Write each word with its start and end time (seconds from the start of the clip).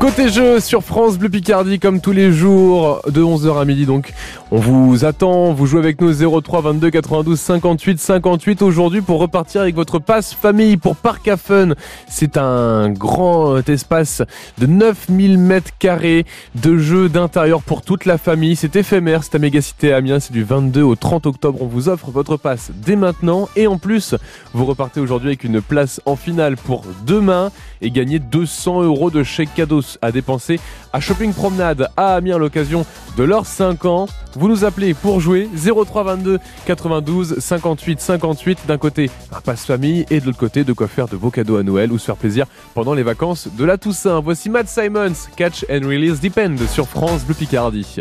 Côté 0.00 0.30
jeu 0.30 0.60
sur 0.60 0.82
France 0.82 1.18
Bleu 1.18 1.28
Picardie 1.28 1.78
comme 1.78 2.00
tous 2.00 2.12
les 2.12 2.32
jours 2.32 3.02
de 3.06 3.20
11h 3.20 3.60
à 3.60 3.66
midi 3.66 3.84
donc 3.84 4.14
on 4.50 4.56
vous 4.56 5.04
attend, 5.04 5.52
vous 5.52 5.66
jouez 5.66 5.78
avec 5.78 6.00
nous 6.00 6.40
03 6.40 6.62
22 6.62 6.88
92 6.90 7.38
58 7.38 8.00
58 8.00 8.62
aujourd'hui 8.62 9.02
pour 9.02 9.20
repartir 9.20 9.60
avec 9.60 9.74
votre 9.74 9.98
passe 9.98 10.32
famille 10.32 10.78
pour 10.78 10.96
Parc 10.96 11.28
à 11.28 11.36
Fun. 11.36 11.74
C'est 12.08 12.38
un 12.38 12.88
grand 12.88 13.58
espace 13.68 14.22
de 14.56 14.66
9000 14.66 15.38
mètres 15.38 15.70
carrés 15.78 16.24
de 16.54 16.78
jeux 16.78 17.10
d'intérieur 17.10 17.62
pour 17.62 17.82
toute 17.82 18.06
la 18.06 18.16
famille. 18.16 18.56
C'est 18.56 18.76
éphémère, 18.76 19.22
c'est 19.22 19.34
à 19.34 19.38
Mégacité 19.38 19.92
Amiens, 19.92 20.18
c'est 20.18 20.32
du 20.32 20.42
22 20.42 20.82
au 20.82 20.96
30 20.96 21.26
octobre. 21.26 21.58
On 21.60 21.66
vous 21.66 21.90
offre 21.90 22.10
votre 22.10 22.38
passe 22.38 22.72
dès 22.74 22.96
maintenant 22.96 23.50
et 23.54 23.66
en 23.66 23.76
plus 23.76 24.14
vous 24.54 24.64
repartez 24.64 24.98
aujourd'hui 24.98 25.28
avec 25.28 25.44
une 25.44 25.60
place 25.60 26.00
en 26.06 26.16
finale 26.16 26.56
pour 26.56 26.84
demain 27.06 27.52
et 27.82 27.90
gagner 27.90 28.18
200 28.18 28.82
euros 28.82 29.10
de 29.10 29.22
chèque 29.22 29.54
cadeau 29.54 29.82
à 30.02 30.12
dépenser 30.12 30.60
à 30.92 31.00
Shopping 31.00 31.32
Promenade 31.32 31.88
à 31.96 32.14
Amiens 32.14 32.38
l'occasion 32.38 32.84
de 33.16 33.24
leurs 33.24 33.46
5 33.46 33.84
ans. 33.84 34.06
Vous 34.34 34.48
nous 34.48 34.64
appelez 34.64 34.94
pour 34.94 35.20
jouer 35.20 35.48
0322 35.54 36.38
92 36.66 37.38
58 37.38 38.00
58 38.00 38.58
d'un 38.66 38.78
côté 38.78 39.10
un 39.32 39.40
passe 39.40 39.64
famille 39.64 40.06
et 40.10 40.20
de 40.20 40.26
l'autre 40.26 40.38
côté 40.38 40.64
de 40.64 40.72
quoi 40.72 40.88
faire 40.88 41.08
de 41.08 41.16
beaux 41.16 41.30
cadeaux 41.30 41.56
à 41.56 41.62
Noël 41.62 41.92
ou 41.92 41.98
se 41.98 42.06
faire 42.06 42.16
plaisir 42.16 42.46
pendant 42.74 42.94
les 42.94 43.02
vacances 43.02 43.48
de 43.56 43.64
la 43.64 43.78
Toussaint. 43.78 44.20
Voici 44.20 44.50
Matt 44.50 44.68
Simons, 44.68 45.28
Catch 45.36 45.64
and 45.70 45.86
Release 45.86 46.20
Depend 46.20 46.56
sur 46.68 46.88
France 46.88 47.24
Bleu 47.24 47.34
Picardie. 47.34 47.96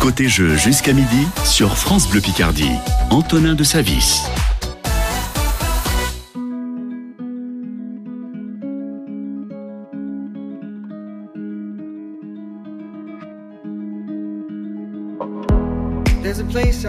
Côté 0.00 0.28
jeu 0.28 0.56
jusqu'à 0.56 0.92
midi 0.92 1.26
sur 1.44 1.76
France 1.76 2.08
Bleu 2.08 2.20
Picardie. 2.20 2.72
Antonin 3.10 3.54
de 3.54 3.62
Savis. 3.62 4.22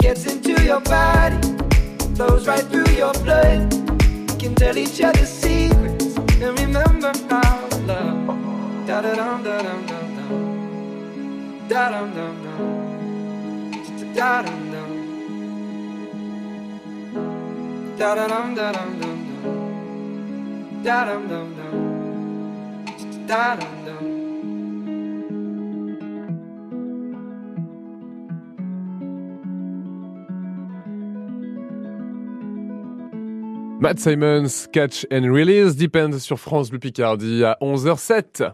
Gets 0.00 0.24
into 0.32 0.62
your 0.64 0.80
body, 0.80 1.36
flows 2.14 2.46
right 2.48 2.64
through 2.64 2.90
your 2.94 3.12
blood. 3.12 3.72
We 4.30 4.38
can 4.38 4.54
tell 4.54 4.78
each 4.78 5.02
other 5.02 5.26
secrets 5.26 6.16
and 6.16 6.58
remember 6.58 7.12
how 7.28 7.68
love. 7.86 8.86
Da 8.86 9.02
da 9.02 9.14
dum 9.14 9.42
da 9.44 9.62
dum 9.62 9.86
dum 9.86 10.14
dum. 10.16 11.68
Da 11.68 11.90
dum 11.90 12.14
dum 12.14 12.42
dum. 12.42 12.60
Da 14.14 14.42
dum 14.42 14.70
dum. 14.72 14.90
Da 17.98 18.14
da 18.14 18.26
dum 18.26 18.54
da 18.54 18.72
dum 18.72 19.00
dum 19.00 19.18
dum. 19.42 20.82
Da 20.82 21.04
dum 21.04 21.28
dum 21.28 21.54
dum. 21.56 21.74
Da 23.26 23.56
dum 23.56 23.84
dum. 23.84 24.09
Matt 33.80 33.98
Simons, 33.98 34.68
Catch 34.74 35.06
and 35.10 35.32
Release, 35.32 35.74
Depend 35.74 36.18
sur 36.18 36.38
France 36.38 36.68
Bleu 36.68 36.78
Picardie 36.78 37.44
à 37.44 37.56
11h07. 37.62 38.52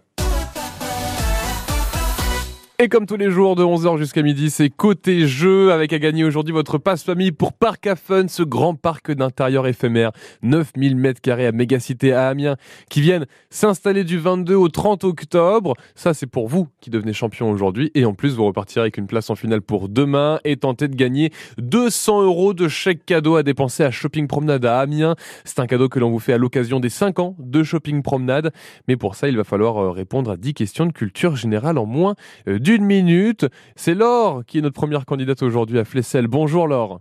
Et 2.78 2.90
comme 2.90 3.06
tous 3.06 3.16
les 3.16 3.30
jours 3.30 3.56
de 3.56 3.64
11h 3.64 3.96
jusqu'à 3.96 4.20
midi, 4.20 4.50
c'est 4.50 4.68
côté 4.68 5.26
jeu 5.26 5.72
avec 5.72 5.94
à 5.94 5.98
gagner 5.98 6.24
aujourd'hui 6.24 6.52
votre 6.52 6.76
passe 6.76 7.02
famille 7.02 7.32
pour 7.32 7.54
Parc 7.54 7.86
à 7.86 7.96
Fun, 7.96 8.28
ce 8.28 8.42
grand 8.42 8.74
parc 8.74 9.12
d'intérieur 9.12 9.66
éphémère, 9.66 10.12
9000 10.42 10.94
mètres 10.94 11.22
carrés 11.22 11.46
à 11.46 11.52
Mégacité 11.52 12.12
à 12.12 12.28
Amiens, 12.28 12.56
qui 12.90 13.00
viennent 13.00 13.24
s'installer 13.48 14.04
du 14.04 14.18
22 14.18 14.54
au 14.56 14.68
30 14.68 15.04
octobre. 15.04 15.72
Ça, 15.94 16.12
c'est 16.12 16.26
pour 16.26 16.48
vous 16.48 16.68
qui 16.82 16.90
devenez 16.90 17.14
champion 17.14 17.50
aujourd'hui. 17.50 17.90
Et 17.94 18.04
en 18.04 18.12
plus, 18.12 18.34
vous 18.34 18.44
repartirez 18.44 18.82
avec 18.82 18.98
une 18.98 19.06
place 19.06 19.30
en 19.30 19.36
finale 19.36 19.62
pour 19.62 19.88
demain 19.88 20.38
et 20.44 20.58
tenter 20.58 20.88
de 20.88 20.96
gagner 20.96 21.32
200 21.56 22.24
euros 22.24 22.52
de 22.52 22.68
chèque 22.68 23.06
cadeau 23.06 23.36
à 23.36 23.42
dépenser 23.42 23.84
à 23.84 23.90
Shopping 23.90 24.26
Promenade 24.26 24.66
à 24.66 24.80
Amiens. 24.80 25.16
C'est 25.46 25.60
un 25.60 25.66
cadeau 25.66 25.88
que 25.88 25.98
l'on 25.98 26.10
vous 26.10 26.18
fait 26.18 26.34
à 26.34 26.38
l'occasion 26.38 26.78
des 26.78 26.90
5 26.90 27.20
ans 27.20 27.36
de 27.38 27.62
Shopping 27.62 28.02
Promenade. 28.02 28.52
Mais 28.86 28.96
pour 28.96 29.14
ça, 29.14 29.30
il 29.30 29.36
va 29.38 29.44
falloir 29.44 29.78
euh, 29.78 29.90
répondre 29.92 30.30
à 30.30 30.36
10 30.36 30.52
questions 30.52 30.84
de 30.84 30.92
culture 30.92 31.36
générale 31.36 31.78
en 31.78 31.86
moins 31.86 32.16
euh, 32.48 32.58
d'une 32.66 32.84
minute. 32.84 33.46
C'est 33.76 33.94
Laure 33.94 34.44
qui 34.44 34.58
est 34.58 34.60
notre 34.60 34.74
première 34.74 35.06
candidate 35.06 35.40
aujourd'hui 35.42 35.78
à 35.78 35.84
Flessel. 35.84 36.26
Bonjour 36.26 36.66
Laure. 36.66 37.00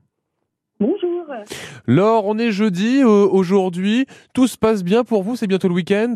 Bonjour. 0.80 1.26
Laure, 1.88 2.26
on 2.28 2.38
est 2.38 2.52
jeudi 2.52 3.02
euh, 3.02 3.28
aujourd'hui. 3.28 4.06
Tout 4.36 4.46
se 4.46 4.58
passe 4.60 4.84
bien 4.84 5.04
pour 5.04 5.24
vous? 5.24 5.36
C'est 5.36 5.48
bientôt 5.48 5.68
le 5.68 5.74
week-end? 5.74 6.14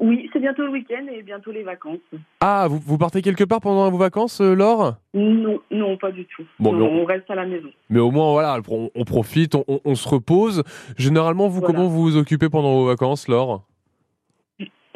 Oui, 0.00 0.28
c'est 0.32 0.40
bientôt 0.40 0.62
le 0.62 0.70
week-end 0.70 1.04
et 1.12 1.22
bientôt 1.22 1.52
les 1.52 1.62
vacances. 1.62 1.98
Ah, 2.40 2.66
vous, 2.68 2.80
vous 2.84 2.98
partez 2.98 3.22
quelque 3.22 3.44
part 3.44 3.60
pendant 3.60 3.88
vos 3.90 3.98
vacances, 3.98 4.40
euh, 4.40 4.54
Laure? 4.54 4.96
Non, 5.14 5.58
non, 5.70 5.96
pas 5.96 6.10
du 6.10 6.24
tout. 6.24 6.42
Bon, 6.58 6.72
Non, 6.72 6.86
on- 6.86 7.02
on 7.02 7.04
reste 7.04 7.30
à 7.30 7.34
la 7.36 7.46
maison. 7.46 7.68
Mais 7.90 8.00
au 8.00 8.10
moins, 8.10 8.32
voilà, 8.32 8.58
on, 8.68 8.90
on 8.94 9.04
profite, 9.04 9.54
on, 9.54 9.64
on- 9.68 9.80
on 9.84 9.94
se 9.94 10.08
repose. 10.08 10.64
Généralement, 10.96 11.46
vous, 11.48 11.60
Voilà. 11.60 11.74
comment 11.74 11.88
vous 11.88 12.02
vous 12.02 12.16
occupez 12.16 12.48
pendant 12.48 12.72
vos 12.74 12.86
vacances, 12.86 13.28
Laure? 13.28 13.62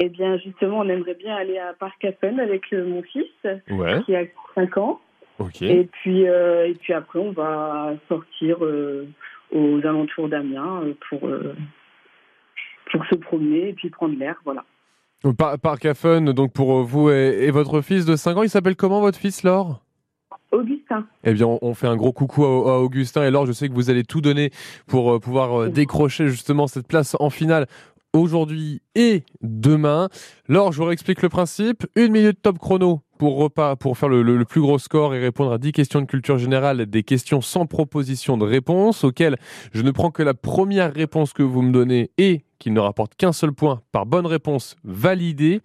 Eh 0.03 0.09
bien, 0.09 0.37
justement, 0.37 0.79
on 0.79 0.89
aimerait 0.89 1.13
bien 1.13 1.35
aller 1.35 1.59
à 1.59 1.75
Fun 2.19 2.37
avec 2.39 2.63
euh, 2.73 2.87
mon 2.87 3.03
fils 3.03 3.25
Ouais, 3.69 4.01
qui 4.03 4.15
a 4.15 4.23
5 4.55 4.77
ans. 4.77 4.99
Et 5.61 5.87
puis, 5.91 6.27
euh, 6.27 6.67
et 6.67 6.73
puis 6.73 6.93
après, 6.93 7.19
on 7.19 7.31
va 7.31 7.93
sortir 8.09 8.63
euh, 8.65 9.07
aux 9.51 9.77
alentours 9.79 10.27
d'Amiens 10.29 10.81
pour, 11.09 11.27
euh, 11.27 11.55
pour 12.91 13.05
se 13.05 13.15
promener 13.15 13.69
et 13.69 13.73
puis 13.73 13.89
prendre 13.89 14.17
l'air. 14.17 14.35
Voilà. 14.43 14.63
Par, 15.37 15.77
Fun, 15.95 16.21
donc 16.33 16.51
pour 16.53 16.81
vous 16.83 17.11
et, 17.11 17.45
et 17.45 17.51
votre 17.51 17.81
fils 17.81 18.05
de 18.05 18.15
5 18.15 18.37
ans, 18.37 18.43
il 18.43 18.49
s'appelle 18.49 18.75
comment 18.75 19.01
votre 19.01 19.19
fils, 19.19 19.43
Laure? 19.43 19.81
Augustin, 20.51 21.05
Eh 21.23 21.33
bien, 21.33 21.47
on- 21.61 21.73
fait 21.73 21.87
un 21.87 21.95
gros 21.95 22.11
coucou 22.11 22.43
à, 22.43 22.79
Augustin 22.81 23.23
et 23.23 23.31
Laure. 23.31 23.45
Je 23.45 23.53
sais 23.53 23.69
que 23.69 23.73
vous 23.73 23.89
allez 23.89 24.03
tout 24.03 24.19
donner 24.19 24.49
pour 24.87 25.17
pouvoir 25.21 25.69
décrocher 25.69 26.27
justement 26.27 26.67
cette 26.67 26.87
place 26.87 27.15
en 27.19 27.29
finale 27.29 27.67
aujourd'hui 28.13 28.81
et 28.95 29.23
demain. 29.41 30.09
Laure, 30.47 30.71
je 30.71 30.77
vous 30.77 30.85
réexplique 30.85 31.21
le 31.21 31.29
principe. 31.29 31.85
Une 31.95 32.11
minute 32.11 32.41
top 32.41 32.59
chrono 32.59 33.01
pour 33.17 33.37
repas, 33.37 33.75
pour 33.75 33.97
faire 33.97 34.09
le, 34.09 34.45
plus 34.45 34.61
gros 34.61 34.79
score 34.79 35.13
et 35.13 35.19
répondre 35.19 35.51
à 35.51 35.59
10 35.59 35.73
questions 35.73 36.01
de 36.01 36.07
culture 36.07 36.39
générale, 36.39 36.87
des 36.87 37.03
questions 37.03 37.39
sans 37.39 37.67
proposition 37.67 38.35
de 38.35 38.45
réponse, 38.45 39.03
auxquelles 39.03 39.37
je 39.73 39.83
ne 39.83 39.91
prends 39.91 40.09
que 40.09 40.23
la 40.23 40.33
première 40.33 40.91
réponse 40.91 41.31
que 41.31 41.43
vous 41.43 41.61
me 41.61 41.71
donnez 41.71 42.09
et 42.17 42.45
qui 42.57 42.71
ne 42.71 42.79
rapporte 42.79 43.15
qu'un 43.15 43.31
seul 43.31 43.51
point 43.51 43.81
par 43.91 44.07
bonne 44.07 44.25
réponse 44.25 44.75
validée. 44.83 45.61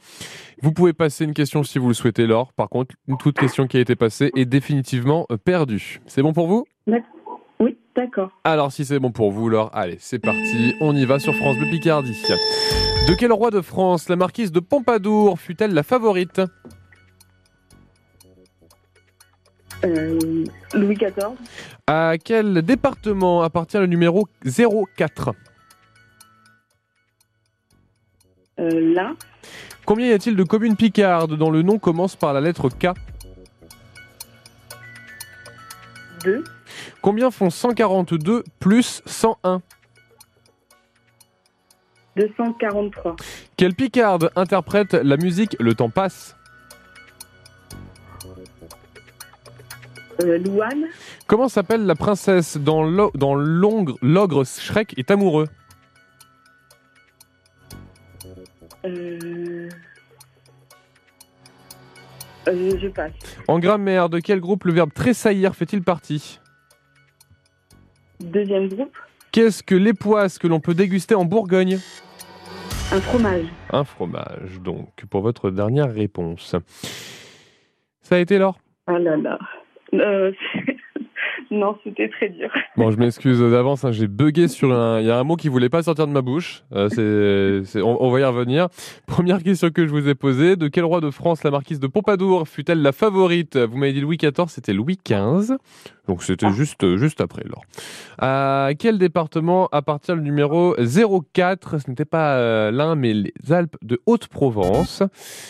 Vous 0.60 0.72
pouvez 0.72 0.92
passer 0.92 1.24
une 1.24 1.34
question 1.34 1.62
si 1.62 1.78
vous 1.78 1.88
le 1.88 1.94
souhaitez, 1.94 2.26
Laure. 2.26 2.52
Par 2.52 2.68
contre, 2.68 2.94
toute 3.18 3.38
question 3.38 3.66
qui 3.66 3.78
a 3.78 3.80
été 3.80 3.96
passée 3.96 4.30
est 4.36 4.46
définitivement 4.46 5.26
perdue. 5.44 6.00
C'est 6.06 6.22
bon 6.22 6.34
pour 6.34 6.48
vous? 6.48 6.66
Oui, 7.58 7.76
d'accord. 7.94 8.30
Alors, 8.44 8.72
si 8.72 8.84
c'est 8.84 8.98
bon 8.98 9.10
pour 9.10 9.32
vous, 9.32 9.48
Laure, 9.48 9.70
allez, 9.74 9.96
c'est 10.00 10.18
parti. 10.18 10.74
On 10.80 10.94
y 10.94 11.04
va 11.04 11.18
sur 11.18 11.34
France 11.34 11.56
Bleu 11.56 11.70
Picardie. 11.70 12.16
De 13.08 13.14
quel 13.14 13.32
roi 13.32 13.50
de 13.50 13.60
France 13.60 14.08
la 14.08 14.16
marquise 14.16 14.52
de 14.52 14.60
Pompadour 14.60 15.38
fut-elle 15.38 15.72
la 15.72 15.82
favorite? 15.82 16.42
Euh, 19.84 20.44
Louis 20.74 20.94
XIV, 20.96 21.36
À 21.86 22.14
quel 22.22 22.62
département 22.62 23.42
appartient 23.42 23.76
le 23.76 23.86
numéro 23.86 24.26
04 24.96 25.32
euh, 28.58 28.94
l'Ain, 28.94 29.16
Combien 29.84 30.08
y 30.08 30.12
a-t-il 30.12 30.34
de 30.34 30.42
communes 30.42 30.76
picardes 30.76 31.36
dont 31.36 31.50
le 31.50 31.62
nom 31.62 31.78
commence 31.78 32.16
par 32.16 32.32
la 32.32 32.40
lettre 32.40 32.70
K? 32.70 32.88
2, 36.24 36.42
Combien 37.06 37.30
font 37.30 37.50
142 37.50 38.42
plus 38.58 39.00
101 39.06 39.62
243, 42.16 43.14
Quelle 43.56 43.74
picarde 43.76 44.32
interprète 44.34 44.92
la 44.94 45.16
musique 45.16 45.54
Le 45.60 45.76
temps 45.76 45.88
passe 45.88 46.34
euh, 50.24 50.36
Louane, 50.38 50.86
Comment 51.28 51.48
s'appelle 51.48 51.86
la 51.86 51.94
princesse 51.94 52.56
dans 52.56 52.82
l'o- 52.82 53.12
dans 53.14 53.36
l'ongre 53.36 53.96
l'ogre 54.02 54.42
Shrek 54.44 54.98
est 54.98 55.12
amoureux 55.12 55.46
euh, 58.84 59.68
euh, 62.48 62.78
je 62.80 62.88
passe. 62.88 63.12
En 63.46 63.60
grammaire, 63.60 64.08
de 64.08 64.18
quel 64.18 64.40
groupe 64.40 64.64
le 64.64 64.72
verbe 64.72 64.92
tressaillir 64.92 65.54
fait-il 65.54 65.84
partie 65.84 66.40
Deuxième 68.20 68.68
groupe, 68.68 68.96
Qu'est-ce 69.32 69.62
que 69.62 69.74
l'époisse 69.74 70.38
que 70.38 70.46
l'on 70.46 70.60
peut 70.60 70.74
déguster 70.74 71.14
en 71.14 71.24
Bourgogne 71.24 71.78
un 72.92 73.00
fromage. 73.00 73.46
Un 73.72 73.82
fromage, 73.82 74.60
donc, 74.62 75.04
pour 75.10 75.20
votre 75.20 75.50
dernière 75.50 75.92
réponse. 75.92 76.54
Ça 78.00 78.14
a 78.14 78.18
été 78.18 78.38
Laure? 78.38 78.60
Ah 78.86 78.98
là 79.00 79.16
là. 79.16 79.38
Euh, 79.92 80.30
non, 81.50 81.76
c'était 81.84 82.08
très 82.08 82.28
dur. 82.28 82.50
Bon, 82.76 82.90
je 82.90 82.96
m'excuse 82.98 83.40
d'avance, 83.40 83.84
hein, 83.84 83.92
j'ai 83.92 84.06
bugué 84.08 84.48
sur 84.48 84.72
un... 84.72 85.00
Il 85.00 85.06
y 85.06 85.10
a 85.10 85.18
un 85.18 85.24
mot 85.24 85.36
qui 85.36 85.48
voulait 85.48 85.68
pas 85.68 85.82
sortir 85.82 86.06
de 86.06 86.12
ma 86.12 86.22
bouche. 86.22 86.64
Euh, 86.72 86.88
c'est, 86.88 87.68
c'est- 87.70 87.82
on, 87.82 88.02
on 88.02 88.10
va 88.10 88.20
y 88.20 88.24
revenir. 88.24 88.68
Première 89.06 89.42
question 89.42 89.70
que 89.70 89.86
je 89.86 89.90
vous 89.92 90.08
ai 90.08 90.14
posée. 90.14 90.56
De 90.56 90.68
quel 90.68 90.84
roi 90.84 91.00
de 91.00 91.10
France 91.10 91.44
la 91.44 91.50
marquise 91.50 91.80
de 91.80 91.86
Pompadour 91.86 92.48
fut-elle 92.48 92.82
la 92.82 92.92
favorite? 92.92 93.56
Vous 93.56 93.76
m'avez 93.76 93.92
dit 93.92 94.00
Louis 94.00 94.16
XIV, 94.16 94.48
c'était 94.48 94.72
Louis 94.72 94.98
XV. 95.06 95.56
Donc 96.08 96.22
c'était 96.22 96.50
juste, 96.50 96.96
juste 96.96 97.20
après, 97.20 97.42
Laure. 97.44 97.64
À 98.18 98.70
quel 98.78 98.98
département 98.98 99.68
appartient 99.72 100.12
le 100.12 100.20
numéro 100.20 100.74
04 101.32 101.78
Ce 101.80 101.90
n'était 101.90 102.04
pas 102.04 102.36
euh, 102.36 102.70
l'un, 102.70 102.94
mais 102.94 103.12
les 103.12 103.32
Alpes 103.50 103.76
de 103.82 104.00
Haute-Provence. 104.06 105.02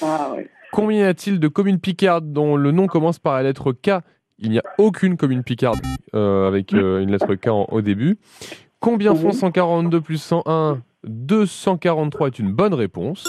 Ah. 0.02 0.32
Combien 0.72 1.00
y 1.00 1.02
a-t-il 1.04 1.38
de 1.40 1.48
communes 1.48 1.78
picardes 1.78 2.32
dont 2.32 2.56
le 2.56 2.70
nom 2.70 2.87
commence 2.87 3.19
par 3.19 3.34
la 3.34 3.43
lettre 3.44 3.72
K 3.72 4.00
Il 4.38 4.50
n'y 4.50 4.59
a 4.59 4.62
aucune 4.79 5.17
commune 5.17 5.43
picarde 5.43 5.81
euh, 6.15 6.47
avec 6.47 6.75
euh, 6.75 7.00
une 7.00 7.11
lettre 7.11 7.35
K 7.35 7.49
en- 7.49 7.65
au 7.71 7.81
début. 7.81 8.19
Combien 8.81 9.15
font 9.15 9.33
142 9.33 10.00
plus 10.00 10.19
101 10.21 10.81
243 11.05 12.27
est 12.29 12.38
une 12.38 12.53
bonne 12.53 12.75
réponse. 12.75 13.25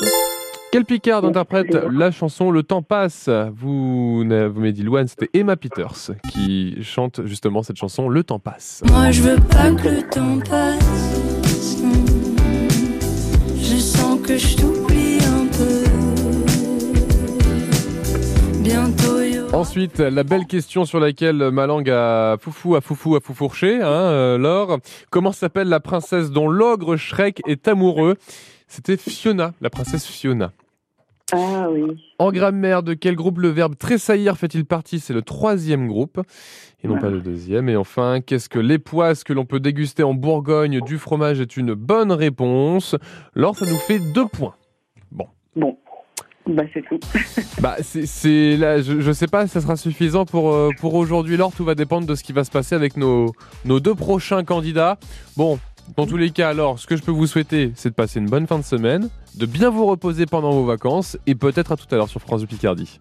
Quelle 0.71 0.83
picarde 0.83 1.24
interprète 1.24 1.74
la 1.89 2.12
chanson 2.12 2.51
Le 2.51 2.62
temps 2.63 2.81
passe? 2.81 3.30
Vous, 3.56 4.24
m'avez 4.25 4.74
dit 4.74 4.83
Louane, 4.83 5.07
c'était 5.07 5.30
Emma 5.33 5.56
Peters 5.56 6.12
qui 6.30 6.75
chante 6.81 7.25
justement 7.25 7.63
cette 7.63 7.77
chanson 7.77 8.10
Le 8.10 8.24
temps 8.24 8.39
passe. 8.39 8.83
Moi 8.92 9.12
je 9.12 9.21
veux 9.21 9.38
pas 9.39 9.71
que 9.71 9.88
le 9.88 10.03
temps 10.10 10.39
passe. 10.50 11.77
Je 13.56 13.75
sens 13.77 14.19
que 14.21 14.38
je 14.38 14.57
t'oublie 14.57 15.19
un 15.24 15.45
peu. 15.57 15.83
Bientôt 18.62 19.06
Ensuite, 19.53 19.99
la 19.99 20.23
belle 20.23 20.45
question 20.45 20.85
sur 20.85 20.99
laquelle 20.99 21.49
ma 21.51 21.65
langue 21.65 21.89
a 21.89 22.38
foufou, 22.39 22.75
a 22.75 22.81
foufou, 22.81 23.15
a 23.15 23.21
foufourché, 23.21 23.81
hein, 23.81 23.88
euh, 23.88 24.38
Laure. 24.38 24.79
Comment 25.09 25.31
s'appelle 25.31 25.67
la 25.67 25.79
princesse 25.79 26.31
dont 26.31 26.47
l'ogre 26.47 26.95
Shrek 26.95 27.41
est 27.47 27.67
amoureux? 27.67 28.17
C'était 28.67 28.97
Fiona, 28.97 29.53
la 29.61 29.69
princesse 29.69 30.05
Fiona. 30.05 30.51
Ah 31.33 31.67
oui. 31.71 31.97
En 32.19 32.31
grammaire, 32.31 32.83
de 32.83 32.94
quel 32.94 33.15
groupe 33.15 33.39
le 33.39 33.49
verbe 33.49 33.75
tressaillir 33.77 34.38
fait-il 34.38 34.63
partie? 34.63 34.99
C'est 34.99 35.13
le 35.13 35.21
troisième 35.21 35.88
groupe, 35.88 36.21
et 36.83 36.88
non 36.88 37.00
pas 37.00 37.10
le 37.10 37.22
deuxième. 37.22 37.67
Et 37.67 37.75
enfin, 37.75 38.22
qu'est-ce 38.22 38.50
que 38.50 38.60
l'époisse 38.60 39.24
que 39.24 39.33
l'on 39.33 39.45
peut 39.45 39.60
déguster 39.60 40.03
en 40.03 40.13
Bourgogne 40.13 40.81
du 40.81 40.98
fromage 40.98 41.41
est 41.41 41.57
une 41.57 41.74
bonne 41.74 42.12
réponse? 42.12 42.95
Laure, 43.33 43.57
ça 43.57 43.65
nous 43.65 43.77
fait 43.77 44.00
deux 44.13 44.27
points. 44.27 44.55
Bon. 45.12 45.27
Bah, 46.48 46.63
c'est 46.74 46.82
tout. 46.84 47.00
Bah, 47.62 47.75
c'est- 47.82 48.58
là, 48.58 48.82
je, 48.82 49.12
sais 49.12 49.27
pas 49.27 49.48
si 49.48 49.54
ça 49.54 49.62
sera 49.62 49.75
suffisant 49.75 50.25
pour, 50.25 50.54
euh, 50.54 50.70
pour 50.80 50.94
aujourd'hui, 50.94 51.38
Laure. 51.38 51.51
Tout 51.56 51.66
va 51.66 51.75
dépendre 51.75 52.06
de 52.06 52.16
ce 52.16 52.24
qui 52.24 52.34
va 52.34 52.44
se 52.44 52.51
passer 52.51 52.75
avec 52.75 52.98
nos, 52.98 53.34
nos 53.66 53.80
deux 53.80 53.96
prochains 53.96 54.44
candidats. 54.44 54.98
Bon, 55.36 55.60
dans 55.96 56.06
tous 56.06 56.18
les 56.18 56.32
cas, 56.32 56.50
alors, 56.50 56.80
ce 56.80 56.86
que 56.88 56.96
je 56.96 57.01
peux 57.01 57.12
vous 57.12 57.27
souhaiter, 57.27 57.72
c'est 57.75 57.89
de 57.89 57.96
passer 57.96 58.20
une 58.20 58.30
bonne 58.30 58.46
fin 58.46 58.60
de 58.60 58.63
semaine, 58.63 59.10
de 59.36 59.46
bien 59.46 59.70
vous 59.70 59.86
reposer 59.86 60.25
pendant 60.25 60.51
vos 60.51 60.66
vacances 60.66 61.18
et 61.25 61.36
peut-être 61.36 61.72
à 61.72 61.77
tout 61.77 61.88
à 61.92 61.96
l'heure 61.96 62.10
sur 62.10 62.22
France 62.22 62.46
Picardie. 62.46 63.00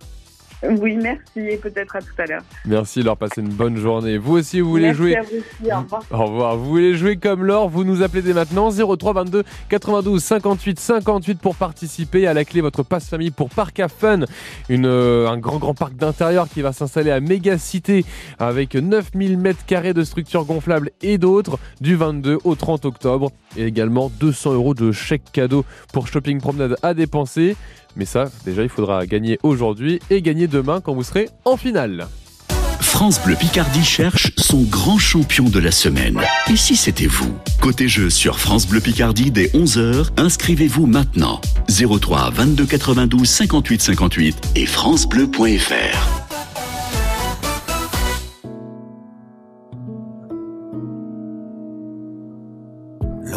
Oui, 0.63 0.97
merci 0.97 1.41
et 1.41 1.57
peut-être 1.57 1.97
à 1.97 2.01
tout 2.01 2.15
à 2.19 2.27
l'heure. 2.27 2.43
Merci, 2.65 3.03
Laure. 3.03 3.17
Passez 3.17 3.41
une 3.41 3.49
bonne 3.49 3.77
journée. 3.77 4.17
Vous 4.19 4.37
aussi, 4.39 4.61
vous 4.61 4.71
voulez 4.71 4.87
merci 4.87 4.99
jouer 4.99 5.17
à 5.17 5.23
vous 5.23 5.37
aussi. 5.37 5.73
Au 5.73 5.81
revoir. 5.81 6.03
Au 6.11 6.25
revoir. 6.25 6.57
Vous 6.57 6.65
voulez 6.65 6.95
jouer 6.95 7.17
comme 7.17 7.45
Laure 7.45 7.69
Vous 7.69 7.85
nous 7.85 8.03
appelez 8.03 8.23
dès 8.23 8.33
maintenant 8.33 8.71
03 8.71 9.13
22 9.13 9.45
92 9.69 10.23
58 10.23 10.81
58 10.81 11.41
pour 11.41 11.57
participer. 11.57 12.27
À 12.27 12.35
la 12.35 12.45
clé, 12.45 12.61
votre 12.61 12.83
passe 12.83 13.09
famille 13.09 13.31
pour 13.31 13.51
Parc 13.51 13.81
à 13.81 13.89
Fun, 13.89 14.21
une, 14.69 14.87
euh, 14.87 15.29
un 15.29 15.39
grand 15.39 15.59
grand 15.59 15.75
parc 15.75 15.95
d'intérieur 15.95 16.49
qui 16.49 16.63
va 16.63 16.73
s'installer 16.73 17.11
à 17.11 17.21
Méga 17.21 17.59
Cité 17.59 18.05
avec 18.39 18.75
9000 18.75 19.39
mètres 19.39 19.65
carrés 19.67 19.95
de 19.95 20.05
structures 20.05 20.45
gonflables 20.45 20.91
et 21.03 21.19
d'autres 21.19 21.59
du 21.81 21.97
22 21.97 22.39
au 22.45 22.55
30 22.55 22.85
octobre. 22.87 23.31
Et 23.57 23.65
également 23.65 24.11
200 24.21 24.55
euros 24.55 24.75
de 24.75 24.93
chèque 24.93 25.25
cadeau 25.33 25.65
pour 25.93 26.09
shopping 26.09 26.41
promenade 26.41 26.77
à 26.83 26.95
dépenser. 26.95 27.57
Mais 27.97 28.05
ça, 28.05 28.31
déjà, 28.45 28.63
il 28.63 28.69
faudra 28.69 29.07
gagner 29.07 29.39
aujourd'hui 29.43 30.01
et 30.11 30.23
gagner 30.23 30.47
demain 30.47 30.81
quand 30.81 30.95
vous 30.95 31.03
serez 31.03 31.29
en 31.45 31.57
finale. 31.57 32.09
France 32.81 33.21
Bleu 33.23 33.35
Picardie 33.35 33.85
cherche 33.85 34.33
son 34.39 34.63
grand 34.63 34.99
champion 34.99 35.45
de 35.45 35.59
la 35.59 35.71
semaine. 35.71 36.21
Et 36.51 36.57
si 36.57 36.77
c'était 36.77 37.07
vous? 37.07 37.37
Côté 37.61 37.89
jeu 37.89 38.09
sur 38.11 38.39
France 38.39 38.67
Bleu 38.67 38.81
Picardie 38.81 39.31
dès 39.31 39.49
11h, 39.49 40.11
inscrivez-vous 40.17 40.87
maintenant. 40.87 41.41
03 41.69 42.31
22 42.31 42.65
92 42.65 43.29
58 43.29 43.83
58 43.83 44.37
et 44.55 44.67
francebleu.fr. 44.67 46.26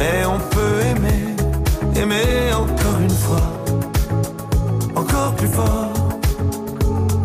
Mais 0.00 0.24
on 0.24 0.38
peut 0.54 0.80
aimer, 0.90 1.22
aimer 1.94 2.54
encore 2.54 2.98
une 3.02 3.16
fois, 3.24 3.46
encore 4.96 5.34
plus 5.34 5.48
fort. 5.48 5.92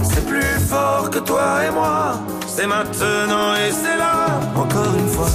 C'est 0.04 0.26
plus 0.26 0.60
fort 0.72 1.10
que 1.10 1.20
toi 1.20 1.64
et 1.66 1.72
moi, 1.72 2.20
c'est 2.48 2.68
maintenant 2.68 3.56
et 3.56 3.72
c'est 3.72 3.98
là, 3.98 4.42
encore 4.58 4.94
une 5.02 5.08
fois. 5.08 5.34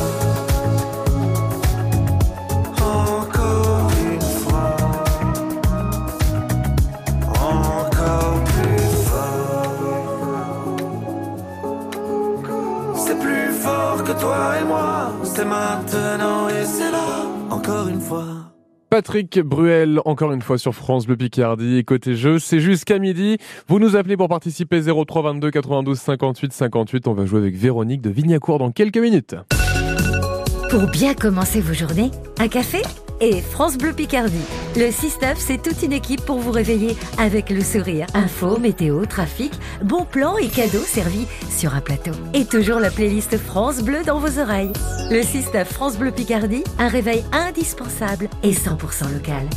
Encore 2.78 3.90
une 4.04 4.26
fois, 4.40 4.76
encore 7.40 8.37
plus 8.52 8.87
fort. 9.09 9.73
C'est 12.97 13.18
plus 13.18 13.50
fort 13.64 14.04
que 14.04 14.12
toi 14.12 14.40
et 14.61 14.64
moi, 14.64 15.12
c'est 15.25 15.47
maintenant 15.47 16.49
et 16.50 16.66
c'est 16.66 16.90
là, 16.90 17.30
encore 17.61 17.88
une 17.88 18.00
fois. 18.00 18.25
Patrick 18.88 19.38
Bruel, 19.38 20.00
encore 20.07 20.33
une 20.33 20.40
fois 20.40 20.57
sur 20.57 20.75
France 20.75 21.07
Bleu 21.07 21.17
Picardie. 21.17 21.85
Côté 21.85 22.14
jeu, 22.17 22.38
c'est 22.38 22.59
jusqu'à 22.59 22.99
midi. 22.99 23.37
Vous 23.69 23.79
nous 23.79 23.97
appelez 23.97 24.17
pour 24.17 24.29
participer 24.29 24.81
03 24.81 25.23
22 25.23 25.50
92 25.50 25.99
58 25.99 26.52
58. 26.55 27.07
On 27.07 27.12
va 27.12 27.26
jouer 27.26 27.38
avec 27.40 27.57
Véronique 27.57 28.00
de 28.00 28.09
Vignacourt 28.09 28.59
dans 28.59 28.71
quelques 28.71 28.97
minutes. 28.97 29.37
Pour 30.71 30.87
bien 30.87 31.15
commencer 31.15 31.61
vos 31.61 31.75
journées, 31.75 32.12
un 32.39 32.47
café 32.47 32.81
et 33.21 33.43
France 33.43 33.77
Bleu 33.77 33.93
Picardie. 33.93 34.45
Le 34.77 34.87
6-9, 34.87 35.35
c'est 35.37 35.61
toute 35.61 35.83
une 35.83 35.93
équipe 35.93 36.25
pour 36.25 36.39
vous 36.39 36.53
réveiller 36.53 36.97
avec 37.19 37.50
le 37.50 37.61
sourire. 37.61 38.07
Info, 38.15 38.57
météo, 38.57 39.05
trafic, 39.05 39.53
bons 39.83 40.05
plans 40.05 40.39
et 40.39 40.47
cadeaux 40.47 40.79
servis 40.79 41.27
sur 41.50 41.75
un 41.75 41.81
plateau. 41.81 42.12
Et 42.35 42.45
toujours 42.45 42.79
la 42.79 42.93
playlist 42.93 43.37
France 43.37 43.83
Bleu 43.83 44.05
dans 44.07 44.21
vos 44.21 44.39
oreilles. 44.39 44.73
Le 45.11 45.23
6-9 45.23 45.65
France 45.65 45.97
Bleu 45.97 46.12
Picardie, 46.12 46.62
un 46.79 46.87
réveil 46.87 47.25
indispensable 47.33 48.29
et 48.45 48.53
100% 48.53 49.12
local. 49.12 49.49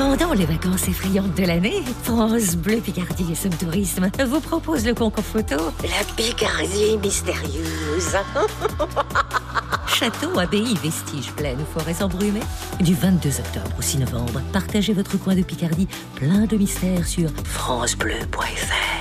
Pendant 0.00 0.32
les 0.32 0.46
vacances 0.46 0.88
effrayantes 0.88 1.34
de 1.34 1.44
l'année, 1.44 1.82
France 2.04 2.56
Bleu 2.56 2.78
Picardie 2.78 3.32
et 3.32 3.34
Somme 3.34 3.52
Tourisme 3.52 4.10
vous 4.26 4.40
propose 4.40 4.86
le 4.86 4.94
concours 4.94 5.22
photo 5.22 5.56
La 5.82 6.02
Picardie 6.16 6.96
mystérieuse. 6.96 8.16
Château, 9.86 10.38
abbaye, 10.38 10.74
vestiges, 10.82 11.30
plaines, 11.32 11.62
forêts 11.74 12.02
embrumées. 12.02 12.40
Du 12.80 12.94
22 12.94 13.40
octobre 13.40 13.76
au 13.78 13.82
6 13.82 13.98
novembre, 13.98 14.40
partagez 14.54 14.94
votre 14.94 15.18
coin 15.18 15.34
de 15.34 15.42
Picardie 15.42 15.86
plein 16.14 16.46
de 16.46 16.56
mystères 16.56 17.06
sur 17.06 17.28
francebleu.fr 17.44 19.00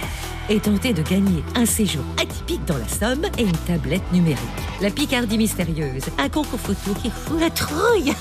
et 0.50 0.60
tentez 0.60 0.92
de 0.92 1.02
gagner 1.02 1.46
un 1.56 1.66
séjour 1.66 2.04
atypique 2.22 2.66
dans 2.66 2.78
la 2.78 2.88
Somme 2.90 3.26
et 3.38 3.44
une 3.44 3.58
tablette 3.68 4.12
numérique. 4.12 4.40
La 4.82 4.90
Picardie 4.90 5.38
mystérieuse, 5.38 6.04
un 6.18 6.28
concours 6.28 6.60
photo 6.60 6.94
qui 7.02 7.10
fout 7.10 7.40
la 7.40 7.52
trouille 7.52 8.14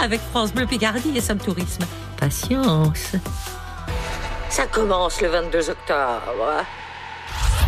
avec 0.00 0.20
France 0.20 0.52
Bleu 0.52 0.66
Picardie 0.66 1.12
et 1.16 1.20
Somme 1.20 1.38
Tourisme. 1.38 1.82
Patience. 2.16 3.12
Ça 4.50 4.66
commence 4.66 5.20
le 5.20 5.28
22 5.28 5.70
octobre. 5.70 6.64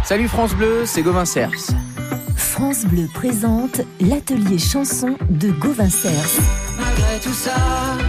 Salut 0.04 0.28
France 0.28 0.54
Bleu, 0.54 0.82
c'est 0.86 1.02
Gauvin 1.02 1.24
Cers. 1.24 1.50
France 2.36 2.84
Bleu 2.84 3.06
présente 3.12 3.82
l'atelier 4.00 4.58
chanson 4.58 5.16
de 5.28 5.50
Gauvin 5.50 5.88
Cers. 5.88 6.40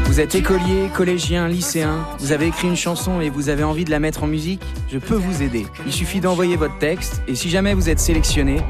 Vous 0.05 0.19
êtes 0.19 0.35
écolier, 0.35 0.89
collégien, 0.95 1.47
lycéen, 1.47 2.05
vous 2.19 2.31
avez 2.31 2.47
écrit 2.47 2.67
une 2.67 2.75
chanson 2.75 3.21
et 3.21 3.29
vous 3.29 3.49
avez 3.49 3.63
envie 3.63 3.85
de 3.85 3.91
la 3.91 3.99
mettre 3.99 4.23
en 4.23 4.27
musique? 4.27 4.61
Je 4.89 4.97
peux 4.97 5.15
vous 5.15 5.41
aider. 5.43 5.67
Il 5.85 5.93
suffit 5.93 6.21
d'envoyer 6.21 6.55
votre 6.55 6.77
texte 6.79 7.21
et 7.27 7.35
si 7.35 7.49
jamais 7.49 7.73
vous 7.73 7.89
êtes 7.89 7.99
sélectionné, 7.99 8.61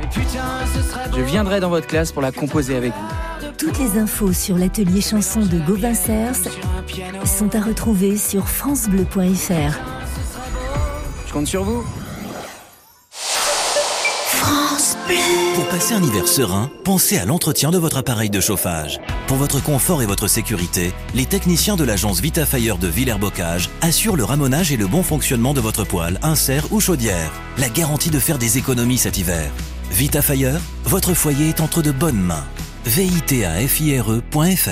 je 1.15 1.21
viendrai 1.21 1.59
dans 1.59 1.69
votre 1.69 1.87
classe 1.87 2.11
pour 2.11 2.21
la 2.21 2.31
composer 2.31 2.75
avec 2.75 2.93
vous. 2.93 3.30
Toutes 3.61 3.77
les 3.77 3.99
infos 3.99 4.33
sur 4.33 4.57
l'atelier 4.57 5.01
chanson 5.01 5.41
de 5.41 5.59
Gauvin 5.59 5.93
Cers 5.93 6.33
sont 7.27 7.55
à 7.55 7.61
retrouver 7.61 8.17
sur 8.17 8.47
francebleu.fr. 8.47 9.77
Je 11.27 11.31
compte 11.31 11.45
sur 11.45 11.63
vous. 11.63 11.83
Pour 15.53 15.67
passer 15.67 15.93
un 15.93 16.01
hiver 16.01 16.27
serein, 16.27 16.71
pensez 16.83 17.19
à 17.19 17.25
l'entretien 17.25 17.69
de 17.69 17.77
votre 17.77 17.97
appareil 17.97 18.31
de 18.31 18.39
chauffage. 18.39 18.99
Pour 19.27 19.37
votre 19.37 19.61
confort 19.61 20.01
et 20.01 20.07
votre 20.07 20.25
sécurité, 20.25 20.91
les 21.13 21.27
techniciens 21.27 21.75
de 21.75 21.83
l'agence 21.83 22.19
Vitafire 22.19 22.79
de 22.79 22.87
Villers-Bocage 22.87 23.69
assurent 23.81 24.15
le 24.15 24.23
ramonage 24.23 24.71
et 24.71 24.77
le 24.77 24.87
bon 24.87 25.03
fonctionnement 25.03 25.53
de 25.53 25.61
votre 25.61 25.83
poêle, 25.83 26.19
insert 26.23 26.73
ou 26.73 26.79
chaudière. 26.79 27.31
La 27.59 27.69
garantie 27.69 28.09
de 28.09 28.17
faire 28.17 28.39
des 28.39 28.57
économies 28.57 28.97
cet 28.97 29.19
hiver. 29.19 29.51
Vitafire, 29.91 30.59
votre 30.85 31.13
foyer 31.13 31.49
est 31.49 31.61
entre 31.61 31.83
de 31.83 31.91
bonnes 31.91 32.21
mains. 32.21 32.45
vitafire.fr 32.85 34.69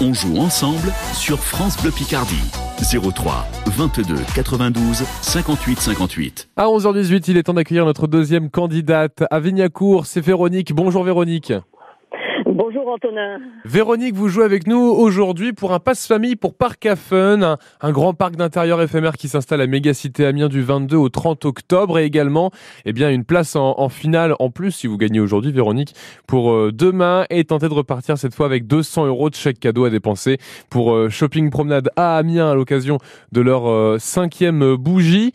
On 0.00 0.12
joue 0.12 0.36
ensemble 0.38 0.92
sur 1.12 1.38
France 1.38 1.80
Bleu 1.80 1.92
Picardie. 1.92 2.42
03 2.82 3.46
22 3.66 4.16
92 4.34 5.04
58 5.22 5.80
58. 5.80 6.48
À 6.56 6.64
11h18, 6.66 7.24
il 7.28 7.36
est 7.36 7.44
temps 7.44 7.54
d'accueillir 7.54 7.84
notre 7.84 8.08
deuxième 8.08 8.50
candidate 8.50 9.22
à 9.30 9.38
Vignacourt. 9.40 10.06
C'est 10.06 10.20
Véronique. 10.20 10.74
Bonjour 10.74 11.04
Véronique. 11.04 11.52
Bonjour 12.46 12.88
Antonin. 12.88 13.38
Véronique, 13.64 14.14
vous 14.14 14.28
jouez 14.28 14.44
avec 14.44 14.66
nous 14.66 14.78
aujourd'hui 14.78 15.52
pour 15.52 15.72
un 15.72 15.78
passe-famille 15.78 16.36
pour 16.36 16.54
Parc 16.54 16.86
à 16.86 16.94
un, 17.80 17.92
grand 17.92 18.14
parc 18.14 18.36
d'intérieur 18.36 18.82
éphémère 18.82 19.16
qui 19.16 19.28
s'installe 19.28 19.60
à 19.60 19.66
Mégacité 19.66 20.26
Amiens 20.26 20.48
du 20.48 20.62
22 20.62 20.96
au 20.96 21.08
30 21.08 21.44
octobre 21.44 21.98
et 21.98 22.04
également 22.04 22.50
eh 22.84 22.92
bien, 22.92 23.10
une 23.10 23.24
place 23.24 23.56
en, 23.56 23.74
en 23.78 23.88
finale 23.88 24.34
en 24.38 24.50
plus 24.50 24.72
si 24.72 24.86
vous 24.86 24.98
gagnez 24.98 25.20
aujourd'hui 25.20 25.52
Véronique 25.52 25.94
pour 26.26 26.52
euh, 26.52 26.70
demain 26.72 27.24
et 27.30 27.44
tenter 27.44 27.68
de 27.68 27.74
repartir 27.74 28.18
cette 28.18 28.34
fois 28.34 28.46
avec 28.46 28.66
200 28.66 29.06
euros 29.06 29.30
de 29.30 29.34
chèque 29.34 29.60
cadeau 29.60 29.84
à 29.84 29.90
dépenser 29.90 30.38
pour 30.70 30.94
euh, 30.94 31.08
Shopping 31.08 31.50
Promenade 31.50 31.90
à 31.96 32.16
Amiens 32.16 32.50
à 32.50 32.54
l'occasion 32.54 32.98
de 33.32 33.40
leur 33.40 33.68
euh, 33.68 33.98
cinquième 33.98 34.76
bougie. 34.76 35.32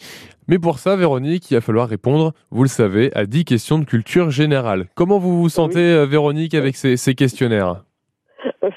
Mais 0.49 0.57
pour 0.57 0.79
ça, 0.79 0.95
Véronique, 0.95 1.51
il 1.51 1.53
va 1.53 1.61
falloir 1.61 1.87
répondre, 1.87 2.33
vous 2.49 2.63
le 2.63 2.69
savez, 2.69 3.11
à 3.15 3.25
10 3.27 3.45
questions 3.45 3.77
de 3.77 3.85
culture 3.85 4.31
générale. 4.31 4.87
Comment 4.95 5.19
vous 5.19 5.39
vous 5.39 5.47
sentez, 5.49 5.77
euh, 5.79 6.05
Véronique, 6.07 6.55
avec 6.55 6.75
ces, 6.75 6.97
ces 6.97 7.13
questionnaires 7.13 7.83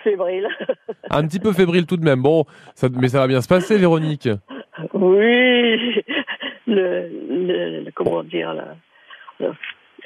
Fébrile. 0.04 0.48
Un 1.10 1.26
petit 1.26 1.40
peu 1.40 1.52
fébrile 1.52 1.86
tout 1.86 1.96
de 1.96 2.04
même. 2.04 2.20
Bon, 2.20 2.44
ça, 2.74 2.88
mais 2.94 3.08
ça 3.08 3.20
va 3.20 3.26
bien 3.26 3.40
se 3.40 3.48
passer, 3.48 3.78
Véronique. 3.78 4.28
Oui. 4.92 6.02
Le, 6.66 7.08
le, 7.28 7.80
le- 7.84 7.90
comment 7.94 8.22
dire 8.22 8.52
là. 8.54 8.74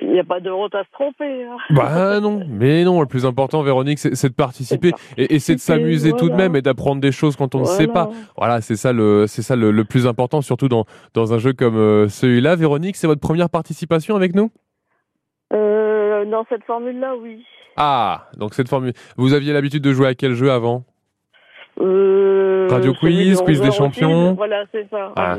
Il 0.02 0.10
n'y 0.10 0.20
a 0.20 0.24
pas 0.24 0.40
de 0.40 0.50
honte 0.50 0.74
à 0.74 0.84
se 0.84 0.90
tromper. 0.92 1.44
hein. 1.44 1.56
Bah 1.70 2.20
non, 2.20 2.42
mais 2.48 2.84
non, 2.84 3.00
le 3.00 3.06
plus 3.06 3.24
important, 3.24 3.62
Véronique, 3.62 3.98
c'est 3.98 4.28
de 4.28 4.34
participer 4.34 4.92
et, 5.16 5.34
et 5.34 5.38
c'est 5.38 5.54
de 5.54 5.60
s'amuser 5.60 6.12
tout 6.12 6.28
de 6.28 6.34
même 6.34 6.54
et 6.54 6.62
d'apprendre 6.62 7.00
des 7.00 7.12
choses 7.12 7.34
quand 7.36 7.54
on 7.54 7.60
ne 7.60 7.64
sait 7.64 7.86
pas. 7.86 8.10
Voilà. 8.36 8.60
C'est 8.60 8.76
ça 8.76 8.92
le, 8.92 9.26
c'est 9.26 9.42
ça 9.42 9.56
le, 9.56 9.70
le 9.70 9.84
plus 9.84 10.06
important, 10.06 10.42
surtout 10.42 10.68
dans, 10.68 10.84
dans 11.14 11.32
un 11.32 11.38
jeu 11.38 11.52
comme 11.54 11.76
euh, 11.76 12.08
celui-là. 12.08 12.56
Véronique, 12.56 12.96
c'est 12.96 13.06
votre 13.06 13.20
première 13.20 13.48
participation 13.48 14.16
avec 14.16 14.34
nous? 14.34 14.50
Euh, 15.52 16.24
dans 16.26 16.44
cette 16.48 16.64
formule-là, 16.64 17.14
oui. 17.16 17.44
Ah, 17.76 18.28
donc 18.36 18.54
cette 18.54 18.68
formule. 18.68 18.92
Vous 19.16 19.32
aviez 19.32 19.52
l'habitude 19.52 19.82
de 19.82 19.92
jouer 19.92 20.08
à 20.08 20.14
quel 20.14 20.34
jeu 20.34 20.50
avant? 20.50 20.84
Euh, 21.80 22.68
Radio 22.70 22.94
quiz, 22.94 23.40
quiz 23.42 23.60
11 23.60 23.66
des 23.66 23.72
champions. 23.72 24.28
aussi. 24.28 24.36
Voilà, 24.36 24.64
c'est 24.72 24.88
ça. 24.90 25.12
Ah. 25.16 25.38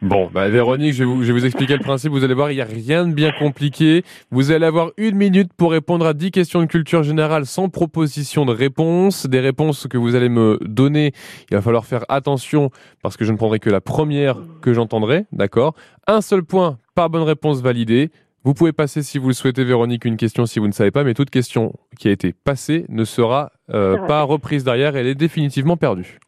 Bon, 0.00 0.30
bah 0.32 0.48
Véronique, 0.48 0.92
je 0.92 1.00
vais, 1.00 1.04
vous, 1.04 1.22
je 1.24 1.32
vais 1.32 1.40
vous 1.40 1.44
expliquer 1.44 1.76
le 1.76 1.82
principe. 1.82 2.12
Vous 2.12 2.22
allez 2.22 2.34
voir, 2.34 2.52
il 2.52 2.54
n'y 2.54 2.60
a 2.60 2.64
rien 2.64 3.04
de 3.06 3.12
bien 3.12 3.32
compliqué. 3.32 4.04
Vous 4.30 4.52
allez 4.52 4.64
avoir 4.64 4.90
une 4.96 5.16
minute 5.16 5.52
pour 5.56 5.72
répondre 5.72 6.06
à 6.06 6.14
10 6.14 6.30
questions 6.30 6.60
de 6.60 6.66
culture 6.66 7.02
générale 7.02 7.46
sans 7.46 7.68
proposition 7.68 8.46
de 8.46 8.52
réponse. 8.52 9.26
Des 9.26 9.40
réponses 9.40 9.88
que 9.88 9.98
vous 9.98 10.14
allez 10.14 10.28
me 10.28 10.58
donner, 10.62 11.12
il 11.50 11.56
va 11.56 11.62
falloir 11.62 11.84
faire 11.84 12.04
attention 12.08 12.70
parce 13.02 13.16
que 13.16 13.24
je 13.24 13.32
ne 13.32 13.36
prendrai 13.36 13.58
que 13.58 13.70
la 13.70 13.80
première 13.80 14.36
que 14.62 14.72
j'entendrai, 14.72 15.26
d'accord? 15.32 15.74
Un 16.06 16.20
seul 16.20 16.44
point 16.44 16.78
par 16.94 17.10
bonne 17.10 17.24
réponse 17.24 17.60
validée. 17.60 18.10
Vous 18.44 18.54
pouvez 18.54 18.72
passer 18.72 19.02
si 19.02 19.18
vous 19.18 19.28
le 19.28 19.34
souhaitez, 19.34 19.64
Véronique, 19.64 20.04
une 20.04 20.16
question 20.16 20.46
si 20.46 20.58
vous 20.58 20.68
ne 20.68 20.72
savez 20.72 20.90
pas, 20.90 21.04
mais 21.04 21.14
toute 21.14 21.30
question 21.30 21.74
qui 21.98 22.08
a 22.08 22.12
été 22.12 22.32
passée 22.32 22.86
ne 22.88 23.04
sera 23.04 23.50
euh, 23.74 23.98
pas 24.06 24.22
reprise 24.22 24.64
derrière, 24.64 24.96
elle 24.96 25.06
est 25.06 25.14
définitivement 25.14 25.76
perdue. 25.76 26.18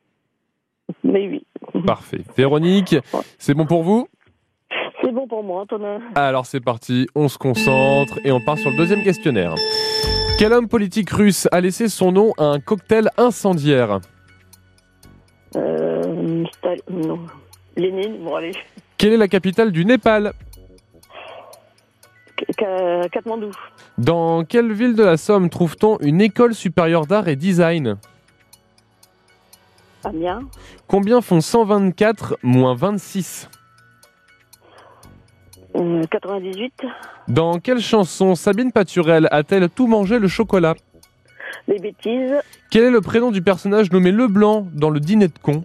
Mais 1.04 1.28
oui. 1.28 1.46
Parfait. 1.86 2.22
Véronique, 2.36 2.96
c'est 3.38 3.54
bon 3.54 3.64
pour 3.64 3.84
vous? 3.84 4.08
C'est 5.02 5.12
bon 5.12 5.26
pour 5.28 5.42
moi, 5.44 5.62
Antonin. 5.62 6.00
Alors 6.14 6.46
c'est 6.46 6.60
parti, 6.60 7.06
on 7.14 7.28
se 7.28 7.38
concentre 7.38 8.18
et 8.24 8.32
on 8.32 8.40
part 8.40 8.58
sur 8.58 8.70
le 8.70 8.76
deuxième 8.76 9.02
questionnaire. 9.02 9.54
Quel 10.38 10.52
homme 10.52 10.68
politique 10.68 11.10
russe 11.10 11.48
a 11.52 11.60
laissé 11.60 11.88
son 11.88 12.12
nom 12.12 12.32
à 12.38 12.44
un 12.44 12.60
cocktail 12.60 13.08
incendiaire? 13.18 14.00
Euh, 15.56 16.44
non. 16.90 17.20
Lénine, 17.76 18.18
bon 18.24 18.34
allez. 18.34 18.52
Quelle 18.98 19.12
est 19.12 19.16
la 19.16 19.28
capitale 19.28 19.70
du 19.72 19.84
Népal? 19.84 20.32
Katmandou. 23.12 23.50
Dans 23.98 24.44
quelle 24.44 24.72
ville 24.72 24.94
de 24.94 25.02
la 25.02 25.16
Somme 25.16 25.50
trouve-t-on 25.50 25.98
une 26.00 26.20
école 26.20 26.54
supérieure 26.54 27.06
d'art 27.06 27.28
et 27.28 27.36
design? 27.36 27.96
Amiens. 30.04 30.40
Combien 30.86 31.20
font 31.20 31.40
124 31.40 32.38
moins 32.42 32.74
26 32.74 33.48
Euh, 35.76 36.02
98. 36.10 36.72
Dans 37.28 37.60
quelle 37.60 37.80
chanson 37.80 38.34
Sabine 38.34 38.72
Paturel 38.72 39.28
a-t-elle 39.30 39.68
tout 39.68 39.86
mangé 39.86 40.18
le 40.18 40.26
chocolat? 40.26 40.74
Les 41.68 41.78
bêtises. 41.78 42.34
Quel 42.70 42.84
est 42.84 42.90
le 42.90 43.00
prénom 43.00 43.30
du 43.30 43.42
personnage 43.42 43.92
nommé 43.92 44.10
Leblanc 44.10 44.66
dans 44.72 44.90
le 44.90 44.98
dîner 44.98 45.28
de 45.28 45.38
con? 45.40 45.64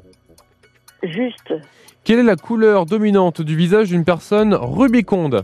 Juste. 1.02 1.54
Quelle 2.04 2.20
est 2.20 2.24
la 2.24 2.36
couleur 2.36 2.86
dominante 2.86 3.42
du 3.42 3.56
visage 3.56 3.90
d'une 3.90 4.04
personne 4.06 4.54
rubiconde? 4.54 5.44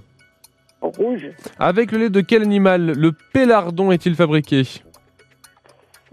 Rouge. 0.81 1.29
Avec 1.59 1.91
le 1.91 1.97
lait 1.99 2.09
de 2.09 2.21
quel 2.21 2.41
animal 2.41 2.93
le 2.97 3.11
pélardon 3.33 3.91
est-il 3.91 4.15
fabriqué 4.15 4.63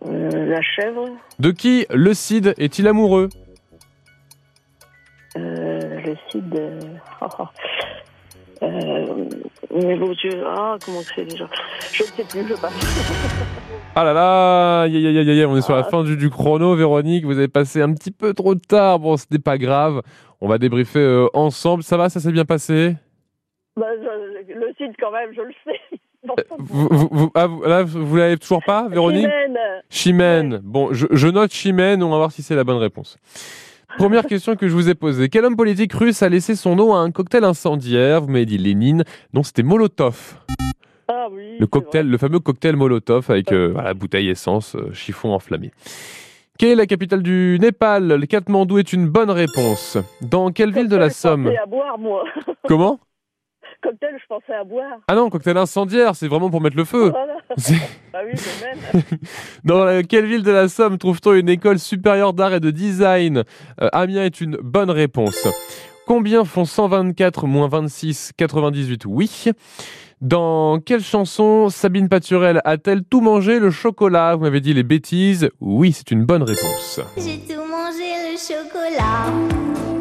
Euh, 0.07 0.47
la 0.47 0.61
chèvre. 0.63 1.07
De 1.39 1.51
qui 1.51 1.87
le 1.91 2.15
Cid 2.15 2.55
est-il 2.59 2.87
amoureux 2.87 3.29
Euh, 5.37 6.01
le 6.01 6.15
cid. 6.31 6.55
euh, 6.57 6.81
euh, 8.63 9.25
mes 9.75 9.97
beaux 9.97 10.13
yeux. 10.13 10.43
Ah, 10.47 10.77
comment 10.85 11.01
c'est 11.15 11.25
déjà 11.25 11.49
Je 11.93 12.03
ne 12.03 12.09
sais 12.09 12.25
plus, 12.25 12.49
je 12.49 12.55
passe. 12.55 12.73
Ah 14.01 14.05
là 14.05 14.13
là, 14.13 14.87
on 15.49 15.57
est 15.57 15.61
sur 15.63 15.75
la 15.75 15.83
fin 15.83 16.05
du, 16.05 16.17
du 16.17 16.31
chrono, 16.31 16.77
Véronique. 16.77 17.25
Vous 17.25 17.37
avez 17.37 17.49
passé 17.49 17.83
un 17.83 17.93
petit 17.95 18.13
peu 18.13 18.33
trop 18.33 18.55
tard. 18.55 19.01
Bon, 19.01 19.17
ce 19.17 19.25
n'est 19.29 19.41
pas 19.41 19.59
grave. 19.59 20.03
On 20.41 20.47
va 20.47 20.59
débriefer 20.59 21.01
euh, 21.01 21.27
ensemble. 21.35 21.83
Ça 21.83 21.97
va, 21.97 22.09
ça 22.09 22.21
s'est 22.21 22.31
bien 22.31 22.45
passé? 22.45 22.95
Bah, 23.79 23.87
je- 24.03 24.53
le 24.55 24.67
cid, 24.77 24.93
quand 25.01 25.13
même, 25.13 25.31
je 25.35 25.43
le 25.43 25.53
sais. 25.65 25.81
Bon, 26.27 26.35
vous, 26.59 26.89
vous, 26.91 27.09
vous- 27.13 27.31
ah, 27.37 27.47
vous- 27.47 27.63
Là, 27.63 27.85
vous 27.85 28.17
l'avez 28.17 28.37
toujours 28.37 28.61
pas, 28.67 28.89
Véronique 28.89 29.23
Chimène. 29.29 29.59
Chimène. 29.89 30.61
Bon, 30.65 30.93
je, 30.93 31.07
je 31.13 31.29
note 31.29 31.53
Chimène, 31.53 32.03
on 32.03 32.11
va 32.11 32.17
voir 32.17 32.33
si 32.33 32.43
c'est 32.43 32.57
la 32.57 32.65
bonne 32.65 32.77
réponse. 32.79 33.19
Première 33.99 34.27
question 34.27 34.57
que 34.57 34.67
je 34.69 34.75
vous 34.75 34.89
ai 34.89 34.95
posée. 34.97 35.29
Quel 35.29 35.45
homme 35.45 35.57
politique 35.57 35.93
russe 35.93 36.21
a 36.25 36.29
laissé 36.29 36.57
son 36.57 36.75
nom 36.75 36.93
à 36.93 36.99
un 36.99 37.13
cocktail 37.13 37.45
incendiaire 37.45 38.21
Vous 38.23 38.29
m'avez 38.29 38.47
dit 38.47 38.59
Lénine. 38.59 39.05
Non, 39.33 39.45
c'était 39.45 39.63
Molotov. 39.63 40.35
Ah 41.07 41.29
oui. 41.31 41.57
Le 41.61 41.67
cocktail, 41.69 42.09
le 42.11 42.19
fameux 42.19 42.41
cocktail 42.41 42.75
Molotov 42.75 43.31
avec 43.31 43.53
euh, 43.53 43.71
voilà, 43.73 43.95
bouteille 43.95 44.29
essence, 44.29 44.75
euh, 44.75 44.93
chiffon 44.93 45.33
enflammé. 45.33 45.71
Quelle 46.59 46.71
est 46.71 46.75
la 46.75 46.87
capitale 46.87 47.23
du 47.23 47.59
Népal? 47.61 48.09
Le 48.09 48.27
Katmandou 48.27 48.79
est 48.79 48.93
une 48.93 49.07
bonne 49.09 49.31
réponse. 49.31 49.97
Dans 50.21 50.51
quelle 50.51 50.73
ville 50.73 50.89
de 50.89 50.97
la 50.97 51.11
Somme? 51.11 51.47
à 51.47 51.65
boire, 51.67 51.97
moi? 51.97 52.25
Comment? 52.67 52.99
Cocktail, 53.83 54.17
je 54.21 54.27
pensais 54.29 54.55
à 54.55 54.65
boire. 54.65 54.99
Ah 55.07 55.15
non, 55.15 55.31
cocktail 55.31 55.57
incendiaire, 55.57 56.17
c'est 56.17 56.27
vraiment 56.29 56.51
pour 56.51 56.61
mettre 56.61 56.77
le 56.77 56.85
feu. 56.85 57.11
Voilà. 57.11 57.35
C'est- 57.57 57.75
Ah 58.15 58.21
oui, 58.25 58.33
même. 58.63 59.03
Dans 59.65 59.85
la- 59.85 60.03
quelle 60.03 60.27
ville 60.27 60.43
de 60.43 60.51
la 60.51 60.69
Somme 60.69 60.99
trouve-t-on 60.99 61.35
une 61.35 61.49
école 61.49 61.79
supérieure 61.79 62.33
d'art 62.33 62.55
et 62.55 62.61
de 62.61 62.71
design? 62.71 63.45
Euh, 63.81 63.89
Amiens 63.93 64.25
est 64.25 64.41
une 64.41 64.57
bonne 64.57 64.91
réponse. 64.91 65.47
Combien 66.07 66.45
font 66.45 66.65
124 66.65 67.47
moins 67.47 67.69
26 67.69 68.33
98 68.37 69.05
Oui. 69.07 69.45
Dans 70.21 70.81
quelle 70.81 71.03
chanson 71.03 71.69
Sabine 71.69 72.09
Paturel 72.09 72.61
a-t-elle 72.65 73.05
tout 73.05 73.21
mangé 73.21 73.61
le 73.61 73.71
chocolat? 73.71 74.35
Vous 74.35 74.43
m'avez 74.43 74.61
dit 74.61 74.75
les 74.75 74.83
bêtises. 74.83 75.51
Oui, 75.61 75.93
c'est 75.93 76.11
une 76.11 76.25
bonne 76.25 76.43
réponse. 76.43 77.01
J'ai 77.17 77.39
tout 77.39 77.61
mangé 77.71 78.33
le 78.33 78.37
chocolat. 78.37 79.98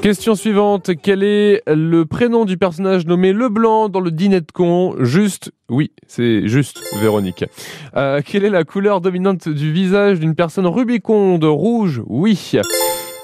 Question 0.00 0.34
suivante. 0.34 0.90
Quel 1.00 1.22
est 1.22 1.62
le 1.66 2.04
prénom 2.04 2.44
du 2.44 2.56
personnage 2.56 3.06
nommé 3.06 3.32
Leblanc 3.32 3.88
dans 3.88 4.00
le 4.00 4.10
dîner 4.10 4.40
de 4.40 4.50
con? 4.52 4.94
Juste, 4.98 5.52
oui, 5.68 5.92
c'est 6.06 6.48
juste, 6.48 6.82
Véronique. 7.00 7.44
Euh, 7.96 8.20
quelle 8.24 8.44
est 8.44 8.50
la 8.50 8.64
couleur 8.64 9.00
dominante 9.00 9.48
du 9.48 9.72
visage 9.72 10.18
d'une 10.18 10.34
personne 10.34 10.66
rubiconde? 10.66 11.44
Rouge, 11.44 12.02
oui. 12.06 12.52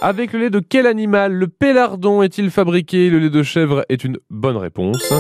Avec 0.01 0.33
le 0.33 0.39
lait 0.39 0.51
de 0.51 0.61
quel 0.61 0.87
animal 0.87 1.33
le 1.33 1.49
pélardon 1.49 2.23
est-il 2.23 2.51
fabriqué? 2.51 3.11
Le 3.11 3.19
lait 3.19 3.31
de 3.31 3.43
chèvre 3.43 3.85
est 3.89 4.05
une 4.05 4.19
bonne 4.31 4.57
réponse. 4.57 5.13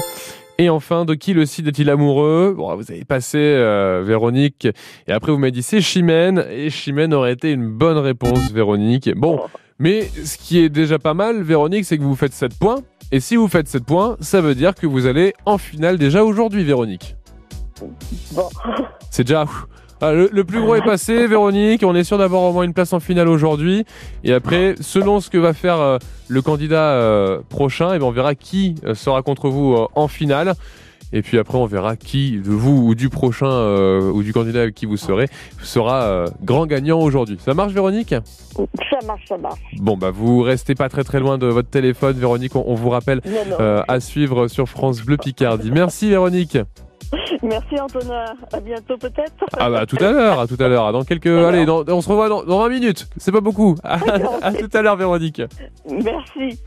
Et 0.60 0.70
enfin, 0.70 1.04
de 1.04 1.14
qui 1.14 1.34
le 1.34 1.46
Cid 1.46 1.68
est-il 1.68 1.88
amoureux? 1.88 2.52
Bon, 2.56 2.74
vous 2.74 2.90
avez 2.90 3.04
passé 3.04 3.38
euh, 3.38 4.02
Véronique, 4.04 4.66
et 5.06 5.12
après 5.12 5.30
vous 5.30 5.38
m'avez 5.38 5.52
dit 5.52 5.62
c'est 5.62 5.80
Chimène, 5.80 6.44
et 6.50 6.68
Chimène 6.68 7.14
aurait 7.14 7.32
été 7.32 7.52
une 7.52 7.70
bonne 7.70 7.96
réponse, 7.96 8.50
Véronique. 8.50 9.08
Bon, 9.14 9.38
mais 9.78 10.02
ce 10.02 10.36
qui 10.36 10.58
est 10.58 10.68
déjà 10.68 10.98
pas 10.98 11.14
mal, 11.14 11.42
Véronique, 11.42 11.84
c'est 11.84 11.96
que 11.96 12.02
vous 12.02 12.16
faites 12.16 12.32
7 12.32 12.58
points, 12.58 12.80
et 13.12 13.20
si 13.20 13.36
vous 13.36 13.46
faites 13.46 13.68
7 13.68 13.84
points, 13.84 14.16
ça 14.20 14.40
veut 14.40 14.56
dire 14.56 14.74
que 14.74 14.88
vous 14.88 15.06
allez 15.06 15.32
en 15.46 15.58
finale 15.58 15.96
déjà 15.96 16.24
aujourd'hui, 16.24 16.64
Véronique. 16.64 17.14
Bon. 18.32 18.48
C'est 19.12 19.22
déjà... 19.22 19.44
ouf. 19.44 19.68
Ah, 20.00 20.12
le, 20.12 20.28
le 20.32 20.44
plus 20.44 20.60
gros 20.60 20.76
est 20.76 20.82
passé, 20.84 21.26
Véronique. 21.26 21.82
On 21.84 21.94
est 21.96 22.04
sûr 22.04 22.18
d'avoir 22.18 22.42
au 22.42 22.52
moins 22.52 22.62
une 22.62 22.72
place 22.72 22.92
en 22.92 23.00
finale 23.00 23.26
aujourd'hui. 23.28 23.84
Et 24.22 24.32
après, 24.32 24.76
selon 24.80 25.18
ce 25.20 25.28
que 25.28 25.38
va 25.38 25.52
faire 25.52 25.80
euh, 25.80 25.98
le 26.28 26.40
candidat 26.40 26.92
euh, 26.92 27.40
prochain, 27.48 27.94
et 27.94 27.98
ben 27.98 28.06
on 28.06 28.12
verra 28.12 28.36
qui 28.36 28.76
euh, 28.84 28.94
sera 28.94 29.22
contre 29.22 29.48
vous 29.48 29.74
euh, 29.74 29.86
en 29.96 30.06
finale. 30.06 30.54
Et 31.12 31.22
puis 31.22 31.38
après, 31.38 31.56
on 31.58 31.64
verra 31.66 31.96
qui 31.96 32.32
de 32.38 32.50
vous 32.50 32.82
ou 32.86 32.94
du 32.94 33.08
prochain 33.08 33.48
ou 34.12 34.22
du 34.22 34.34
candidat 34.34 34.60
avec 34.60 34.74
qui 34.74 34.84
vous 34.84 34.98
serez 34.98 35.26
sera 35.62 36.26
grand 36.44 36.66
gagnant 36.66 37.00
aujourd'hui. 37.00 37.38
Ça 37.42 37.54
marche, 37.54 37.72
Véronique? 37.72 38.10
Ça 38.54 39.06
marche, 39.06 39.24
ça 39.26 39.38
marche. 39.38 39.58
Bon, 39.78 39.96
bah 39.96 40.10
vous 40.10 40.42
restez 40.42 40.74
pas 40.74 40.90
très 40.90 41.04
très 41.04 41.18
loin 41.18 41.38
de 41.38 41.46
votre 41.46 41.70
téléphone, 41.70 42.14
Véronique. 42.18 42.54
On, 42.56 42.64
on 42.66 42.74
vous 42.74 42.90
rappelle 42.90 43.22
Non, 43.24 43.56
non. 43.58 43.82
à 43.88 44.00
suivre 44.00 44.48
sur 44.48 44.68
France 44.68 45.00
Bleu 45.00 45.16
Picardie. 45.16 45.70
Merci, 45.72 46.10
Véronique. 46.10 46.58
Merci 47.42 47.80
Antonin. 47.80 48.24
À 48.52 48.60
bientôt 48.60 48.96
peut-être. 48.98 49.44
Ah 49.58 49.70
bah 49.70 49.80
à 49.80 49.86
tout 49.86 49.96
à 50.00 50.10
l'heure, 50.12 50.40
à 50.40 50.46
tout 50.46 50.56
à 50.60 50.68
l'heure. 50.68 50.92
Dans 50.92 51.04
quelques, 51.04 51.26
allez, 51.26 51.64
dans- 51.66 51.84
on 51.88 52.00
se 52.02 52.08
revoit 52.08 52.28
dans, 52.28 52.42
dans 52.42 52.58
20 52.60 52.68
minutes. 52.68 53.08
C'est 53.16 53.32
pas 53.32 53.40
beaucoup. 53.40 53.76
À, 53.84 53.98
à 54.42 54.52
tout 54.52 54.68
à 54.74 54.82
l'heure, 54.82 54.96
Véronique. 54.96 55.40
Merci. 55.90 56.58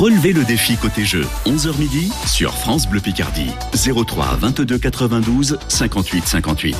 Relevez 0.00 0.32
le 0.32 0.44
défi 0.44 0.76
côté 0.76 1.02
jeu, 1.04 1.22
11h 1.46 1.78
midi 1.78 2.12
sur 2.26 2.52
France 2.52 2.88
Bleu 2.88 3.00
Picardie. 3.00 3.50
03 3.74 4.24
22 4.40 4.78
92 4.78 5.58
58 5.68 6.24
58. 6.24 6.76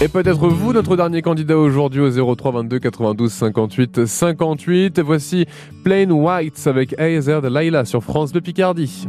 Et 0.00 0.06
peut-être 0.06 0.46
vous, 0.46 0.72
notre 0.72 0.96
dernier 0.96 1.22
candidat 1.22 1.58
aujourd'hui 1.58 2.00
au 2.00 2.34
03 2.36 2.52
22 2.52 2.78
92 2.78 3.32
58 3.32 4.06
58. 4.06 5.00
Voici 5.00 5.46
Plain 5.82 6.10
Whites 6.10 6.66
avec 6.68 6.98
Azer 7.00 7.42
de 7.42 7.48
Laila 7.48 7.84
sur 7.84 8.02
France 8.04 8.30
Bleu 8.32 8.40
Picardie. 8.40 9.08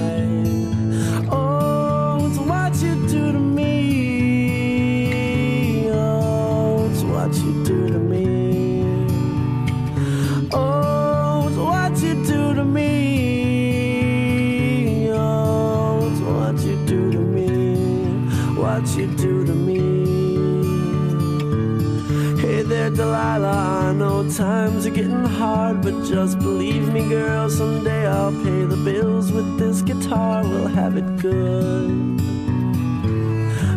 But 25.91 26.05
just 26.05 26.39
believe 26.39 26.91
me, 26.93 27.07
girl. 27.09 27.49
Someday 27.49 28.07
I'll 28.07 28.31
pay 28.31 28.65
the 28.65 28.77
bills 28.77 29.31
with 29.31 29.57
this 29.57 29.81
guitar. 29.81 30.43
We'll 30.43 30.67
have 30.67 30.97
it 30.97 31.17
good. 31.17 32.21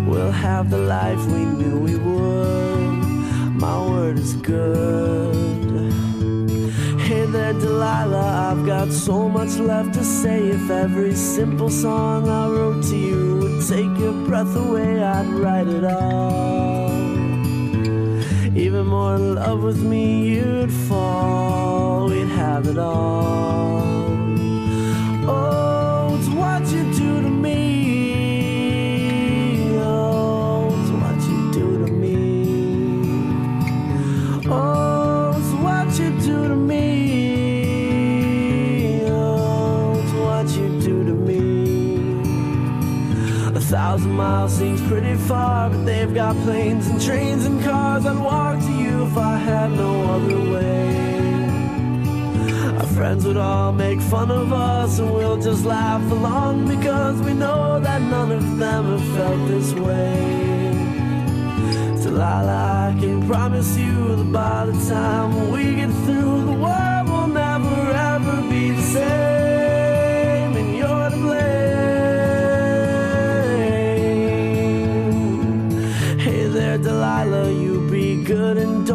We'll 0.06 0.30
have 0.30 0.70
the 0.70 0.78
life 0.78 1.24
we 1.26 1.44
knew 1.44 1.78
we 1.78 1.96
would. 1.96 3.54
My 3.64 3.78
word 3.88 4.18
is 4.18 4.34
good. 4.34 5.34
Hey 7.00 7.26
there, 7.26 7.52
Delilah, 7.52 8.50
I've 8.50 8.66
got 8.66 8.90
so 8.90 9.28
much 9.28 9.56
left 9.58 9.94
to 9.94 10.04
say. 10.04 10.48
If 10.48 10.70
every 10.70 11.14
simple 11.14 11.70
song 11.70 12.28
I 12.28 12.48
wrote 12.48 12.84
to 12.84 12.96
you 12.96 13.38
would 13.40 13.66
take 13.66 13.98
your 13.98 14.14
breath 14.26 14.54
away, 14.56 15.02
I'd 15.02 15.26
write 15.26 15.68
it 15.68 15.84
all. 15.84 16.92
Even 18.56 18.86
more 18.86 19.16
in 19.16 19.34
love 19.34 19.62
with 19.62 19.82
me, 19.82 20.28
you'd 20.28 20.72
fall. 20.72 21.83
Have 22.54 22.68
it 22.68 22.78
all. 22.78 23.82
Oh, 25.26 26.16
it's 26.16 26.28
what 26.28 26.62
you 26.72 26.84
do 26.94 27.22
to 27.22 27.28
me. 27.28 27.56
Oh, 29.80 30.68
it's 30.78 30.90
what 30.90 31.20
you 31.28 31.50
do 31.52 31.84
to 31.84 31.90
me. 31.92 32.14
Oh, 34.46 35.34
it's 35.36 35.52
what 35.64 35.98
you 35.98 36.10
do 36.20 36.46
to 36.46 36.54
me. 36.54 36.80
Oh, 39.10 39.98
it's 40.00 40.12
what 40.12 40.46
you 40.56 40.68
do 40.80 41.04
to 41.06 41.12
me. 41.12 41.42
A 43.48 43.60
thousand 43.60 44.12
miles 44.12 44.52
seems 44.56 44.80
pretty 44.82 45.16
far, 45.16 45.70
but 45.70 45.84
they've 45.84 46.14
got 46.14 46.36
planes 46.44 46.86
and 46.86 47.00
trains 47.02 47.46
and 47.46 47.63
friends 53.14 53.26
would 53.26 53.36
all 53.36 53.72
make 53.72 54.00
fun 54.00 54.28
of 54.28 54.52
us, 54.52 54.98
and 54.98 55.14
we'll 55.14 55.36
just 55.36 55.64
laugh 55.64 56.02
along 56.10 56.66
because 56.66 57.20
we 57.22 57.32
know 57.32 57.78
that 57.78 58.02
none 58.02 58.32
of 58.32 58.58
them 58.58 58.84
have 58.98 59.16
felt 59.16 59.48
this 59.48 59.72
way. 59.74 60.72
Delilah, 62.02 62.90
I 62.90 63.00
can 63.00 63.24
promise 63.28 63.76
you 63.76 64.16
that 64.16 64.32
by 64.32 64.66
the 64.66 64.72
time 64.88 65.52
we 65.52 65.76
get 65.76 65.90
through, 66.04 66.44
the 66.44 66.58
world 66.64 67.08
will 67.08 67.28
never 67.28 67.90
ever 68.12 68.42
be 68.50 68.72
the 68.72 68.82
same, 68.82 69.33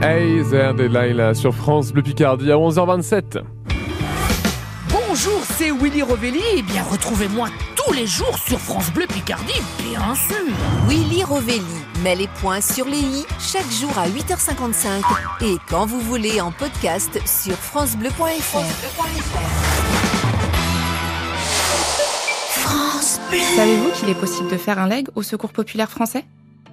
Hey 0.00 0.44
there, 0.48 0.74
Delilah 0.74 1.34
sur 1.34 1.52
France 1.52 1.92
Bleu 1.92 2.02
Picardie 2.02 2.52
à 2.52 2.54
11h27. 2.54 3.42
Bonjour, 4.92 5.40
c'est 5.56 5.72
Willy 5.72 6.02
Rovelli. 6.02 6.40
Eh 6.54 6.62
bien, 6.62 6.84
retrouvez-moi 6.84 7.48
tous 7.74 7.92
les 7.92 8.06
jours 8.06 8.38
sur 8.38 8.60
France 8.60 8.92
Bleu 8.92 9.06
Picardie, 9.08 9.60
bien 9.82 10.14
sûr. 10.14 10.36
Willy 10.86 11.24
Rovelli 11.24 11.64
met 12.04 12.14
les 12.14 12.28
points 12.28 12.60
sur 12.60 12.84
les 12.84 13.00
i 13.00 13.26
chaque 13.40 13.68
jour 13.72 13.90
à 13.98 14.06
8h55 14.08 15.02
et 15.40 15.56
quand 15.68 15.86
vous 15.86 16.00
voulez 16.00 16.40
en 16.40 16.52
podcast 16.52 17.18
sur 17.26 17.56
francebleu.fr. 17.56 18.60
France 22.50 23.20
Bleu. 23.30 23.40
Savez-vous 23.56 23.90
qu'il 23.90 24.10
est 24.10 24.20
possible 24.20 24.48
de 24.48 24.56
faire 24.56 24.78
un 24.78 24.86
leg 24.86 25.08
au 25.16 25.22
Secours 25.22 25.52
populaire 25.52 25.90
français? 25.90 26.24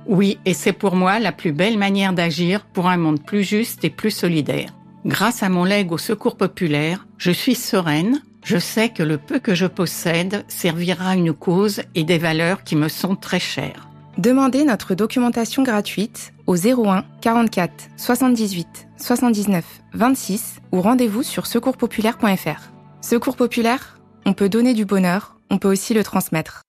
Oui, 0.08 0.38
et 0.46 0.54
c'est 0.54 0.74
pour 0.74 0.96
moi 0.96 1.20
la 1.20 1.32
plus 1.32 1.52
belle 1.52 1.78
manière 1.78 2.14
d'agir 2.14 2.66
pour 2.66 2.88
un 2.88 2.98
monde 2.98 3.24
plus 3.24 3.44
juste 3.44 3.84
et 3.84 3.90
plus 3.90 4.12
solidaire. 4.12 4.70
Grâce 5.06 5.44
à 5.44 5.50
mon 5.50 5.64
legs 5.64 5.92
au 5.92 5.98
Secours 5.98 6.36
populaire, 6.36 7.06
je 7.18 7.32
suis 7.32 7.56
sereine, 7.56 8.22
Je 8.44 8.60
sais 8.60 8.90
que 8.90 9.02
le 9.02 9.18
peu 9.18 9.40
que 9.40 9.56
je 9.56 9.66
possède 9.66 10.46
servira 10.48 11.10
à 11.10 11.16
une 11.16 11.34
cause 11.34 11.82
et 11.96 12.04
des 12.04 12.20
valeurs 12.20 12.64
qui 12.64 12.76
me 12.76 12.90
sont 12.90 13.16
très 13.16 13.40
chères. 13.40 13.90
Demandez 14.20 14.64
notre 14.66 14.94
documentation 14.94 15.64
gratuite 15.64 16.32
au 16.46 16.56
01 16.56 17.04
44 17.22 17.90
78 17.98 18.88
79 18.98 19.66
26 19.94 20.62
ou 20.72 20.82
rendez-vous 20.82 21.24
sur 21.24 21.48
secourspopulaire.fr. 21.48 22.72
Secours 23.02 23.36
Populaire, 23.36 24.00
on 24.28 24.34
peut 24.34 24.48
donner 24.48 24.76
du 24.76 24.86
bonheur, 24.86 25.38
on 25.50 25.58
peut 25.58 25.72
aussi 25.72 25.96
le 25.96 26.04
transmettre. 26.04 26.65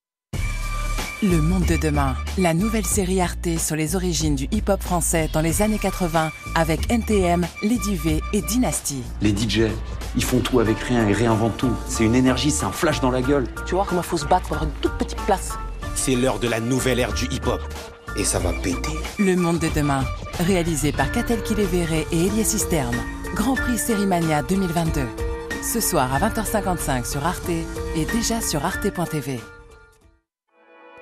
Le 1.23 1.41
monde 1.41 1.65
de 1.65 1.79
demain, 1.79 2.15
la 2.37 2.53
nouvelle 2.53 2.85
série 2.85 3.23
Arte 3.23 3.49
sur 3.59 3.75
les 3.75 3.97
origines 3.97 4.35
du 4.35 4.49
hip-hop 4.53 4.83
français 4.83 5.31
dans 5.33 5.41
les 5.41 5.63
années 5.63 5.79
80 5.79 6.31
avec 6.55 6.91
NTM, 6.91 7.47
Lady 7.63 7.97
V 7.97 8.21
et 8.35 8.43
Dynasty. 8.43 9.03
Les 9.23 9.35
DJ, 9.35 9.63
ils 10.15 10.23
font 10.25 10.41
tout 10.41 10.61
avec 10.61 10.79
rien 10.79 11.09
et 11.09 11.15
réinventent 11.15 11.57
tout. 11.57 11.73
C'est 11.89 12.05
une 12.05 12.15
énergie, 12.15 12.51
c'est 12.51 12.67
un 12.67 12.71
flash 12.71 13.01
dans 13.01 13.11
la 13.11 13.23
gueule. 13.23 13.47
Tu 13.65 13.75
vois 13.75 13.87
comment 13.89 14.03
il 14.03 14.07
faut 14.07 14.19
se 14.19 14.27
battre 14.27 14.49
pour 14.49 14.57
avoir 14.57 14.69
une 14.69 14.81
toute 14.83 14.93
petite 14.99 15.21
place. 15.23 15.53
C'est 15.95 16.17
l'heure 16.17 16.39
de 16.39 16.49
la 16.49 16.61
nouvelle 16.61 17.01
ère 17.01 17.15
du 17.15 17.25
hip-hop. 17.25 17.63
Et 18.19 18.25
ça 18.25 18.39
va 18.39 18.53
péter. 18.53 18.93
Le 19.19 19.37
monde 19.37 19.59
de 19.59 19.69
demain, 19.75 20.05
réalisé 20.41 20.93
par 20.93 21.11
Catel 21.13 21.43
Kiléveré 21.43 22.07
et 22.13 22.27
Elias 22.27 22.45
Cisterne. 22.45 22.97
Grand 23.35 23.55
prix 23.55 23.79
Sérimania 23.79 24.43
2022. 24.43 25.01
Ce 25.63 25.81
soir 25.81 26.13
à 26.13 26.29
20h55 26.29 27.11
sur 27.11 27.25
Arte 27.25 27.49
et 27.49 28.05
déjà 28.13 28.43
sur 28.43 28.67
arte.tv. 28.67 29.41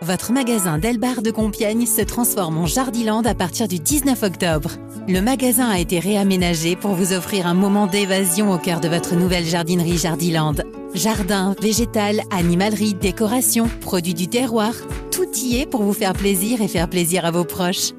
Votre 0.05 0.33
magasin 0.33 0.77
Delbar 0.77 1.23
de 1.23 1.31
Compiègne 1.31 1.87
se 1.87 2.03
transforme 2.03 2.59
en 2.59 2.67
Jardiland 2.67 3.23
à 3.23 3.35
partir 3.35 3.69
du 3.69 3.79
19 3.79 4.23
octobre. 4.23 4.73
Le 5.09 5.21
magasin 5.23 5.71
a 5.71 5.79
été 5.79 5.99
réaménagé 5.99 6.77
pour 6.77 6.93
vous 6.93 7.15
offrir 7.15 7.47
un 7.47 7.55
moment 7.55 7.87
d'évasion 7.87 8.53
au 8.53 8.59
cœur 8.59 8.81
de 8.81 8.89
votre 8.89 9.15
nouvelle 9.15 9.47
jardinerie 9.47 9.97
Jardiland. 9.97 10.57
Jardin, 10.93 11.57
végétal, 11.59 12.21
animalerie, 12.31 12.93
décoration, 12.93 13.67
produits 13.81 14.13
du 14.13 14.29
terroir, 14.29 14.75
tout 15.11 15.31
y 15.37 15.57
est 15.57 15.67
pour 15.67 15.83
vous 15.83 15.95
faire 15.95 16.13
plaisir 16.13 16.61
et 16.61 16.69
faire 16.69 16.91
plaisir 16.91 17.25
à 17.25 17.31
vos 17.31 17.45
proches. 17.45 17.93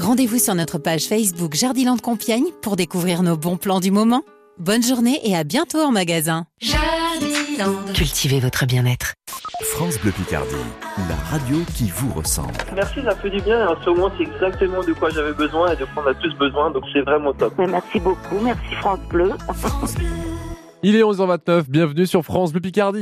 Rendez-vous 0.00 0.40
sur 0.40 0.56
notre 0.56 0.78
page 0.78 1.04
Facebook 1.04 1.54
Jardiland 1.54 1.96
Compiègne 1.96 2.50
pour 2.60 2.74
découvrir 2.74 3.22
nos 3.22 3.36
bons 3.36 3.56
plans 3.56 3.78
du 3.78 3.92
moment. 3.92 4.24
Bonne 4.58 4.82
journée 4.82 5.20
et 5.22 5.36
à 5.36 5.44
bientôt 5.44 5.78
en 5.78 5.92
magasin. 5.92 6.44
Cultivez 7.94 8.40
votre 8.40 8.66
bien-être. 8.66 9.14
France 9.74 9.98
Bleu 10.00 10.10
Picardie, 10.10 10.54
la 11.08 11.16
radio 11.30 11.58
qui 11.74 11.90
vous 11.90 12.12
ressemble. 12.12 12.52
Merci, 12.74 13.00
ça 13.04 13.14
fait 13.14 13.30
du 13.30 13.40
bien. 13.40 13.68
En 13.68 13.80
ce 13.82 13.90
moment, 13.90 14.10
c'est 14.16 14.24
exactement 14.24 14.82
de 14.82 14.92
quoi 14.92 15.10
j'avais 15.10 15.32
besoin 15.32 15.72
et 15.72 15.76
de 15.76 15.84
quoi 15.84 16.04
on 16.04 16.10
a 16.10 16.14
tous 16.14 16.34
besoin, 16.36 16.70
donc 16.70 16.84
c'est 16.92 17.02
vraiment 17.02 17.32
top. 17.32 17.54
Merci 17.58 18.00
beaucoup, 18.00 18.40
merci 18.42 18.74
France 18.80 19.00
Bleu. 19.08 19.30
Il 20.82 20.96
est 20.96 21.02
11h29, 21.02 21.64
bienvenue 21.68 22.06
sur 22.06 22.22
France 22.22 22.52
Bleu 22.52 22.60
Picardie. 22.60 23.00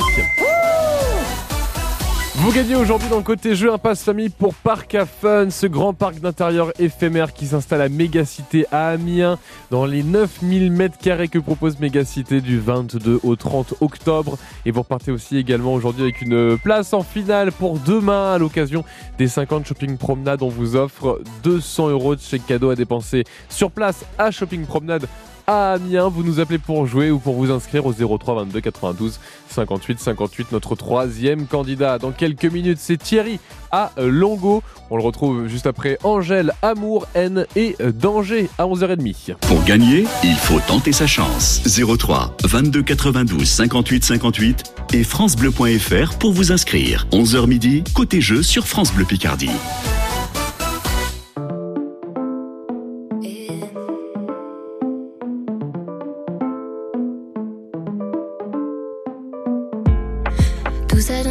Vous 2.41 2.53
gagnez 2.53 2.75
aujourd'hui 2.75 3.11
dans 3.11 3.19
le 3.19 3.23
côté 3.23 3.55
jeu 3.55 3.71
un 3.71 3.77
passe 3.77 4.03
famille 4.03 4.31
pour 4.31 4.55
Parc 4.55 4.95
à 4.95 5.05
Fun, 5.05 5.51
ce 5.51 5.67
grand 5.67 5.93
parc 5.93 6.21
d'intérieur 6.21 6.73
éphémère 6.81 7.35
qui 7.35 7.47
s'installe 7.47 7.83
à 7.83 7.91
Mégacité 7.91 8.65
à 8.73 8.89
Amiens, 8.89 9.39
dans 9.71 9.85
les 9.85 10.03
9000 10.03 10.73
mètres 10.73 10.97
carrés 10.97 11.29
que 11.29 11.39
propose 11.39 11.79
Mégacité 11.81 12.41
du 12.41 12.59
22 12.59 13.21
au 13.25 13.37
30 13.37 13.75
octobre. 13.83 14.39
Et 14.65 14.71
vous 14.71 14.81
repartez 14.81 15.13
aussi 15.13 15.37
également 15.37 15.75
aujourd'hui 15.75 16.05
avec 16.05 16.23
une 16.23 16.57
place 16.57 16.95
en 16.95 17.03
finale 17.03 17.53
pour 17.53 17.79
demain 17.79 18.33
à 18.33 18.39
l'occasion 18.39 18.85
des 19.19 19.29
50 19.29 19.67
shopping 19.67 19.99
promenades. 19.99 20.43
On 20.43 20.49
vous 20.49 20.77
offre 20.77 21.21
200 21.43 21.91
euros 21.91 22.17
de 22.17 22.23
chèque 22.23 22.47
cadeau 22.47 22.71
à 22.71 22.75
dépenser 22.75 23.25
sur 23.51 23.71
place 23.71 24.07
à 24.17 24.31
Shopping 24.31 24.65
Promenade 24.65 25.07
à 25.51 25.73
Amiens. 25.73 26.09
Vous 26.09 26.23
nous 26.23 26.39
appelez 26.39 26.59
pour 26.59 26.87
jouer 26.87 27.11
ou 27.11 27.19
pour 27.19 27.35
vous 27.35 27.51
inscrire 27.51 27.85
au 27.85 27.93
03 27.93 28.37
22 28.45 28.61
92 28.61 29.19
58 29.51 29.99
58. 29.99 30.53
Notre 30.53 30.77
troisième 30.77 31.47
candidat 31.47 31.99
dans 31.99 32.13
quelques 32.13 32.45
minutes, 32.45 32.79
c'est 32.81 32.97
Thierry 32.97 33.41
à 33.73 33.91
Longo. 33.99 34.63
On 34.91 34.97
le 34.97 35.03
retrouve 35.03 35.49
juste 35.49 35.67
après 35.67 35.99
Angèle, 36.05 36.53
Amour, 36.63 37.07
Haine 37.15 37.47
et 37.57 37.77
Danger 37.95 38.49
à 38.59 38.65
11h30. 38.65 39.37
Pour 39.41 39.65
gagner, 39.65 40.07
il 40.23 40.37
faut 40.37 40.61
tenter 40.69 40.93
sa 40.93 41.09
chance. 41.09 41.63
03 41.67 42.37
22 42.45 42.83
92 42.83 43.49
58 43.49 44.05
58 44.05 44.75
et 44.93 45.05
francebleu.fr 45.05 46.19
pour 46.19 46.33
vous 46.33 46.53
inscrire. 46.53 47.07
11h 47.11 47.47
midi, 47.47 47.83
côté 47.95 48.21
jeu 48.21 48.43
sur 48.43 48.69
France 48.69 48.93
Bleu 48.93 49.05
Picardie. 49.05 49.51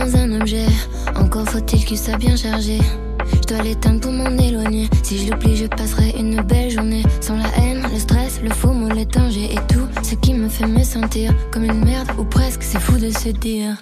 Un 0.02 0.40
objet, 0.40 0.66
encore 1.16 1.48
faut-il 1.48 1.84
qu'il 1.86 1.98
soit 1.98 2.18
bien 2.18 2.36
chargé. 2.36 2.80
Je 3.34 3.54
dois 3.54 3.64
l'éteindre 3.64 4.00
pour 4.00 4.12
m'en 4.12 4.38
éloigner. 4.38 4.90
Si 5.04 5.18
je 5.18 5.32
l'oublie, 5.32 5.56
je 5.56 5.66
passerai 5.66 6.16
une 6.18 6.42
belle 6.42 6.72
journée. 6.72 7.04
Sans 7.22 7.36
la 7.36 7.48
haine, 7.58 7.84
le 7.92 8.00
stress, 8.00 8.40
le 8.42 8.50
faux 8.50 8.72
mot, 8.72 8.90
les 8.90 9.02
et 9.02 9.60
tout 9.68 9.88
ce 10.04 10.16
qui 10.16 10.34
me 10.34 10.48
fait 10.48 10.68
me 10.68 10.84
sentir 10.84 11.34
comme 11.52 11.64
une 11.64 11.84
merde 11.84 12.10
ou 12.18 12.24
presque. 12.24 12.64
C'est 12.64 12.80
fou 12.80 12.98
de 12.98 13.12
se 13.12 13.30
dire 13.30 13.76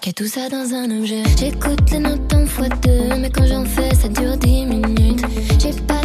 qu'il 0.00 0.10
y 0.10 0.10
a 0.10 0.12
tout 0.12 0.26
ça 0.26 0.48
dans 0.48 0.74
un 0.74 0.90
objet. 0.98 1.22
J'écoute 1.38 1.90
les 1.90 1.98
notes 1.98 2.34
en 2.34 2.46
fois 2.46 2.68
deux, 2.82 3.16
mais 3.20 3.30
quand 3.30 3.46
j'en 3.46 3.64
fais, 3.64 3.94
ça 3.94 4.08
dure 4.08 4.36
dix 4.36 4.66
minutes. 4.66 5.24
J'ai 5.58 5.72
pas 5.72 5.99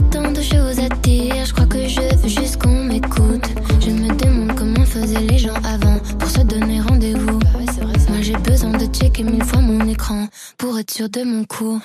de 10.84 11.24
mon 11.24 11.46
coup. 11.46 11.80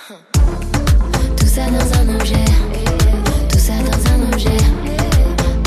Tout 1.37 1.47
ça 1.47 1.63
dans 1.67 2.01
un 2.01 2.17
objet, 2.17 2.45
tout 3.49 3.59
ça 3.59 3.75
dans 3.85 4.11
un 4.11 4.33
objet. 4.33 4.57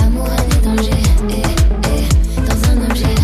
Amour, 0.06 0.28
et 0.28 0.66
danger, 0.66 0.92
eh, 1.30 1.42
eh, 1.86 2.42
dans 2.42 2.70
un 2.70 2.90
objet. 2.90 3.16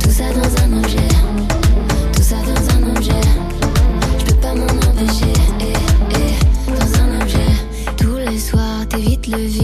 Tout 0.00 0.10
ça 0.10 0.24
dans 0.32 0.62
un 0.62 0.78
objet, 0.78 1.08
tout 2.14 2.22
ça 2.22 2.36
dans 2.36 2.64
un 2.76 2.96
objet. 2.96 3.20
Je 4.18 4.24
peux 4.24 4.40
pas 4.40 4.54
m'en 4.54 4.64
empêcher, 4.64 5.34
eh, 5.60 5.74
eh, 6.14 6.70
dans 6.72 7.00
un 7.02 7.20
objet. 7.20 7.52
Tous 7.98 8.16
les 8.16 8.38
soirs, 8.38 8.88
t'évites 8.88 9.26
le 9.26 9.36
vide, 9.36 9.63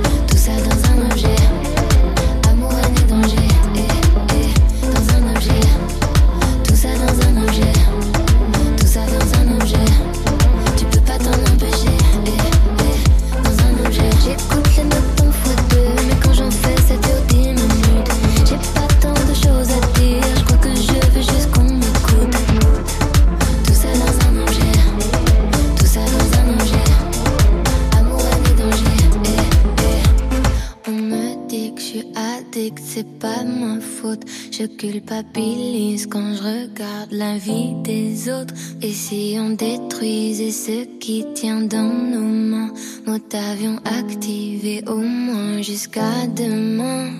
culpabilise 34.81 36.07
quand 36.07 36.33
je 36.33 36.41
regarde 36.41 37.11
la 37.11 37.37
vie 37.37 37.75
des 37.83 38.31
autres. 38.31 38.55
Et 38.81 38.91
si 38.91 39.37
on 39.39 39.51
détruisait 39.51 40.49
ce 40.49 40.85
qui 40.97 41.23
tient 41.35 41.61
dans 41.61 41.93
nos 42.13 42.29
mains, 42.51 42.73
mode 43.05 43.21
avion 43.51 43.75
activé 43.85 44.83
au 44.87 44.97
moins 44.97 45.61
jusqu'à 45.61 46.25
demain. 46.35 47.11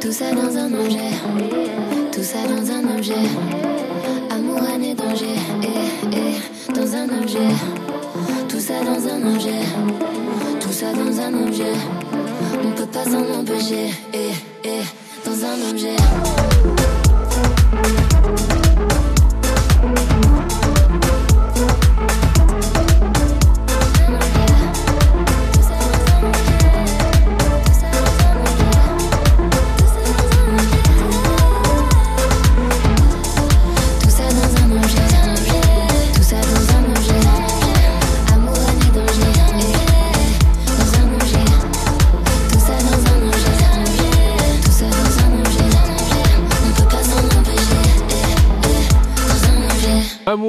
Tout 0.00 0.10
ça 0.10 0.32
dans 0.32 0.56
un 0.56 0.72
objet, 0.74 1.12
tout 2.10 2.26
ça 2.32 2.42
dans 2.52 2.66
un 2.76 2.96
objet. 2.96 3.26
Amour, 4.30 4.62
et 4.82 4.94
danger, 4.94 5.38
eh, 5.62 6.16
eh, 6.16 6.72
dans 6.72 6.90
un 6.96 7.08
objet. 7.22 7.52
Tout 8.48 8.60
ça 8.68 8.78
dans 8.82 9.02
un 9.14 9.34
objet, 9.34 9.62
tout 10.60 10.72
ça 10.72 10.92
dans 10.92 11.14
un 11.26 11.32
objet. 11.46 11.76
On 12.64 12.72
peut 12.72 12.90
pas 12.96 13.04
s'en 13.04 13.24
empêcher, 13.40 13.86
eh, 14.12 14.34
eh, 14.64 15.09
dans 15.24 15.44
un 15.44 15.70
objet. 15.70 15.96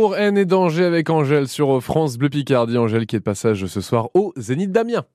Amour, 0.02 0.18
haine 0.18 0.36
et 0.36 0.46
danger 0.46 0.84
avec 0.84 1.12
Angèle 1.12 1.48
sur 1.48 1.80
France 1.84 2.18
Bleu 2.18 2.30
Picardie. 2.30 2.76
Angèle 2.76 3.06
qui 3.06 3.18
est 3.18 3.20
de 3.20 3.24
passage 3.24 3.68
ce 3.68 3.82
soir 3.82 4.10
au 4.16 4.34
Zénith 4.36 4.72
d'Amiens. 4.72 5.06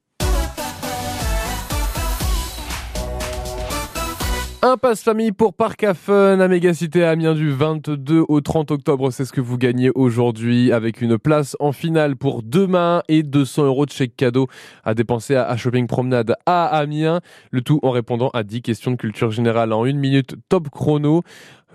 Un 4.63 4.77
passe 4.77 5.03
famille 5.03 5.33
pour 5.33 5.55
Parc 5.55 5.83
à 5.83 5.95
Fun 5.95 6.39
à 6.39 6.45
à 6.45 7.11
Amiens 7.11 7.35
du 7.35 7.51
22 7.51 8.25
au 8.29 8.41
30 8.41 8.71
octobre. 8.71 9.11
C'est 9.11 9.25
ce 9.25 9.33
que 9.33 9.41
vous 9.41 9.59
gagnez 9.59 9.91
aujourd'hui 9.97 10.71
avec 10.71 11.01
une 11.01 11.19
place 11.19 11.57
en 11.59 11.73
finale 11.73 12.15
pour 12.15 12.45
demain 12.45 13.03
et 13.09 13.25
200 13.25 13.65
euros 13.65 13.87
de 13.87 13.91
chèque 13.91 14.17
cadeau 14.17 14.47
à 14.85 14.95
dépenser 14.95 15.35
à, 15.35 15.49
à 15.49 15.57
Shopping 15.57 15.89
Promenade 15.89 16.35
à 16.47 16.67
Amiens. 16.67 17.21
Le 17.51 17.61
tout 17.61 17.81
en 17.83 17.91
répondant 17.91 18.31
à 18.35 18.45
10 18.45 18.63
questions 18.63 18.93
de 18.93 18.97
culture 18.97 19.33
générale 19.33 19.73
en 19.73 19.85
une 19.85 19.99
minute 19.99 20.37
top 20.49 20.69
chrono. 20.71 21.23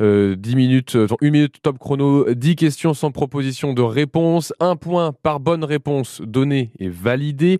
Euh, 0.01 0.35
10 0.35 0.55
minutes, 0.55 0.95
euh, 0.95 1.07
une 1.21 1.31
minute 1.31 1.61
top 1.61 1.77
chrono, 1.77 2.33
10 2.33 2.55
questions 2.55 2.95
sans 2.95 3.11
proposition 3.11 3.73
de 3.73 3.83
réponse, 3.83 4.51
un 4.59 4.75
point 4.75 5.13
par 5.13 5.39
bonne 5.39 5.63
réponse 5.63 6.21
donnée 6.21 6.71
et 6.79 6.89
validée. 6.89 7.59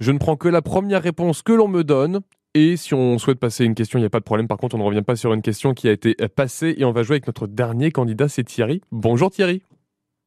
Je 0.00 0.10
ne 0.10 0.18
prends 0.18 0.36
que 0.36 0.48
la 0.48 0.62
première 0.62 1.02
réponse 1.02 1.42
que 1.42 1.52
l'on 1.52 1.68
me 1.68 1.84
donne. 1.84 2.20
Et 2.54 2.76
si 2.76 2.94
on 2.94 3.18
souhaite 3.18 3.38
passer 3.38 3.64
une 3.64 3.74
question, 3.74 3.98
il 3.98 4.02
n'y 4.02 4.06
a 4.06 4.10
pas 4.10 4.20
de 4.20 4.24
problème. 4.24 4.48
Par 4.48 4.56
contre, 4.56 4.76
on 4.76 4.78
ne 4.78 4.84
revient 4.84 5.02
pas 5.02 5.16
sur 5.16 5.34
une 5.34 5.42
question 5.42 5.74
qui 5.74 5.88
a 5.88 5.92
été 5.92 6.14
passée 6.34 6.74
et 6.78 6.84
on 6.84 6.92
va 6.92 7.02
jouer 7.02 7.14
avec 7.14 7.26
notre 7.26 7.46
dernier 7.46 7.90
candidat, 7.90 8.28
c'est 8.28 8.44
Thierry. 8.44 8.80
Bonjour 8.90 9.30
Thierry. 9.30 9.62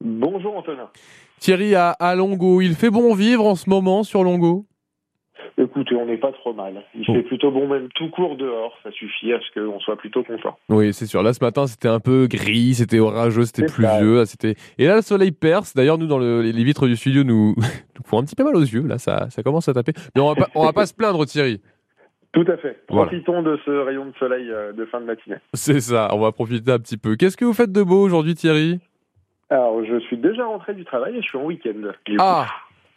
Bonjour 0.04 0.58
Antonin. 0.58 0.89
Thierry 1.39 1.74
à, 1.74 1.91
à 1.91 2.15
Longo. 2.15 2.62
Il 2.62 2.76
fait 2.76 2.91
bon 2.91 3.15
vivre 3.15 3.46
en 3.46 3.56
ce 3.56 3.70
moment 3.70 4.04
sur 4.04 4.24
Longo? 4.24 4.65
Écoutez, 5.60 5.96
on 5.96 6.06
n'est 6.06 6.17
pas 6.17 6.32
trop 6.32 6.54
mal. 6.54 6.84
Il 6.93 7.04
fait 7.04 7.24
plutôt 7.24 7.50
bon 7.50 7.67
même 7.67 7.88
tout 7.96 8.10
court 8.10 8.36
dehors. 8.38 8.78
Ça 8.84 8.91
suffit 8.91 9.34
à 9.34 9.39
ce 9.39 9.60
qu'on 9.60 9.80
soit 9.80 9.96
plutôt 9.96 10.24
content. 10.24 10.56
Oui, 10.70 10.93
c'est 10.93 11.08
sûr. 11.08 11.24
Là, 11.24 11.34
ce 11.34 11.43
matin, 11.43 11.65
c'était 11.65 11.88
un 11.88 12.00
peu 12.00 12.28
gris, 12.28 12.76
c'était 12.76 13.00
orageux, 13.00 13.43
c'était 13.46 13.65
pluvieux. 13.65 14.26
C'était... 14.26 14.54
Et 14.78 14.86
là, 14.86 14.98
le 14.98 15.02
soleil 15.02 15.32
perce. 15.32 15.74
D'ailleurs, 15.74 15.98
nous, 15.98 16.06
dans 16.06 16.20
le- 16.20 16.41
les 16.43 16.63
vitres 16.63 16.86
du 16.88 16.96
studio, 16.96 17.24
nous, 17.24 17.56
nous 17.58 18.04
font 18.06 18.20
un 18.20 18.24
petit 18.24 18.36
peu 18.36 18.43
mal 18.43 18.56
aux 18.56 18.62
yeux. 18.62 18.84
Là, 18.86 19.00
ça, 19.00 19.32
ça 19.32 19.41
commence 19.41 19.67
à 19.67 19.74
taper. 19.74 19.93
Mais 20.15 20.22
on 20.22 20.28
va 20.28 20.36
pas, 20.36 20.48
on 20.54 20.63
va 20.63 20.74
pas 20.74 20.86
se 20.86 20.93
plaindre, 20.93 21.26
Thierry. 21.26 21.60
Tout 22.34 22.46
à 22.48 22.58
fait. 22.58 22.84
Voilà. 22.89 23.08
Profitons 23.08 23.41
de 23.41 23.58
ce 23.65 23.72
rayon 23.72 24.06
de 24.06 24.13
soleil 24.20 24.52
euh, 24.52 24.74
de 24.74 24.86
fin 24.86 25.00
de 25.02 25.06
matinée. 25.06 25.38
C'est 25.56 25.80
ça. 25.80 26.10
On 26.13 26.20
va 26.20 26.32
profiter 26.32 26.72
un 26.72 26.78
petit 26.78 26.98
peu. 26.98 27.15
Qu'est-ce 27.15 27.36
que 27.38 27.46
vous 27.46 27.54
faites 27.54 27.72
de 27.72 27.82
beau 27.82 28.04
aujourd'hui, 28.04 28.36
Thierry? 28.36 28.80
Alors, 29.50 29.84
je 29.84 29.98
suis 30.02 30.17
déjà 30.17 30.46
rentré 30.46 30.76
du 30.76 30.86
travail 30.86 31.15
et 31.15 31.22
je 31.22 31.28
suis 31.28 31.38
en 31.39 31.46
week-end. 31.46 31.72
coup. 32.06 32.12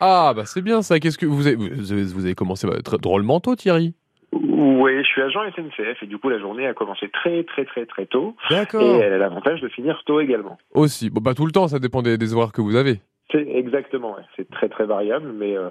Ah, 0.00 0.28
ah, 0.28 0.34
bah 0.34 0.42
c'est 0.46 0.62
bien 0.62 0.82
ça. 0.82 0.98
Qu'est-ce 0.98 1.18
que 1.18 1.26
vous 1.26 1.46
avez, 1.46 1.56
vous 1.56 2.24
avez, 2.24 2.34
commencé 2.34 2.66
bah, 2.66 2.78
drôlement 3.00 3.38
tôt, 3.40 3.54
Thierry 3.54 3.94
Oui, 4.32 4.92
je 5.02 5.06
suis 5.06 5.22
agent 5.22 5.40
SNCF 5.54 6.02
et 6.02 6.06
du 6.06 6.16
coup 6.18 6.30
la 6.30 6.38
journée 6.38 6.66
a 6.66 6.74
commencé 6.74 7.08
très 7.10 7.44
très 7.44 7.64
très 7.66 7.84
très 7.84 8.06
tôt. 8.06 8.34
D'accord. 8.48 8.82
Et 8.82 8.98
elle 8.98 9.12
a 9.12 9.18
l'avantage 9.18 9.60
de 9.60 9.68
finir 9.68 10.02
tôt 10.06 10.20
également. 10.20 10.58
Aussi. 10.74 11.10
Bon, 11.10 11.20
pas 11.20 11.34
tout 11.34 11.44
le 11.44 11.52
temps. 11.52 11.68
Ça 11.68 11.78
dépend 11.78 12.02
des, 12.02 12.16
des 12.16 12.34
horaires 12.34 12.52
que 12.52 12.62
vous 12.62 12.76
avez. 12.76 13.00
C'est 13.32 13.46
exactement, 13.48 14.16
ouais. 14.16 14.22
c'est 14.36 14.50
très 14.50 14.68
très 14.68 14.86
variable, 14.86 15.32
mais 15.32 15.56
euh, 15.56 15.70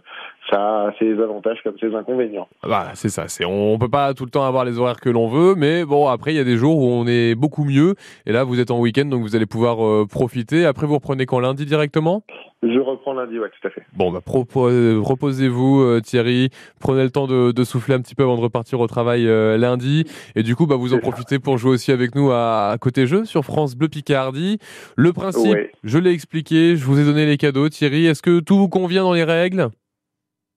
ça 0.50 0.88
a 0.88 0.94
ses 0.98 1.12
avantages 1.20 1.60
comme 1.64 1.78
ses 1.78 1.94
inconvénients. 1.94 2.48
Voilà, 2.64 2.92
c'est 2.94 3.10
ça. 3.10 3.28
C'est 3.28 3.44
on 3.44 3.78
peut 3.78 3.90
pas 3.90 4.14
tout 4.14 4.24
le 4.24 4.32
temps 4.32 4.46
avoir 4.46 4.64
les 4.64 4.80
horaires 4.80 5.00
que 5.00 5.10
l'on 5.10 5.28
veut, 5.28 5.56
mais 5.56 5.84
bon, 5.84 6.08
après 6.08 6.32
il 6.32 6.38
y 6.38 6.40
a 6.40 6.46
des 6.46 6.56
jours 6.56 6.78
où 6.78 6.88
on 6.88 7.06
est 7.06 7.36
beaucoup 7.36 7.66
mieux. 7.66 7.96
Et 8.26 8.32
là, 8.32 8.46
vous 8.46 8.62
êtes 8.62 8.72
en 8.72 8.80
week-end, 8.80 9.06
donc 9.06 9.24
vous 9.24 9.36
allez 9.36 9.46
pouvoir 9.46 9.86
euh, 9.86 10.06
profiter. 10.10 10.66
Après, 10.66 10.88
vous 10.88 10.96
reprenez 10.96 11.26
quand? 11.26 11.40
Lundi 11.40 11.66
directement? 11.66 12.24
Je 12.62 12.78
reprends 12.80 13.14
lundi, 13.14 13.40
ouais, 13.40 13.48
tout 13.50 13.68
à 13.68 13.72
fait. 13.72 13.84
Bon, 13.96 14.12
bah, 14.12 14.20
euh, 14.28 15.00
reposez-vous, 15.02 15.82
euh, 15.82 16.02
Thierry. 16.02 16.50
Prenez 16.82 17.04
le 17.04 17.10
temps 17.10 17.26
de, 17.26 17.54
de 17.54 17.64
souffler 17.64 17.96
un 17.96 18.02
petit 18.02 18.16
peu 18.16 18.24
avant 18.24 18.36
de 18.36 18.42
repartir 18.42 18.82
au 18.82 18.88
travail 18.88 19.28
euh, 19.28 19.58
lundi. 19.58 20.04
Et 20.36 20.44
du 20.44 20.58
coup, 20.58 20.68
bah, 20.68 20.76
vous 20.76 20.94
en 20.94 21.00
profitez 21.00 21.40
pour 21.40 21.58
jouer 21.58 21.72
aussi 21.72 21.94
avec 21.94 22.16
nous 22.16 22.32
à, 22.32 22.68
à 22.72 22.78
côté 22.78 23.08
jeu 23.08 23.24
sur 23.24 23.46
France 23.46 23.78
Bleu 23.78 23.88
Picardie. 23.88 24.60
Le 24.98 25.14
principe, 25.14 25.54
Ouais. 25.54 25.72
je 25.86 25.98
l'ai 26.00 26.12
expliqué. 26.12 26.76
Je 26.76 26.84
vous 26.84 27.00
ai 27.00 27.06
donné 27.06 27.26
les 27.26 27.38
cadeaux, 27.38 27.70
Thierry. 27.70 28.08
Est-ce 28.08 28.22
que 28.22 28.42
tout 28.42 28.58
vous 28.58 28.68
convient 28.70 29.04
dans 29.04 29.14
les 29.14 29.24
règles? 29.24 29.70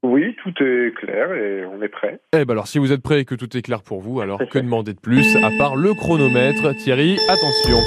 Oui, 0.05 0.35
tout 0.43 0.51
est 0.61 0.93
clair 0.97 1.33
et 1.33 1.65
on 1.65 1.81
est 1.81 1.89
prêt. 1.89 2.19
Eh 2.37 2.45
ben 2.45 2.55
alors, 2.55 2.67
si 2.67 2.81
vous 2.81 2.91
êtes 2.91 3.03
prêt 3.03 3.21
et 3.21 3.25
que 3.25 3.37
tout 3.37 3.57
est 3.57 3.63
clair 3.63 3.83
pour 3.85 4.01
vous, 4.01 4.21
alors 4.21 4.41
que 4.51 4.59
demander 4.59 4.95
de 4.95 4.99
plus 4.99 5.37
à 5.37 5.51
part 5.57 5.77
le 5.77 5.95
chronomètre? 5.95 6.75
Thierry, 6.79 7.17
attention. 7.29 7.79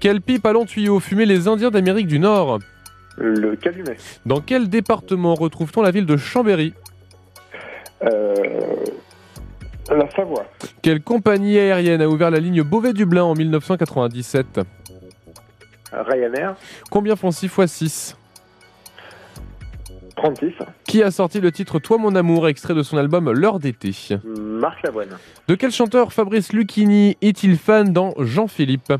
Quelle 0.00 0.20
pipe 0.20 0.46
à 0.46 0.52
long 0.52 0.64
tuyau 0.66 1.00
fumaient 1.00 1.26
les 1.26 1.48
Indiens 1.48 1.72
d'Amérique 1.72 2.06
du 2.06 2.20
Nord? 2.20 2.60
Le 3.16 3.54
calumet. 3.56 3.96
Dans 4.26 4.40
quel 4.40 4.68
département 4.68 5.34
retrouve-t-on 5.34 5.82
la 5.82 5.90
ville 5.90 6.06
de 6.06 6.16
Chambéry 6.16 6.74
Euh, 8.02 8.34
la 9.90 10.10
Savoie. 10.10 10.46
Quelle 10.82 11.00
compagnie 11.02 11.58
aérienne 11.58 12.02
a 12.02 12.08
ouvert 12.08 12.30
la 12.30 12.40
ligne 12.40 12.62
Beauvais-Dublin 12.62 13.24
en 13.24 13.34
1997 13.34 14.60
Ryanair. 15.92 16.56
Combien 16.90 17.14
font 17.16 17.30
6 17.30 17.46
x 17.46 17.66
6 17.66 18.16
36. 20.16 20.52
Qui 20.86 21.02
a 21.02 21.10
sorti 21.10 21.40
le 21.40 21.50
titre 21.50 21.78
Toi 21.80 21.98
mon 21.98 22.14
amour, 22.14 22.46
extrait 22.48 22.74
de 22.74 22.82
son 22.82 22.96
album 22.96 23.30
L'heure 23.32 23.58
d'été 23.58 23.90
Marc 24.24 24.82
Lavoine. 24.84 25.08
De 25.48 25.54
quel 25.54 25.70
chanteur 25.72 26.12
Fabrice 26.12 26.52
Lucchini 26.52 27.16
est-il 27.20 27.58
fan 27.58 27.92
dans 27.92 28.14
Jean-Philippe? 28.18 28.92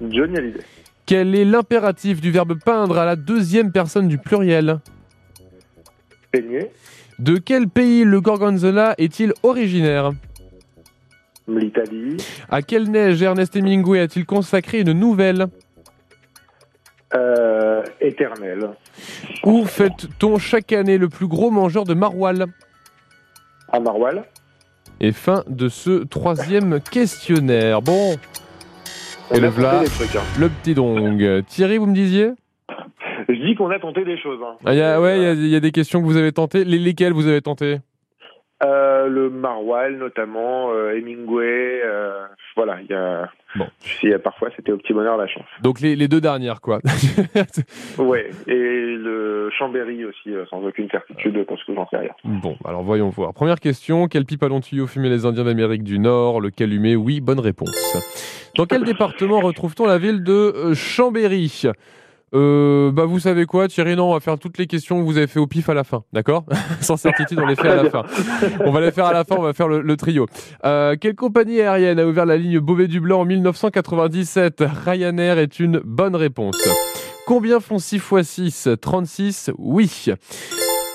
Johnny 0.00 0.36
Hallyday. 0.38 0.60
Quel 1.06 1.34
est 1.34 1.44
l'impératif 1.44 2.20
du 2.20 2.30
verbe 2.30 2.58
peindre 2.64 2.98
à 2.98 3.04
la 3.04 3.16
deuxième 3.16 3.72
personne 3.72 4.08
du 4.08 4.18
pluriel 4.18 4.80
Peigné. 6.32 6.70
De 7.18 7.38
quel 7.38 7.68
pays 7.68 8.04
le 8.04 8.20
gorgonzola 8.20 8.94
est-il 8.98 9.32
originaire 9.42 10.12
L'Italie. 11.46 12.16
À 12.48 12.62
quelle 12.62 12.90
neige 12.90 13.22
Ernest 13.22 13.54
Hemingway 13.54 14.00
a-t-il 14.00 14.24
consacré 14.24 14.80
une 14.80 14.92
nouvelle 14.92 15.46
Euh, 17.14 17.82
éternel. 18.00 18.70
Où 19.44 19.64
fête-t-on 19.66 20.38
chaque 20.38 20.72
année 20.72 20.96
le 20.98 21.08
plus 21.08 21.28
gros 21.28 21.50
mangeur 21.50 21.84
de 21.84 21.94
maroilles 21.94 22.46
À 23.70 23.78
Marwal. 23.78 24.24
Et 25.00 25.12
fin 25.12 25.44
de 25.48 25.68
ce 25.68 26.04
troisième 26.04 26.80
questionnaire. 26.80 27.82
Bon. 27.82 28.16
On 29.30 29.34
Et 29.36 29.40
le 29.40 29.48
voilà, 29.48 29.80
hein. 29.80 29.84
le 30.38 30.48
petit 30.48 30.74
dong. 30.74 31.42
Thierry, 31.46 31.78
vous 31.78 31.86
me 31.86 31.94
disiez? 31.94 32.30
Je 33.28 33.34
dis 33.46 33.54
qu'on 33.54 33.70
a 33.70 33.78
tenté 33.78 34.04
des 34.04 34.18
choses. 34.18 34.38
hein. 34.44 34.56
Ah, 34.66 34.74
il 34.74 34.78
y 34.78 34.82
a- 34.82 35.00
Ouais, 35.00 35.16
il 35.18 35.22
y, 35.22 35.26
a- 35.26 35.32
il 35.32 35.48
y 35.48 35.56
a 35.56 35.60
des 35.60 35.72
questions 35.72 36.00
que 36.00 36.06
vous 36.06 36.16
avez 36.16 36.32
tentées. 36.32 36.64
Les, 36.64 36.78
lesquelles 36.78 37.12
vous 37.14 37.26
avez 37.26 37.40
tenté 37.40 37.78
Euh, 38.62 39.08
le 39.08 39.30
Marwal 39.30 39.96
notamment, 39.96 40.70
euh, 40.72 40.96
Hemingway, 40.96 41.82
euh, 41.84 42.24
voilà, 42.54 42.78
il 42.82 42.86
y 42.88 42.94
a, 42.94 43.28
il 44.02 44.10
y 44.10 44.14
a 44.14 44.18
parfois 44.20 44.48
c'était 44.54 44.70
au 44.70 44.76
petit 44.76 44.92
bonheur 44.92 45.16
la 45.16 45.26
chance. 45.26 45.44
Donc 45.60 45.80
les, 45.80 45.96
les 45.96 46.06
deux 46.06 46.20
dernières, 46.20 46.60
quoi. 46.60 46.78
Ouais, 47.98 48.30
et 48.46 48.52
le 48.54 49.50
Chambéry 49.58 50.04
aussi, 50.04 50.30
sans 50.48 50.62
aucune 50.62 50.88
certitude 50.88 51.44
parce 51.46 51.62
que 51.64 51.74
j'en 51.74 51.88
sais 51.88 51.96
rien. 51.96 52.12
Bon, 52.24 52.56
alors 52.64 52.82
voyons 52.82 53.08
voir. 53.08 53.34
Première 53.34 53.58
question, 53.60 54.06
quelle 54.06 54.24
pipe 54.24 54.42
à 54.42 54.48
long 54.48 54.60
tuyau 54.60 54.86
fumaient 54.86 55.10
les 55.10 55.26
Indiens 55.26 55.44
d'Amérique 55.44 55.82
du 55.82 55.98
Nord? 55.98 56.40
Le 56.40 56.50
calumet, 56.50 56.94
oui, 56.94 57.20
bonne 57.20 57.40
réponse. 57.40 58.52
Dans 58.56 58.66
quel 58.66 58.84
département 58.84 59.40
retrouve-t-on 59.40 59.86
la 59.86 59.98
ville 59.98 60.22
de 60.22 60.72
Chambéry? 60.74 61.64
Euh, 62.34 62.90
bah 62.90 63.04
vous 63.04 63.20
savez 63.20 63.46
quoi 63.46 63.68
Thierry 63.68 63.96
non 63.96 64.10
on 64.10 64.14
va 64.14 64.20
faire 64.20 64.38
toutes 64.38 64.58
les 64.58 64.66
questions 64.66 64.98
que 64.98 65.04
vous 65.04 65.16
avez 65.16 65.26
fait 65.26 65.40
au 65.40 65.46
pif 65.46 65.68
à 65.68 65.74
la 65.74 65.84
fin 65.84 66.04
d'accord 66.12 66.44
sans 66.80 66.96
certitude 66.96 67.38
on 67.40 67.46
les 67.46 67.56
fait 67.56 67.68
à 67.68 67.82
la 67.82 67.90
fin. 67.90 68.04
on 68.60 68.70
va 68.70 68.80
les 68.80 68.90
faire 68.90 69.06
à 69.06 69.12
la 69.12 69.24
fin 69.24 69.36
on 69.38 69.42
va 69.42 69.52
faire 69.52 69.68
le, 69.68 69.80
le 69.80 69.96
trio. 69.96 70.26
Euh, 70.64 70.96
quelle 71.00 71.14
compagnie 71.14 71.60
aérienne 71.60 71.98
a 71.98 72.06
ouvert 72.06 72.26
la 72.26 72.36
ligne 72.36 72.58
Beauvais-Dublin 72.60 73.16
en 73.16 73.24
1997 73.24 74.64
Ryanair 74.84 75.38
est 75.38 75.60
une 75.60 75.80
bonne 75.84 76.16
réponse. 76.16 76.56
Combien 77.26 77.60
font 77.60 77.78
6 77.78 77.96
x 77.96 78.22
6 78.22 78.68
36 78.80 79.50
oui. 79.58 80.06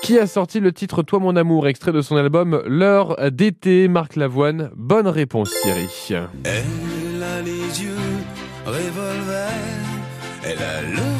Qui 0.02 0.18
a 0.18 0.26
sorti 0.26 0.60
le 0.60 0.72
titre 0.72 1.02
Toi 1.02 1.18
mon 1.18 1.36
amour, 1.36 1.68
extrait 1.68 1.92
de 1.92 2.00
son 2.00 2.16
album 2.16 2.62
L'heure 2.66 3.16
d'été, 3.30 3.88
Marc 3.88 4.16
Lavoine 4.16 4.70
Bonne 4.76 5.08
réponse 5.08 5.52
Thierry. 5.62 5.88
Elle 6.44 7.22
a 7.22 7.42
les 7.42 7.82
yeux 7.82 7.96
revolver, 8.64 9.50
Elle 10.44 10.62
a 10.62 10.82
le. 10.82 11.19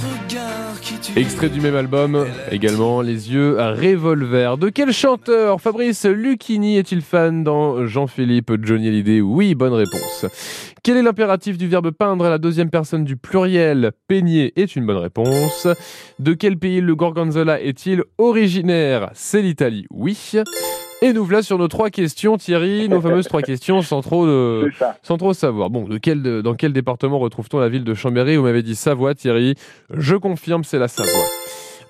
Extrait 1.17 1.49
du 1.49 1.61
même 1.61 1.75
album, 1.75 2.27
également 2.51 3.01
Les 3.01 3.33
yeux 3.33 3.59
à 3.59 3.73
revolver. 3.73 4.59
De 4.59 4.69
quel 4.69 4.93
chanteur 4.93 5.61
Fabrice 5.61 6.05
Lucchini 6.05 6.77
est-il 6.77 7.01
fan 7.01 7.43
dans 7.43 7.87
Jean-Philippe 7.87 8.53
Johnny 8.63 8.89
Hallyday 8.89 9.21
Oui, 9.21 9.55
bonne 9.55 9.73
réponse. 9.73 10.27
Quel 10.83 10.97
est 10.99 11.03
l'impératif 11.03 11.59
du 11.59 11.67
verbe 11.67 11.91
peindre 11.91 12.25
à 12.25 12.31
la 12.31 12.39
deuxième 12.39 12.71
personne 12.71 13.05
du 13.05 13.17
pluriel? 13.17 13.93
Peigner 14.07 14.53
est 14.55 14.77
une 14.77 14.87
bonne 14.87 14.99
réponse. 14.99 15.67
De 16.19 16.35
quel 16.35 16.59
pays 16.59 16.81
le 16.81 16.95
gorgonzola 16.95 17.61
est-il 17.61 18.05
originaire? 18.19 19.11
C'est 19.15 19.43
l'Italie, 19.43 19.87
oui. 19.91 20.17
Et 21.03 21.13
nous 21.15 21.25
voilà 21.25 21.43
sur 21.43 21.57
nos 21.57 21.69
trois 21.69 21.89
questions, 21.89 22.37
Thierry, 22.37 22.89
nos 22.89 23.01
fameuses 23.01 23.27
trois 23.27 23.41
questions 23.41 23.81
sans 23.81 24.03
trop, 24.03 24.27
de, 24.27 24.71
sans 25.03 25.33
savoir. 25.33 25.71
Bon, 25.71 25.85
de 25.85 25.97
quel, 25.97 26.23
de- 26.23 26.43
dans 26.43 26.55
quel 26.55 26.75
département 26.75 27.19
retrouve-t-on 27.19 27.59
la 27.59 27.71
ville 27.71 27.85
de 27.85 27.95
Chambéry? 27.95 28.37
Vous 28.37 28.43
m'avez 28.43 28.63
dit 28.63 28.75
Savoie, 28.77 29.15
Thierry. 29.15 29.55
Je 29.95 30.15
confirme, 30.17 30.63
c'est 30.63 30.79
la 30.79 30.89
Savoie. 30.89 31.11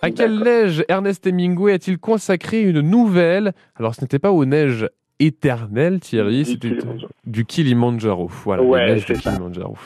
À 0.03 0.11
quelle 0.11 0.39
neige 0.39 0.85
Ernest 0.89 1.27
Hemingway 1.27 1.73
a-t-il 1.73 1.99
consacré 1.99 2.63
une 2.63 2.81
nouvelle? 2.81 3.53
Alors, 3.77 3.95
ce 3.97 4.01
n'était 4.03 4.21
pas 4.21 4.31
aux 4.31 4.45
neiges 4.45 4.89
éternelles, 5.19 5.99
Thierry, 6.01 6.45
c'était 6.47 6.79
du 7.27 7.45
Kilimanjaro. 7.45 8.31
Voilà, 8.45 8.63
Ouais, 8.63 8.87
les 8.87 8.93
neiges 8.95 9.07
ça. 9.07 9.15
Kilimanjaro. 9.15 9.77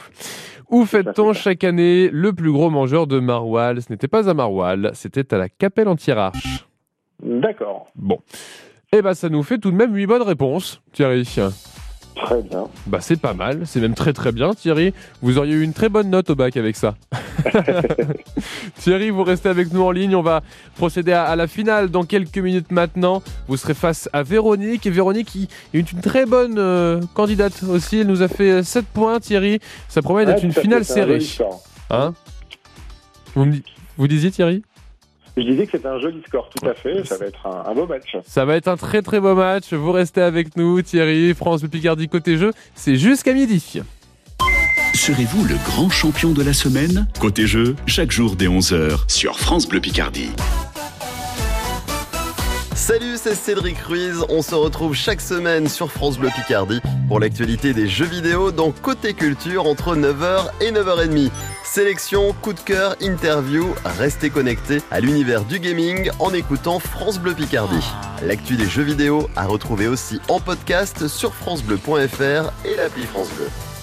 Où 0.70 0.84
fête-t-on 0.84 1.32
chaque 1.32 1.64
année 1.64 2.08
le 2.12 2.32
plus 2.34 2.52
gros 2.52 2.68
mangeur 2.70 3.06
de 3.06 3.18
maroilles? 3.20 3.80
Ce 3.82 3.90
n'était 3.90 4.06
pas 4.08 4.28
à 4.28 4.34
Maroilles, 4.34 4.90
c'était 4.92 5.32
à 5.34 5.38
la 5.38 5.48
Capelle 5.48 5.88
Antirarche. 5.88 6.66
D'accord. 7.22 7.86
Bon. 7.96 8.18
Eh 8.96 9.02
ben, 9.02 9.12
ça 9.12 9.28
nous 9.28 9.42
fait 9.42 9.58
tout 9.58 9.72
de 9.72 9.76
même 9.76 9.92
8 9.92 10.06
bonnes 10.06 10.22
réponses, 10.22 10.80
Thierry. 10.92 11.24
Très 12.14 12.42
bien. 12.42 12.68
Bah, 12.86 12.98
c'est 13.00 13.20
pas 13.20 13.34
mal, 13.34 13.62
c'est 13.64 13.80
même 13.80 13.94
très 13.94 14.12
très 14.12 14.30
bien, 14.30 14.54
Thierry. 14.54 14.94
Vous 15.20 15.36
auriez 15.36 15.54
eu 15.54 15.62
une 15.62 15.72
très 15.72 15.88
bonne 15.88 16.10
note 16.10 16.30
au 16.30 16.36
bac 16.36 16.56
avec 16.56 16.76
ça. 16.76 16.94
Thierry, 18.78 19.10
vous 19.10 19.24
restez 19.24 19.48
avec 19.48 19.72
nous 19.72 19.82
en 19.82 19.90
ligne. 19.90 20.14
On 20.14 20.22
va 20.22 20.42
procéder 20.76 21.10
à, 21.10 21.24
à 21.24 21.34
la 21.34 21.48
finale 21.48 21.90
dans 21.90 22.04
quelques 22.04 22.38
minutes 22.38 22.70
maintenant. 22.70 23.20
Vous 23.48 23.56
serez 23.56 23.74
face 23.74 24.08
à 24.12 24.22
Véronique. 24.22 24.86
Et 24.86 24.90
Véronique 24.90 25.26
qui 25.26 25.48
est 25.74 25.90
une 25.92 26.00
très 26.00 26.24
bonne 26.24 26.58
euh, 26.58 27.00
candidate 27.14 27.64
aussi. 27.64 27.98
Elle 27.98 28.06
nous 28.06 28.22
a 28.22 28.28
fait 28.28 28.62
7 28.62 28.86
points, 28.86 29.18
Thierry. 29.18 29.58
Ça 29.88 30.00
promet 30.02 30.24
d'être 30.24 30.36
Ouais, 30.36 30.44
une 30.44 30.52
finale 30.52 30.82
un 30.82 30.84
serrée. 30.84 31.18
score. 31.18 31.64
Hein? 31.90 32.14
Vous, 33.34 33.44
me 33.44 33.56
vous 33.96 34.06
disiez, 34.06 34.30
Thierry? 34.30 34.62
Je 35.36 35.42
disais 35.42 35.66
que 35.66 35.72
c'était 35.72 35.88
un 35.88 35.98
joli 35.98 36.22
score, 36.26 36.48
tout 36.48 36.66
à 36.66 36.74
fait. 36.74 37.04
Ça 37.04 37.16
va 37.16 37.26
être 37.26 37.46
un, 37.46 37.70
un 37.70 37.74
beau 37.74 37.86
match. 37.86 38.16
Ça 38.26 38.44
va 38.44 38.54
être 38.56 38.68
un 38.68 38.76
très 38.76 39.02
très 39.02 39.18
beau 39.20 39.34
match. 39.34 39.72
Vous 39.72 39.90
restez 39.92 40.20
avec 40.20 40.56
nous, 40.56 40.80
Thierry. 40.82 41.34
France 41.34 41.60
de 41.62 41.66
Picardie 41.66 42.08
côté 42.08 42.36
jeu. 42.38 42.52
C'est 42.74 42.96
jusqu'à 42.96 43.32
midi. 43.32 43.80
Serez-vous 44.94 45.44
le 45.44 45.56
grand 45.66 45.90
champion 45.90 46.30
de 46.32 46.42
la 46.42 46.52
semaine? 46.52 47.08
Côté 47.20 47.46
jeu, 47.48 47.74
chaque 47.86 48.12
jour 48.12 48.36
dès 48.36 48.46
11h 48.46 49.10
sur 49.10 49.38
France 49.38 49.68
Bleu 49.68 49.80
Picardie. 49.80 50.30
Salut, 52.74 53.16
c'est 53.22 53.36
Cédric 53.36 53.78
Ruiz. 53.78 54.24
On 54.28 54.42
se 54.42 54.54
retrouve 54.54 54.94
chaque 54.94 55.20
semaine 55.20 55.68
sur 55.68 55.92
France 55.92 56.18
Bleu 56.18 56.28
Picardie 56.34 56.80
pour 57.06 57.20
l'actualité 57.20 57.72
des 57.72 57.86
jeux 57.86 58.04
vidéo 58.04 58.50
dans 58.50 58.72
Côté 58.72 59.14
Culture 59.14 59.66
entre 59.66 59.94
9h 59.94 60.50
et 60.60 60.72
9h30. 60.72 61.30
Sélection, 61.64 62.34
coup 62.42 62.52
de 62.52 62.58
cœur, 62.58 62.96
interview, 63.00 63.72
restez 63.84 64.28
connectés 64.28 64.82
à 64.90 64.98
l'univers 64.98 65.44
du 65.44 65.60
gaming 65.60 66.10
en 66.18 66.34
écoutant 66.34 66.80
France 66.80 67.20
Bleu 67.20 67.34
Picardie. 67.34 67.86
L'actu 68.24 68.56
des 68.56 68.66
jeux 68.66 68.82
vidéo 68.82 69.30
à 69.36 69.46
retrouver 69.46 69.86
aussi 69.86 70.20
en 70.28 70.40
podcast 70.40 71.06
sur 71.06 71.32
francebleu.fr 71.32 72.52
et 72.64 72.74
l'appli 72.76 73.04
France 73.04 73.28
Bleu. 73.36 73.73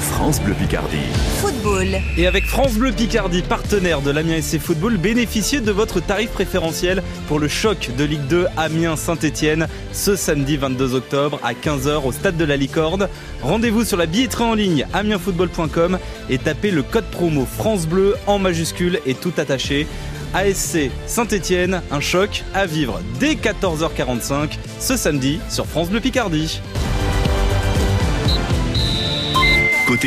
France 0.00 0.40
Bleu 0.40 0.54
Picardie. 0.54 0.96
Football. 1.40 2.00
Et 2.16 2.26
avec 2.26 2.46
France 2.46 2.74
Bleu 2.74 2.90
Picardie, 2.92 3.42
partenaire 3.42 4.00
de 4.00 4.10
l'Amiens 4.10 4.40
SC 4.40 4.58
Football, 4.58 4.96
bénéficiez 4.96 5.60
de 5.60 5.70
votre 5.70 6.00
tarif 6.00 6.30
préférentiel 6.30 7.02
pour 7.28 7.38
le 7.38 7.48
choc 7.48 7.90
de 7.96 8.04
Ligue 8.04 8.26
2 8.28 8.46
Amiens-Saint-Etienne 8.56 9.68
ce 9.92 10.16
samedi 10.16 10.56
22 10.56 10.94
octobre 10.94 11.38
à 11.42 11.52
15h 11.52 12.04
au 12.04 12.12
stade 12.12 12.36
de 12.36 12.44
la 12.44 12.56
Licorne. 12.56 13.08
Rendez-vous 13.42 13.84
sur 13.84 13.96
la 13.96 14.06
billetterie 14.06 14.44
en 14.44 14.54
ligne 14.54 14.86
amiensfootball.com 14.92 15.98
et 16.28 16.38
tapez 16.38 16.70
le 16.70 16.82
code 16.82 17.06
promo 17.10 17.46
France 17.46 17.86
Bleu 17.86 18.16
en 18.26 18.38
majuscule 18.38 19.00
et 19.06 19.14
tout 19.14 19.32
attaché. 19.36 19.86
ASC 20.32 20.90
Saint-Etienne, 21.06 21.82
un 21.90 22.00
choc 22.00 22.44
à 22.54 22.64
vivre 22.66 23.00
dès 23.18 23.34
14h45 23.34 24.52
ce 24.78 24.96
samedi 24.96 25.40
sur 25.48 25.66
France 25.66 25.90
Bleu 25.90 26.00
Picardie. 26.00 26.60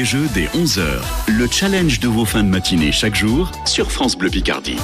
Jeu 0.01 0.27
dès 0.33 0.45
11h, 0.47 0.83
le 1.27 1.47
challenge 1.47 1.99
de 1.99 2.07
vos 2.07 2.25
fins 2.25 2.43
de 2.43 2.49
matinée 2.49 2.91
chaque 2.91 3.13
jour 3.13 3.51
sur 3.65 3.91
France 3.91 4.17
Bleu 4.17 4.31
Picardie. 4.31 4.77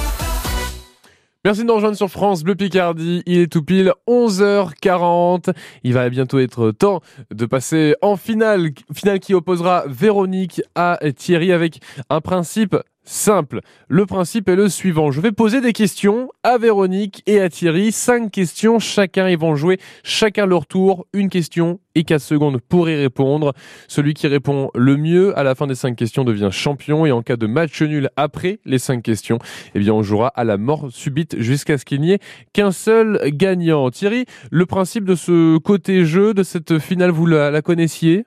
Merci 1.44 1.62
de 1.62 1.66
nous 1.66 1.74
rejoindre 1.74 1.96
sur 1.96 2.08
France 2.08 2.44
Bleu 2.44 2.54
Picardie. 2.54 3.22
Il 3.26 3.40
est 3.40 3.50
tout 3.50 3.62
pile 3.62 3.92
11h40. 4.06 5.52
Il 5.82 5.94
va 5.94 6.08
bientôt 6.10 6.38
être 6.38 6.70
temps 6.70 7.00
de 7.34 7.44
passer 7.44 7.96
en 8.02 8.16
finale. 8.16 8.70
Finale 8.94 9.18
qui 9.18 9.34
opposera 9.34 9.84
Véronique 9.88 10.62
à 10.76 11.00
Thierry 11.16 11.50
avec 11.52 11.80
un 12.08 12.20
principe 12.20 12.76
simple. 13.04 13.60
Le 13.88 14.06
principe 14.06 14.48
est 14.48 14.56
le 14.56 14.68
suivant. 14.68 15.10
Je 15.10 15.20
vais 15.20 15.32
poser 15.32 15.60
des 15.60 15.72
questions 15.72 16.30
à 16.42 16.58
Véronique 16.58 17.22
et 17.26 17.40
à 17.40 17.48
Thierry. 17.48 17.92
Cinq 17.92 18.30
questions 18.30 18.78
chacun. 18.78 19.28
Ils 19.28 19.38
vont 19.38 19.56
jouer 19.56 19.78
chacun 20.02 20.46
leur 20.46 20.66
tour. 20.66 21.06
Une 21.12 21.28
question 21.28 21.80
et 21.94 22.04
4 22.04 22.20
secondes 22.20 22.60
pour 22.60 22.88
y 22.88 22.94
répondre. 22.94 23.52
Celui 23.88 24.14
qui 24.14 24.26
répond 24.26 24.70
le 24.74 24.96
mieux 24.96 25.36
à 25.38 25.42
la 25.42 25.54
fin 25.54 25.66
des 25.66 25.74
cinq 25.74 25.96
questions 25.96 26.24
devient 26.24 26.50
champion. 26.52 27.04
Et 27.06 27.12
en 27.12 27.22
cas 27.22 27.36
de 27.36 27.46
match 27.46 27.82
nul 27.82 28.10
après 28.16 28.60
les 28.64 28.78
cinq 28.78 29.02
questions, 29.02 29.38
eh 29.74 29.78
bien, 29.78 29.94
on 29.94 30.02
jouera 30.02 30.28
à 30.28 30.44
la 30.44 30.56
mort 30.56 30.88
subite 30.90 31.40
jusqu'à 31.40 31.78
ce 31.78 31.84
qu'il 31.84 32.00
n'y 32.00 32.12
ait 32.12 32.20
qu'un 32.52 32.70
seul 32.70 33.20
gagnant. 33.32 33.90
Thierry, 33.90 34.26
le 34.50 34.66
principe 34.66 35.04
de 35.04 35.14
ce 35.14 35.58
côté 35.58 36.04
jeu, 36.04 36.34
de 36.34 36.42
cette 36.42 36.78
finale, 36.78 37.10
vous 37.10 37.26
la, 37.26 37.50
la 37.50 37.62
connaissiez? 37.62 38.24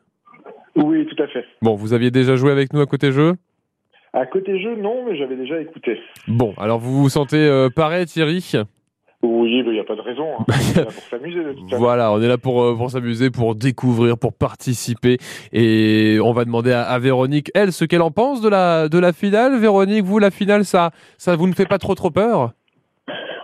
Oui, 0.76 1.06
tout 1.06 1.22
à 1.22 1.28
fait. 1.28 1.46
Bon, 1.62 1.76
vous 1.76 1.94
aviez 1.94 2.12
déjà 2.12 2.36
joué 2.36 2.52
avec 2.52 2.74
nous 2.74 2.82
à 2.82 2.86
côté 2.86 3.12
jeu? 3.12 3.36
À 4.14 4.26
côté 4.28 4.60
jeu, 4.62 4.76
non, 4.76 5.06
mais 5.08 5.18
j'avais 5.18 5.36
déjà 5.36 5.60
écouté. 5.60 6.00
Bon, 6.28 6.54
alors 6.58 6.78
vous 6.80 7.02
vous 7.02 7.10
sentez 7.10 7.38
euh, 7.38 7.70
pareil, 7.70 8.06
Thierry? 8.06 8.52
Oui, 9.24 9.64
il 9.66 9.72
n'y 9.72 9.80
a 9.80 9.84
pas 9.86 9.96
de 9.96 10.02
raison. 10.02 10.26
Hein. 10.38 10.46
On 10.50 10.54
est 10.54 10.76
là 10.78 10.84
pour 10.86 11.04
s'amuser. 11.10 11.44
de 11.44 11.54
toute 11.54 11.70
façon. 11.70 11.78
Voilà, 11.82 12.12
on 12.12 12.22
est 12.22 12.28
là 12.28 12.38
pour, 12.38 12.62
euh, 12.62 12.76
pour 12.76 12.92
s'amuser, 12.92 13.30
pour 13.32 13.56
découvrir, 13.56 14.18
pour 14.18 14.34
participer. 14.34 15.18
Et 15.54 16.20
on 16.22 16.34
va 16.34 16.44
demander 16.46 16.74
à, 16.74 16.84
à 16.84 17.00
Véronique, 17.00 17.50
elle, 17.56 17.72
ce 17.72 17.86
qu'elle 17.86 18.02
en 18.02 18.12
pense 18.12 18.42
de 18.42 18.50
la, 18.50 18.90
de 18.90 19.00
la 19.00 19.14
finale. 19.14 19.58
Véronique, 19.58 20.04
vous, 20.04 20.20
la 20.20 20.30
finale, 20.30 20.66
ça, 20.66 20.92
ça 21.18 21.36
vous 21.36 21.48
ne 21.48 21.54
fait 21.54 21.66
pas 21.66 21.78
trop 21.80 21.96
trop 21.96 22.12
peur? 22.12 22.52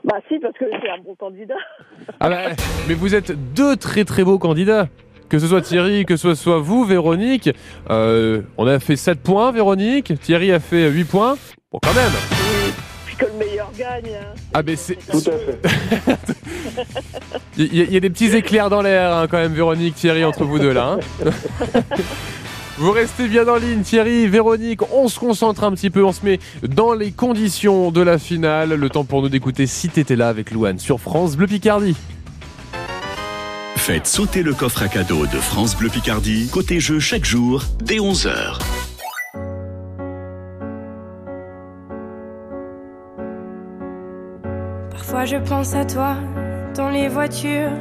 Bah 0.04 0.18
si, 0.28 0.38
parce 0.40 0.54
que 0.58 0.66
c'est 0.82 0.90
un 0.90 1.02
bon 1.04 1.16
candidat. 1.16 1.56
ah 2.20 2.30
bah, 2.30 2.38
Mais 2.88 2.94
vous 2.94 3.16
êtes 3.16 3.32
deux 3.54 3.76
très 3.76 4.04
très 4.04 4.24
beaux 4.24 4.40
candidats. 4.40 4.88
Que 5.30 5.38
ce 5.40 5.48
soit 5.48 5.62
Thierry, 5.62 6.06
que 6.06 6.18
ce 6.18 6.34
soit 6.36 6.58
vous, 6.60 6.84
Véronique. 6.86 7.50
Euh, 7.90 8.42
on 8.58 8.66
a 8.68 8.80
fait 8.80 8.96
7 8.96 9.22
points, 9.22 9.52
Véronique. 9.52 10.14
Thierry 10.22 10.52
a 10.52 10.60
fait 10.60 10.90
8 10.90 11.04
points. 11.06 11.38
Bon, 11.72 11.80
quand 11.84 11.94
même. 11.94 12.12
Puis 13.06 13.16
que 13.16 13.26
le 13.26 13.34
meilleur 13.34 13.72
gagne. 13.78 14.12
hein. 14.20 14.34
Ah, 14.54 14.62
mais 14.66 14.76
c'est. 14.76 14.96
Tout 14.96 15.18
à 15.18 15.22
fait. 15.22 15.60
Il 17.58 17.76
y, 17.76 17.82
a- 17.82 17.84
il 17.84 17.94
y 17.94 17.98
a 17.98 18.00
des 18.00 18.10
petits 18.10 18.34
éclairs 18.36 18.70
dans 18.70 18.82
l'air, 18.82 19.14
hein, 19.14 19.28
quand 19.30 19.38
même, 19.38 19.54
Véronique, 19.54 19.96
Thierry, 19.96 20.24
entre 20.24 20.46
vous 20.46 20.60
deux 20.60 20.72
là. 20.72 20.98
hein. 21.26 21.30
Vous 22.78 22.92
restez 22.92 23.28
bien 23.28 23.46
en 23.50 23.58
ligne, 23.58 23.82
Thierry, 23.82 24.28
Véronique. 24.28 24.80
On 24.94 25.10
se 25.10 25.20
concentre 25.20 25.66
un 25.66 25.72
petit 25.74 25.90
peu, 25.90 26.02
on 26.06 26.14
se 26.14 26.24
met 26.26 26.40
dans 26.66 26.94
les 26.94 27.12
conditions 27.12 27.92
de 27.92 28.00
la 28.00 28.18
finale. 28.18 28.70
Le 28.76 28.90
temps 28.90 29.04
pour 29.04 29.22
nous 29.22 29.28
d'écouter 29.28 29.68
Si 29.68 29.90
t'étais 29.90 30.16
là 30.16 30.30
avec 30.30 30.52
Louane 30.52 30.80
sur 30.80 31.02
France 31.02 31.36
Bleu 31.36 31.48
Picardie. 31.48 31.98
Faites 33.90 34.06
sauter 34.06 34.44
le 34.44 34.54
coffre 34.54 34.84
à 34.84 34.88
cadeau 34.88 35.26
de 35.26 35.40
France 35.40 35.76
Bleu 35.76 35.90
Picardie. 35.90 36.48
Côté 36.54 36.80
jeu 36.80 37.00
chaque 37.00 37.26
jour 37.26 37.64
dès 37.84 37.96
11h. 37.96 38.60
Parfois 44.92 45.26
je 45.26 45.38
pense 45.38 45.74
à 45.74 45.86
toi 45.86 46.18
dans 46.76 46.92
les 46.92 47.08
voitures. 47.08 47.72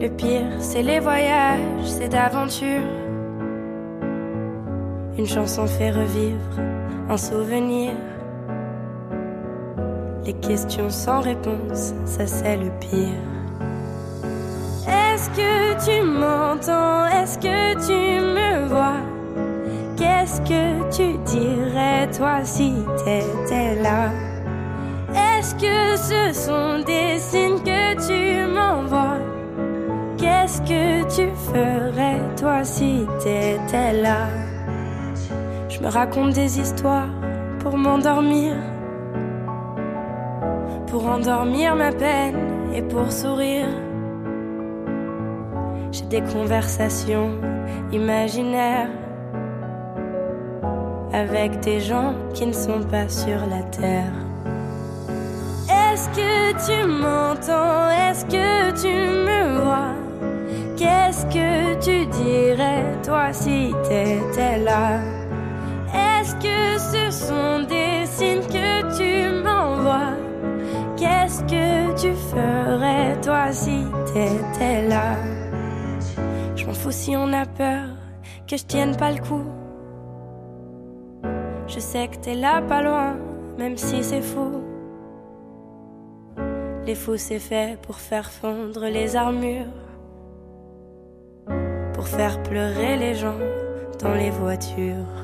Le 0.00 0.06
pire, 0.06 0.46
c'est 0.60 0.84
les 0.84 1.00
voyages, 1.00 1.58
c'est 1.84 2.10
d'aventure. 2.10 2.86
Une 5.18 5.26
chanson 5.26 5.66
fait 5.66 5.90
revivre 5.90 6.60
un 7.08 7.16
souvenir. 7.16 7.90
Les 10.24 10.34
questions 10.34 10.90
sans 10.90 11.22
réponse, 11.22 11.92
ça 12.06 12.28
c'est 12.28 12.56
le 12.56 12.70
pire. 12.78 13.39
Est-ce 15.20 15.30
que 15.32 15.84
tu 15.84 16.02
m'entends? 16.02 17.04
Est-ce 17.08 17.36
que 17.36 17.74
tu 17.86 18.24
me 18.24 18.68
vois? 18.68 19.02
Qu'est-ce 19.94 20.40
que 20.40 20.90
tu 20.90 21.18
dirais 21.18 22.08
toi 22.16 22.42
si 22.42 22.72
t'étais 23.04 23.82
là? 23.82 24.08
Est-ce 25.12 25.54
que 25.56 25.96
ce 25.98 26.32
sont 26.32 26.82
des 26.86 27.18
signes 27.18 27.58
que 27.58 27.96
tu 28.06 28.50
m'envoies? 28.50 29.18
Qu'est-ce 30.16 30.62
que 30.62 31.02
tu 31.14 31.28
ferais 31.52 32.20
toi 32.38 32.64
si 32.64 33.06
t'étais 33.22 34.00
là? 34.00 34.26
Je 35.68 35.80
me 35.80 35.88
raconte 35.88 36.32
des 36.32 36.60
histoires 36.60 37.10
pour 37.58 37.76
m'endormir, 37.76 38.54
pour 40.86 41.04
endormir 41.04 41.76
ma 41.76 41.92
peine 41.92 42.38
et 42.74 42.80
pour 42.80 43.12
sourire. 43.12 43.68
J'ai 45.92 46.04
des 46.04 46.22
conversations 46.22 47.32
imaginaires 47.92 48.88
avec 51.12 51.60
des 51.60 51.80
gens 51.80 52.14
qui 52.32 52.46
ne 52.46 52.52
sont 52.52 52.82
pas 52.90 53.08
sur 53.08 53.40
la 53.50 53.62
terre. 53.70 54.12
Est-ce 55.68 56.08
que 56.10 56.52
tu 56.66 56.86
m'entends? 56.86 57.90
Est-ce 57.90 58.24
que 58.26 58.70
tu 58.80 58.92
me 59.26 59.58
vois? 59.64 59.94
Qu'est-ce 60.76 61.26
que 61.26 61.74
tu 61.80 62.06
dirais 62.06 62.84
toi 63.04 63.32
si 63.32 63.74
t'étais 63.82 64.58
là? 64.58 65.00
Est-ce 65.92 66.34
que 66.36 66.78
ce 66.78 67.26
sont 67.26 67.66
des 67.68 68.06
signes 68.06 68.46
que 68.46 68.96
tu 68.96 69.42
m'envoies? 69.42 70.14
Qu'est-ce 70.96 71.42
que 71.42 72.00
tu 72.00 72.14
ferais 72.14 73.20
toi 73.20 73.52
si 73.52 73.84
t'étais 74.06 74.88
là? 74.88 75.16
Si 76.90 77.16
on 77.16 77.32
a 77.32 77.46
peur 77.46 77.88
que 78.48 78.56
je 78.56 78.64
tienne 78.64 78.96
pas 78.96 79.12
le 79.12 79.20
coup. 79.20 79.44
Je 81.68 81.78
sais 81.78 82.08
que 82.08 82.16
t'es 82.16 82.34
là 82.34 82.60
pas 82.60 82.82
loin, 82.82 83.16
même 83.56 83.76
si 83.76 84.02
c'est 84.02 84.20
fou. 84.20 84.60
Les 86.84 86.96
fous 86.96 87.16
c'est 87.16 87.38
fait 87.38 87.78
pour 87.80 87.96
faire 87.96 88.28
fondre 88.28 88.84
les 88.86 89.14
armures, 89.14 89.72
pour 91.94 92.08
faire 92.08 92.42
pleurer 92.42 92.96
les 92.96 93.14
gens 93.14 93.38
dans 94.02 94.14
les 94.14 94.30
voitures. 94.30 95.14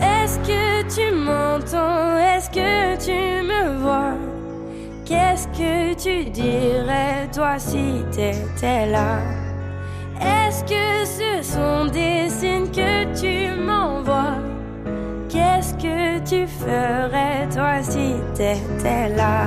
Est-ce 0.00 0.38
que 0.40 0.82
tu 0.94 1.14
m'entends? 1.14 2.16
Est-ce 2.16 2.48
que 2.50 2.96
tu 3.04 3.46
me 3.46 3.82
vois? 3.82 4.14
Qu'est-ce 5.04 5.46
que 5.48 5.94
tu 5.94 6.30
dirais 6.30 7.28
toi 7.32 7.58
si 7.58 8.02
t'étais 8.10 8.86
là? 8.86 9.41
Est-ce 10.20 10.64
que 10.64 11.04
ce 11.04 11.42
sont 11.42 11.86
des 11.86 12.28
signes 12.28 12.70
que 12.70 13.04
tu 13.18 13.60
m'envoies? 13.60 14.38
Qu'est-ce 15.28 15.74
que 15.74 16.18
tu 16.28 16.46
ferais 16.46 17.48
toi 17.54 17.82
si 17.82 18.14
t'étais 18.34 19.08
là? 19.16 19.46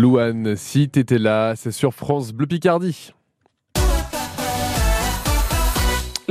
Louane, 0.00 0.56
si 0.56 0.88
t'étais 0.88 1.18
là, 1.18 1.52
c'est 1.56 1.72
sur 1.72 1.92
France 1.92 2.32
Bleu 2.32 2.46
Picardie. 2.46 3.12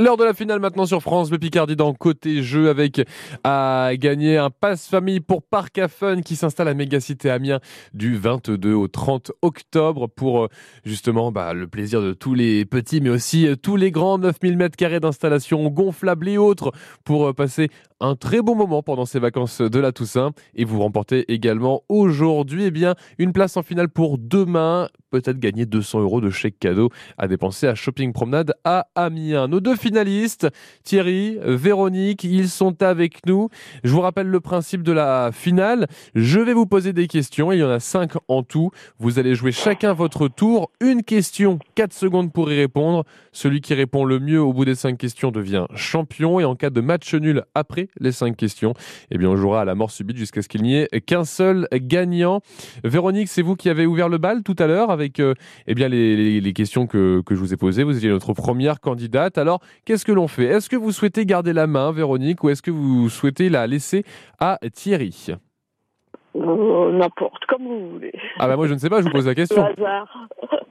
L'heure 0.00 0.16
de 0.16 0.24
la 0.24 0.32
finale 0.32 0.60
maintenant 0.60 0.86
sur 0.86 1.02
France, 1.02 1.30
le 1.30 1.38
Picardie 1.38 1.76
dans 1.76 1.92
côté 1.92 2.42
jeu 2.42 2.70
avec 2.70 3.02
à 3.44 3.90
gagner 3.98 4.38
un 4.38 4.48
passe 4.48 4.88
famille 4.88 5.20
pour 5.20 5.42
Parc 5.42 5.78
Fun 5.88 6.22
qui 6.22 6.36
s'installe 6.36 6.68
à 6.68 6.72
Mégacité 6.72 7.28
Amiens 7.28 7.60
du 7.92 8.16
22 8.16 8.72
au 8.72 8.88
30 8.88 9.32
octobre 9.42 10.06
pour 10.08 10.44
euh, 10.44 10.48
justement 10.86 11.32
bah, 11.32 11.52
le 11.52 11.66
plaisir 11.66 12.00
de 12.00 12.14
tous 12.14 12.32
les 12.32 12.64
petits 12.64 13.02
mais 13.02 13.10
aussi 13.10 13.46
euh, 13.46 13.56
tous 13.56 13.76
les 13.76 13.90
grands 13.90 14.16
9000 14.16 14.56
mètres 14.56 14.76
carrés 14.76 15.00
d'installation 15.00 15.68
gonflables 15.68 16.30
et 16.30 16.38
autres 16.38 16.72
pour 17.04 17.26
euh, 17.26 17.34
passer 17.34 17.68
un 18.00 18.16
très 18.16 18.40
bon 18.40 18.54
moment 18.54 18.82
pendant 18.82 19.04
ces 19.04 19.18
vacances 19.18 19.60
de 19.60 19.78
la 19.78 19.92
Toussaint. 19.92 20.30
Et 20.54 20.64
vous 20.64 20.80
remportez 20.80 21.30
également 21.30 21.82
aujourd'hui 21.90 22.64
eh 22.64 22.70
bien 22.70 22.94
une 23.18 23.34
place 23.34 23.58
en 23.58 23.62
finale 23.62 23.90
pour 23.90 24.16
demain 24.16 24.88
peut-être 25.10 25.38
gagner 25.38 25.66
200 25.66 26.00
euros 26.00 26.20
de 26.20 26.30
chèque 26.30 26.58
cadeau 26.58 26.90
à 27.18 27.28
dépenser 27.28 27.66
à 27.66 27.74
Shopping 27.74 28.12
Promenade 28.12 28.54
à 28.64 28.88
Amiens. 28.94 29.48
Nos 29.48 29.60
deux 29.60 29.76
finalistes, 29.76 30.48
Thierry, 30.84 31.38
Véronique, 31.42 32.24
ils 32.24 32.48
sont 32.48 32.82
avec 32.82 33.26
nous. 33.26 33.48
Je 33.84 33.92
vous 33.92 34.00
rappelle 34.00 34.28
le 34.28 34.40
principe 34.40 34.82
de 34.82 34.92
la 34.92 35.30
finale. 35.32 35.86
Je 36.14 36.40
vais 36.40 36.54
vous 36.54 36.66
poser 36.66 36.92
des 36.92 37.06
questions, 37.06 37.52
il 37.52 37.58
y 37.58 37.64
en 37.64 37.70
a 37.70 37.80
cinq 37.80 38.12
en 38.28 38.42
tout. 38.42 38.70
Vous 38.98 39.18
allez 39.18 39.34
jouer 39.34 39.52
chacun 39.52 39.92
votre 39.92 40.28
tour. 40.28 40.70
Une 40.80 41.02
question, 41.02 41.58
4 41.74 41.92
secondes 41.92 42.32
pour 42.32 42.50
y 42.50 42.56
répondre. 42.56 43.04
Celui 43.32 43.60
qui 43.60 43.74
répond 43.74 44.04
le 44.04 44.18
mieux 44.18 44.40
au 44.40 44.52
bout 44.52 44.64
des 44.64 44.74
cinq 44.74 44.96
questions 44.98 45.30
devient 45.30 45.66
champion 45.74 46.40
et 46.40 46.44
en 46.44 46.54
cas 46.54 46.70
de 46.70 46.80
match 46.80 47.14
nul 47.14 47.44
après 47.54 47.88
les 47.98 48.12
cinq 48.12 48.36
questions, 48.36 48.74
eh 49.10 49.18
bien 49.18 49.28
on 49.28 49.36
jouera 49.36 49.62
à 49.62 49.64
la 49.64 49.74
mort 49.74 49.90
subite 49.90 50.16
jusqu'à 50.16 50.42
ce 50.42 50.48
qu'il 50.48 50.62
n'y 50.62 50.76
ait 50.76 50.88
qu'un 51.04 51.24
seul 51.24 51.68
gagnant. 51.72 52.40
Véronique, 52.84 53.28
c'est 53.28 53.42
vous 53.42 53.56
qui 53.56 53.68
avez 53.68 53.86
ouvert 53.86 54.08
le 54.08 54.18
bal 54.18 54.42
tout 54.42 54.56
à 54.58 54.66
l'heure 54.66 54.90
avec 55.00 55.20
euh, 55.20 55.34
eh 55.66 55.74
bien 55.74 55.88
les, 55.88 56.16
les- 56.16 56.40
les 56.40 56.52
questions 56.52 56.86
que, 56.86 57.20
que 57.22 57.34
je 57.34 57.40
vous 57.40 57.52
ai 57.52 57.56
posées. 57.56 57.82
Vous 57.82 57.96
étiez 57.96 58.08
notre 58.10 58.32
première 58.32 58.80
candidate. 58.80 59.38
Alors, 59.38 59.60
qu'est-ce 59.84 60.04
que 60.04 60.12
l'on 60.12 60.28
fait? 60.28 60.44
Est-ce 60.44 60.68
que 60.68 60.76
vous 60.76 60.92
souhaitez 60.92 61.26
garder 61.26 61.52
la 61.52 61.66
main, 61.66 61.92
Véronique, 61.92 62.44
ou 62.44 62.50
est-ce 62.50 62.62
que 62.62 62.70
vous 62.70 63.08
souhaitez 63.08 63.48
la 63.48 63.66
laisser 63.66 64.04
à 64.38 64.58
Thierry? 64.72 65.26
Euh, 66.36 66.92
N'importe, 66.92 67.44
comme 67.48 67.64
vous 67.64 67.90
voulez. 67.94 68.12
Ah 68.38 68.46
bah 68.46 68.56
moi 68.56 68.66
je 68.68 68.74
ne 68.74 68.78
sais 68.78 68.88
pas, 68.88 69.00
je 69.00 69.06
vous 69.06 69.10
pose 69.10 69.24
la 69.26 69.32
Le 69.32 69.34
question. 69.34 69.64
hasard. 69.64 70.28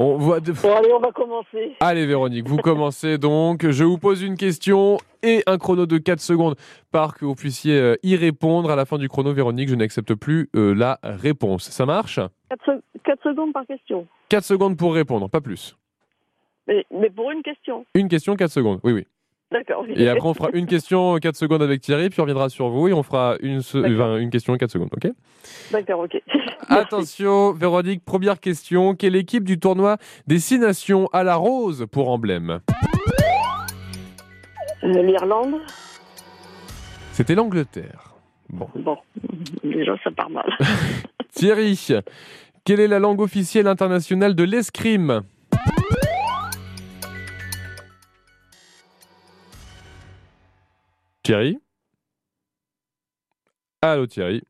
On 0.00 0.16
voit... 0.16 0.40
Bon, 0.40 0.74
allez, 0.74 0.92
on 0.92 0.98
va 0.98 1.12
commencer. 1.12 1.76
Allez 1.78 2.04
Véronique, 2.04 2.48
vous 2.48 2.56
commencez 2.56 3.16
donc. 3.16 3.70
Je 3.70 3.84
vous 3.84 3.96
pose 3.96 4.22
une 4.22 4.36
question 4.36 4.98
et 5.22 5.44
un 5.46 5.56
chrono 5.56 5.86
de 5.86 5.98
4 5.98 6.18
secondes 6.18 6.56
par 6.90 7.14
que 7.14 7.24
vous 7.24 7.36
puissiez 7.36 7.78
euh, 7.78 7.94
y 8.02 8.16
répondre. 8.16 8.70
À 8.72 8.76
la 8.76 8.86
fin 8.86 8.98
du 8.98 9.08
chrono, 9.08 9.32
Véronique, 9.32 9.68
je 9.68 9.76
n'accepte 9.76 10.14
plus 10.14 10.50
euh, 10.56 10.74
la 10.74 10.98
réponse. 11.04 11.70
Ça 11.70 11.86
marche? 11.86 12.18
4, 13.04 13.22
secondes 13.22 13.52
par 13.52 13.66
question. 13.66 14.06
4 14.28 14.44
secondes 14.44 14.76
pour 14.76 14.94
répondre, 14.94 15.28
pas 15.28 15.40
plus. 15.40 15.76
Mais, 16.66 16.84
mais 16.90 17.10
pour 17.10 17.30
une 17.30 17.42
question. 17.42 17.84
Une 17.94 18.08
question, 18.08 18.36
4 18.36 18.50
secondes. 18.50 18.80
Oui, 18.84 18.92
oui. 18.92 19.06
D'accord. 19.52 19.84
Et 19.94 20.08
après, 20.08 20.26
on 20.28 20.34
fera 20.34 20.48
une 20.52 20.66
question, 20.66 21.16
4 21.18 21.36
secondes 21.36 21.62
avec 21.62 21.80
Thierry, 21.80 22.08
puis 22.10 22.18
on 22.20 22.24
reviendra 22.24 22.48
sur 22.48 22.70
vous 22.70 22.88
et 22.88 22.92
on 22.92 23.02
fera 23.02 23.36
une, 23.40 23.60
se- 23.62 23.78
enfin, 23.78 24.16
une 24.16 24.30
question, 24.30 24.56
4 24.56 24.70
secondes. 24.70 24.88
OK? 24.96 25.12
D'accord, 25.70 26.00
ok. 26.00 26.20
Attention, 26.68 27.52
Véronique, 27.52 28.04
première 28.04 28.40
question. 28.40 28.94
Quelle 28.96 29.14
équipe 29.14 29.44
du 29.44 29.60
tournoi 29.60 29.98
des 30.26 30.38
Six 30.40 30.58
Nations 30.58 31.08
a 31.12 31.22
la 31.22 31.36
rose 31.36 31.86
pour 31.92 32.08
emblème? 32.10 32.60
L'Irlande. 34.82 35.56
C'était 37.12 37.34
l'Angleterre. 37.34 38.14
Bon. 38.48 38.68
Bon, 38.74 38.98
déjà, 39.62 39.96
ça 40.02 40.10
part 40.10 40.30
mal. 40.30 40.44
Thierry, 41.32 41.76
quelle 42.64 42.80
est 42.80 42.88
la 42.88 42.98
langue 42.98 43.20
officielle 43.20 43.66
internationale 43.66 44.34
de 44.34 44.42
l'escrime? 44.42 45.22
Thierry? 51.22 51.58
Allô 53.82 54.06
Thierry? 54.06 54.42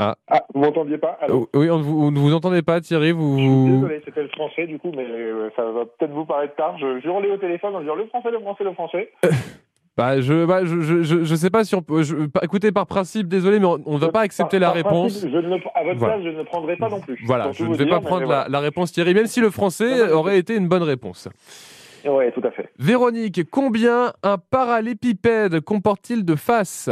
Ah. 0.00 0.16
Ah, 0.28 0.44
vous 0.54 0.60
m'entendiez 0.60 0.98
pas? 0.98 1.18
Allô? 1.20 1.48
Oui, 1.54 1.68
on 1.70 1.80
vous, 1.80 2.00
on 2.00 2.10
ne 2.12 2.18
vous 2.18 2.32
entendez 2.32 2.62
pas 2.62 2.80
Thierry 2.80 3.10
vous... 3.10 3.80
Désolé, 3.80 4.00
c'était 4.04 4.22
le 4.22 4.28
français 4.28 4.66
du 4.68 4.78
coup, 4.78 4.92
mais 4.94 5.04
euh, 5.04 5.50
ça 5.56 5.64
va 5.64 5.84
peut-être 5.84 6.12
vous 6.12 6.24
paraître 6.24 6.54
tard. 6.54 6.78
Je, 6.78 7.00
je 7.00 7.08
hurlais 7.08 7.30
au 7.30 7.36
téléphone 7.38 7.74
en 7.74 7.80
disant 7.80 7.96
le 7.96 8.06
français, 8.06 8.30
le 8.30 8.38
français, 8.38 8.64
le 8.64 8.72
français. 8.74 9.12
Bah, 9.98 10.20
je, 10.20 10.44
bah, 10.44 10.64
je, 10.64 10.80
je, 10.80 11.24
je, 11.24 11.34
sais 11.34 11.50
pas 11.50 11.64
si 11.64 11.74
on 11.74 11.82
peut. 11.82 12.04
je- 12.04 12.14
pas- 12.26 12.38
écoutez, 12.44 12.70
par 12.70 12.86
principe, 12.86 13.26
désolé, 13.26 13.58
mais 13.58 13.66
on 13.66 13.94
ne 13.94 13.98
va 13.98 14.10
pas 14.12 14.20
accepter 14.20 14.60
Par- 14.60 14.76
la 14.76 14.82
par 14.84 14.92
réponse. 14.92 15.12
principe, 15.18 15.30
je 15.32 15.36
ne, 15.38 15.54
à 15.74 15.82
votre 15.84 15.98
Voilà. 15.98 16.14
place, 16.14 16.24
je 16.24 16.38
ne 16.38 16.42
prendrai 16.44 16.76
pas 16.76 16.88
non 16.88 17.00
plus. 17.00 17.20
Voilà, 17.26 17.50
je 17.50 17.64
ne 17.64 17.74
vais 17.74 17.84
dire, 17.84 17.94
pas 17.94 18.00
prendre 18.00 18.24
voilà. 18.24 18.44
la, 18.44 18.48
la 18.48 18.60
réponse 18.60 18.92
Thierry, 18.92 19.12
même 19.12 19.26
si 19.26 19.40
le 19.40 19.50
français 19.50 20.12
aurait 20.12 20.38
été 20.38 20.54
une 20.54 20.68
bonne 20.68 20.84
réponse. 20.84 21.28
Ouais, 22.06 22.30
tout 22.30 22.42
à 22.46 22.52
fait. 22.52 22.70
Véronique, 22.78 23.50
combien 23.50 24.12
un 24.22 24.38
parallépipède 24.38 25.58
comporte-t-il 25.62 26.24
de 26.24 26.36
faces 26.36 26.88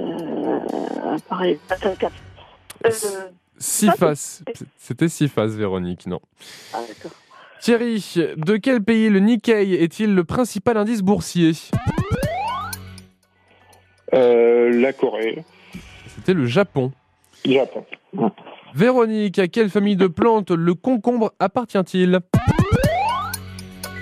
Euh, 0.00 1.16
pareil, 1.28 1.60
attends, 1.70 1.94
quatre. 1.94 2.14
Euh, 2.86 2.90
Six 3.56 3.90
faces. 3.96 4.42
C'était 4.78 5.08
six 5.08 5.28
faces, 5.28 5.52
Véronique, 5.52 6.06
non. 6.08 6.20
ah, 6.74 6.78
d'accord. 6.88 7.16
Thierry, 7.60 8.14
de 8.36 8.56
quel 8.56 8.82
pays 8.82 9.08
le 9.10 9.18
Nikkei 9.20 9.74
est-il 9.82 10.14
le 10.14 10.24
principal 10.24 10.76
indice 10.76 11.02
boursier 11.02 11.52
Euh, 14.14 14.70
la 14.80 14.92
Corée. 14.92 15.44
C'était 16.06 16.34
le 16.34 16.46
Japon. 16.46 16.92
Japon. 17.44 17.84
Véronique, 18.74 19.38
à 19.38 19.48
quelle 19.48 19.68
famille 19.70 19.96
de 19.96 20.06
plantes 20.06 20.50
le 20.50 20.74
concombre 20.74 21.32
appartient-il 21.40 22.20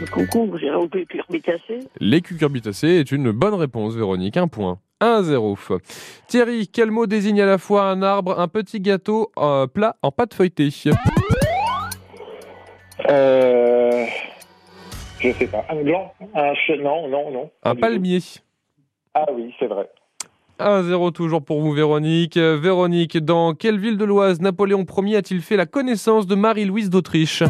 Le 0.00 0.06
concombre, 0.10 0.58
j'irai 0.58 0.76
au 0.76 0.86
cucurbitacées. 0.88 1.80
Les 1.98 2.20
cucurbitacées 2.20 3.00
est 3.00 3.10
une 3.10 3.32
bonne 3.32 3.54
réponse, 3.54 3.94
Véronique, 3.94 4.36
un 4.36 4.48
point. 4.48 4.78
1-0. 5.00 5.78
Thierry, 6.28 6.68
quel 6.72 6.90
mot 6.90 7.06
désigne 7.06 7.40
à 7.42 7.46
la 7.46 7.58
fois 7.58 7.90
un 7.90 8.02
arbre, 8.02 8.38
un 8.38 8.48
petit 8.48 8.80
gâteau 8.80 9.30
euh, 9.38 9.66
plat 9.66 9.96
en 10.02 10.10
pâte 10.10 10.34
feuilletée 10.34 10.70
Euh, 13.08 14.04
je 15.20 15.32
sais 15.32 15.46
pas. 15.46 15.64
Un 15.68 15.82
blanc 15.82 16.12
Un 16.34 16.52
che- 16.54 16.80
Non, 16.80 17.08
non, 17.08 17.30
non. 17.30 17.50
Un 17.62 17.74
palmier. 17.74 18.20
Ah 19.14 19.26
oui, 19.32 19.54
c'est 19.58 19.66
vrai. 19.66 19.88
1-0 20.58 21.10
toujours 21.12 21.42
pour 21.44 21.60
vous, 21.60 21.72
Véronique. 21.72 22.36
Véronique, 22.38 23.18
dans 23.18 23.54
quelle 23.54 23.78
ville 23.78 23.98
de 23.98 24.04
l'Oise 24.04 24.40
Napoléon 24.40 24.84
Ier 25.04 25.16
a-t-il 25.16 25.42
fait 25.42 25.56
la 25.56 25.66
connaissance 25.66 26.26
de 26.26 26.34
Marie-Louise 26.34 26.88
d'Autriche? 26.90 27.42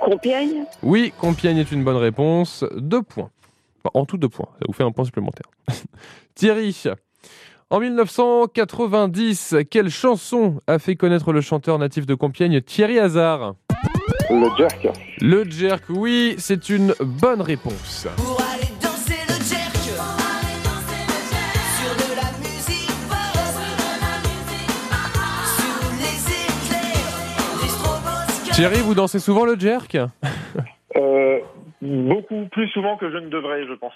Compiègne? 0.00 0.64
Oui, 0.82 1.12
Compiègne 1.18 1.58
est 1.58 1.72
une 1.72 1.84
bonne 1.84 1.96
réponse. 1.96 2.64
Deux 2.76 3.02
points. 3.02 3.30
Enfin, 3.84 3.90
en 3.94 4.04
tout, 4.04 4.18
deux 4.18 4.28
points. 4.28 4.48
Ça 4.58 4.64
vous 4.66 4.72
fait 4.72 4.82
un 4.84 4.90
point 4.92 5.04
supplémentaire. 5.04 5.46
Thierry, 6.34 6.82
en 7.74 7.80
1990, 7.80 9.56
quelle 9.68 9.90
chanson 9.90 10.60
a 10.68 10.78
fait 10.78 10.94
connaître 10.94 11.32
le 11.32 11.40
chanteur 11.40 11.76
natif 11.80 12.06
de 12.06 12.14
Compiègne, 12.14 12.60
Thierry 12.60 13.00
Hazard? 13.00 13.56
Le 14.30 14.46
jerk. 14.56 14.88
Le 15.20 15.42
jerk, 15.50 15.82
oui, 15.88 16.36
c'est 16.38 16.68
une 16.68 16.94
bonne 17.00 17.42
réponse. 17.42 18.06
Pour 18.16 18.40
aller 18.42 18.70
danser 18.80 19.18
le 19.26 19.34
jerk. 19.44 19.74
Sur 21.80 21.96
de 21.96 22.14
la 22.14 22.30
musique 22.38 22.92
forte. 23.10 23.66
Sous 25.56 25.90
les 25.98 26.32
éclairs. 26.44 27.58
des 27.60 27.68
stroboscopes. 27.70 28.54
Thierry, 28.54 28.82
vous 28.82 28.94
dansez 28.94 29.18
souvent 29.18 29.44
le 29.44 29.58
jerk? 29.58 29.98
Euh, 30.96 31.40
beaucoup 31.82 32.46
plus 32.52 32.68
souvent 32.68 32.96
que 32.98 33.10
je 33.10 33.16
ne 33.16 33.28
devrais, 33.30 33.66
je 33.66 33.74
pense. 33.74 33.94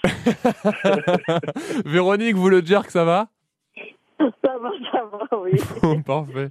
Véronique, 1.85 2.35
vous 2.35 2.49
le 2.49 2.59
jerk, 2.59 2.91
ça 2.91 3.05
va? 3.05 3.29
Ça 4.43 4.57
va, 4.61 4.69
ça 4.91 5.03
va, 5.11 5.39
oui. 5.39 5.51
Parfait. 6.05 6.49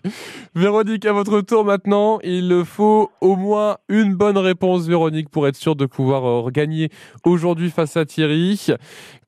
Véronique, 0.55 1.05
à 1.05 1.13
votre 1.13 1.43
tour 1.43 1.65
maintenant. 1.65 2.19
Il 2.23 2.63
faut 2.65 3.11
au 3.21 3.37
moins 3.37 3.77
une 3.91 4.15
bonne 4.15 4.39
réponse, 4.39 4.87
Véronique, 4.87 5.29
pour 5.29 5.47
être 5.47 5.57
sûr 5.57 5.77
de 5.77 5.85
pouvoir 5.85 6.25
euh, 6.25 6.51
gagner 6.51 6.89
aujourd'hui 7.27 7.71
face 7.71 7.97
à 7.99 8.07
Thierry. 8.07 8.69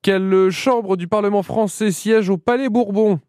Quelle 0.01 0.49
chambre 0.49 0.97
du 0.97 1.07
Parlement 1.07 1.43
français 1.43 1.91
siège 1.91 2.29
au 2.29 2.37
Palais 2.37 2.69
Bourbon? 2.69 3.19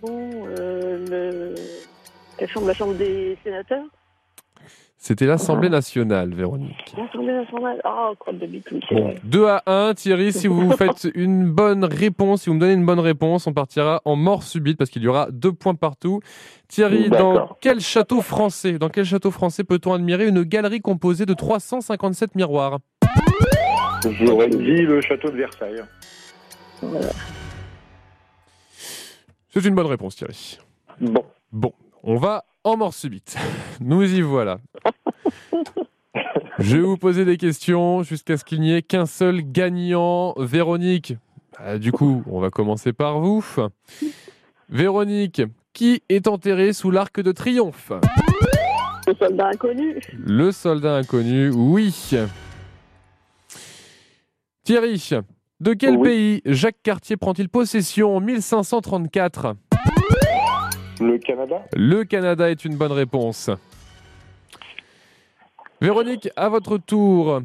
Bon, 0.00 0.46
euh, 0.58 1.04
le... 1.10 1.54
Quelle 2.38 2.48
chambre 2.48 2.66
La 2.66 2.74
chambre 2.74 2.94
des 2.94 3.36
sénateurs 3.44 3.84
C'était 5.04 5.26
l'Assemblée 5.26 5.68
nationale, 5.68 6.32
Véronique. 6.32 6.94
L'Assemblée 6.96 7.32
nationale 7.32 7.80
Ah, 7.82 8.12
crotte 8.20 8.38
de 8.38 8.46
bite, 8.46 8.68
oui, 8.70 8.80
c'est 8.88 8.94
Bon, 8.94 9.02
vrai. 9.06 9.20
2 9.24 9.46
à 9.48 9.62
1, 9.66 9.94
Thierry, 9.94 10.32
si 10.32 10.46
vous 10.46 10.70
faites 10.76 11.08
une 11.16 11.50
bonne 11.50 11.84
réponse, 11.84 12.42
si 12.42 12.50
vous 12.50 12.54
me 12.54 12.60
donnez 12.60 12.74
une 12.74 12.86
bonne 12.86 13.00
réponse, 13.00 13.48
on 13.48 13.52
partira 13.52 14.00
en 14.04 14.14
mort 14.14 14.44
subite 14.44 14.78
parce 14.78 14.90
qu'il 14.90 15.02
y 15.02 15.08
aura 15.08 15.26
deux 15.32 15.52
points 15.52 15.74
partout. 15.74 16.20
Thierry, 16.68 17.10
dans 17.10 17.48
quel 17.60 17.80
château 17.80 18.20
français, 18.22 18.78
dans 18.78 18.90
quel 18.90 19.04
château 19.04 19.32
français 19.32 19.64
peut-on 19.64 19.92
admirer 19.92 20.28
une 20.28 20.44
galerie 20.44 20.80
composée 20.80 21.26
de 21.26 21.34
357 21.34 22.36
miroirs? 22.36 22.78
J'aurais 24.20 24.50
dit 24.50 24.82
le 24.82 25.00
château 25.00 25.30
de 25.30 25.36
Versailles. 25.36 25.82
C'est 29.48 29.64
une 29.64 29.74
bonne 29.74 29.86
réponse, 29.86 30.14
Thierry. 30.14 30.60
Bon. 31.00 31.24
Bon, 31.50 31.72
on 32.04 32.14
va 32.18 32.44
en 32.62 32.76
mort 32.76 32.94
subite. 32.94 33.36
Nous 33.80 34.04
y 34.04 34.20
voilà. 34.20 34.58
Je 36.58 36.76
vais 36.76 36.82
vous 36.82 36.96
poser 36.98 37.24
des 37.24 37.36
questions 37.38 38.02
jusqu'à 38.02 38.36
ce 38.36 38.44
qu'il 38.44 38.60
n'y 38.60 38.74
ait 38.74 38.82
qu'un 38.82 39.06
seul 39.06 39.40
gagnant. 39.42 40.34
Véronique, 40.36 41.14
bah, 41.58 41.78
du 41.78 41.90
coup, 41.92 42.22
on 42.26 42.40
va 42.40 42.50
commencer 42.50 42.92
par 42.92 43.20
vous. 43.20 43.44
Véronique, 44.68 45.42
qui 45.72 46.02
est 46.08 46.28
enterré 46.28 46.72
sous 46.72 46.90
l'arc 46.90 47.20
de 47.20 47.32
triomphe? 47.32 47.92
Le 49.06 49.14
soldat 49.14 49.48
inconnu 49.48 50.00
Le 50.24 50.52
soldat 50.52 50.96
inconnu, 50.96 51.50
oui. 51.50 52.10
Thierry, 54.64 55.10
de 55.60 55.74
quel 55.74 55.96
Oui. 55.96 56.08
pays 56.08 56.42
Jacques 56.44 56.82
Cartier 56.82 57.16
prend-il 57.16 57.48
possession 57.48 58.16
en 58.16 58.20
1534 58.20 59.56
Le 61.00 61.18
Canada 61.18 61.62
Le 61.74 62.04
Canada 62.04 62.50
est 62.50 62.64
une 62.64 62.76
bonne 62.76 62.92
réponse. 62.92 63.50
Véronique, 65.82 66.28
à 66.36 66.48
votre 66.48 66.78
tour. 66.78 67.40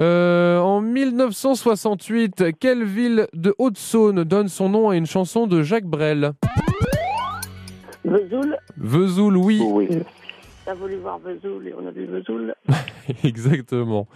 Euh, 0.00 0.58
en 0.60 0.80
1968, 0.80 2.58
quelle 2.58 2.84
ville 2.84 3.26
de 3.34 3.54
Haute-Saône 3.58 4.24
donne 4.24 4.48
son 4.48 4.70
nom 4.70 4.88
à 4.88 4.96
une 4.96 5.04
chanson 5.04 5.46
de 5.46 5.62
Jacques 5.62 5.84
Brel? 5.84 6.32
Vesoul 8.02 8.56
Vesoul, 8.78 9.36
oui. 9.36 9.60
Oui. 9.62 9.88
T'as 10.64 10.72
voulu 10.72 10.96
voir 10.96 11.18
Vesoul 11.18 11.68
et 11.68 11.74
on 11.78 11.86
a 11.86 11.90
vu 11.90 12.06
Vesoul. 12.06 12.54
Exactement. 13.24 14.08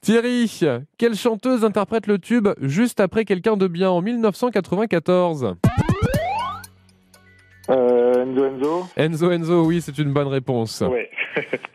Thierry, 0.00 0.60
quelle 0.98 1.14
chanteuse 1.14 1.64
interprète 1.64 2.08
le 2.08 2.18
tube 2.18 2.48
juste 2.60 2.98
après 2.98 3.24
quelqu'un 3.24 3.56
de 3.56 3.68
bien 3.68 3.90
en 3.90 4.02
1994 4.02 5.54
Euh, 7.70 8.24
Enzo 8.24 8.44
Enzo 8.44 8.86
Enzo 8.96 9.30
Enzo, 9.30 9.64
oui, 9.66 9.80
c'est 9.80 9.98
une 9.98 10.12
bonne 10.12 10.28
réponse. 10.28 10.80
Ouais. 10.80 11.08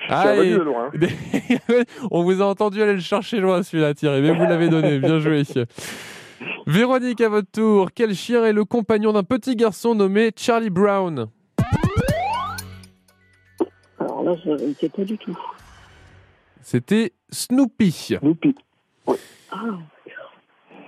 Ah, 0.09 0.23
Ça 0.23 0.35
va 0.35 0.43
et- 0.43 0.51
de 0.51 0.57
loin. 0.57 0.91
On 2.11 2.23
vous 2.23 2.41
a 2.41 2.45
entendu 2.45 2.81
aller 2.81 2.93
le 2.93 2.99
chercher 2.99 3.39
loin 3.39 3.63
celui-là, 3.63 3.93
Thierry, 3.93 4.21
mais 4.21 4.31
vous 4.33 4.43
l'avez 4.43 4.69
donné, 4.69 4.99
bien 4.99 5.19
joué. 5.19 5.43
Véronique, 6.67 7.21
à 7.21 7.29
votre 7.29 7.49
tour, 7.51 7.89
quel 7.93 8.13
chien 8.15 8.43
est 8.45 8.53
le 8.53 8.65
compagnon 8.65 9.13
d'un 9.13 9.23
petit 9.23 9.55
garçon 9.55 9.93
nommé 9.95 10.31
Charlie 10.35 10.69
Brown? 10.69 11.27
Alors 13.99 14.23
là, 14.23 14.35
je 14.43 14.49
ne 14.51 14.73
sais 14.73 14.89
pas 14.89 15.03
du 15.03 15.17
tout. 15.17 15.37
C'était 16.61 17.13
Snoopy. 17.29 17.91
Snoopy. 18.19 18.55
Ah, 19.51 19.57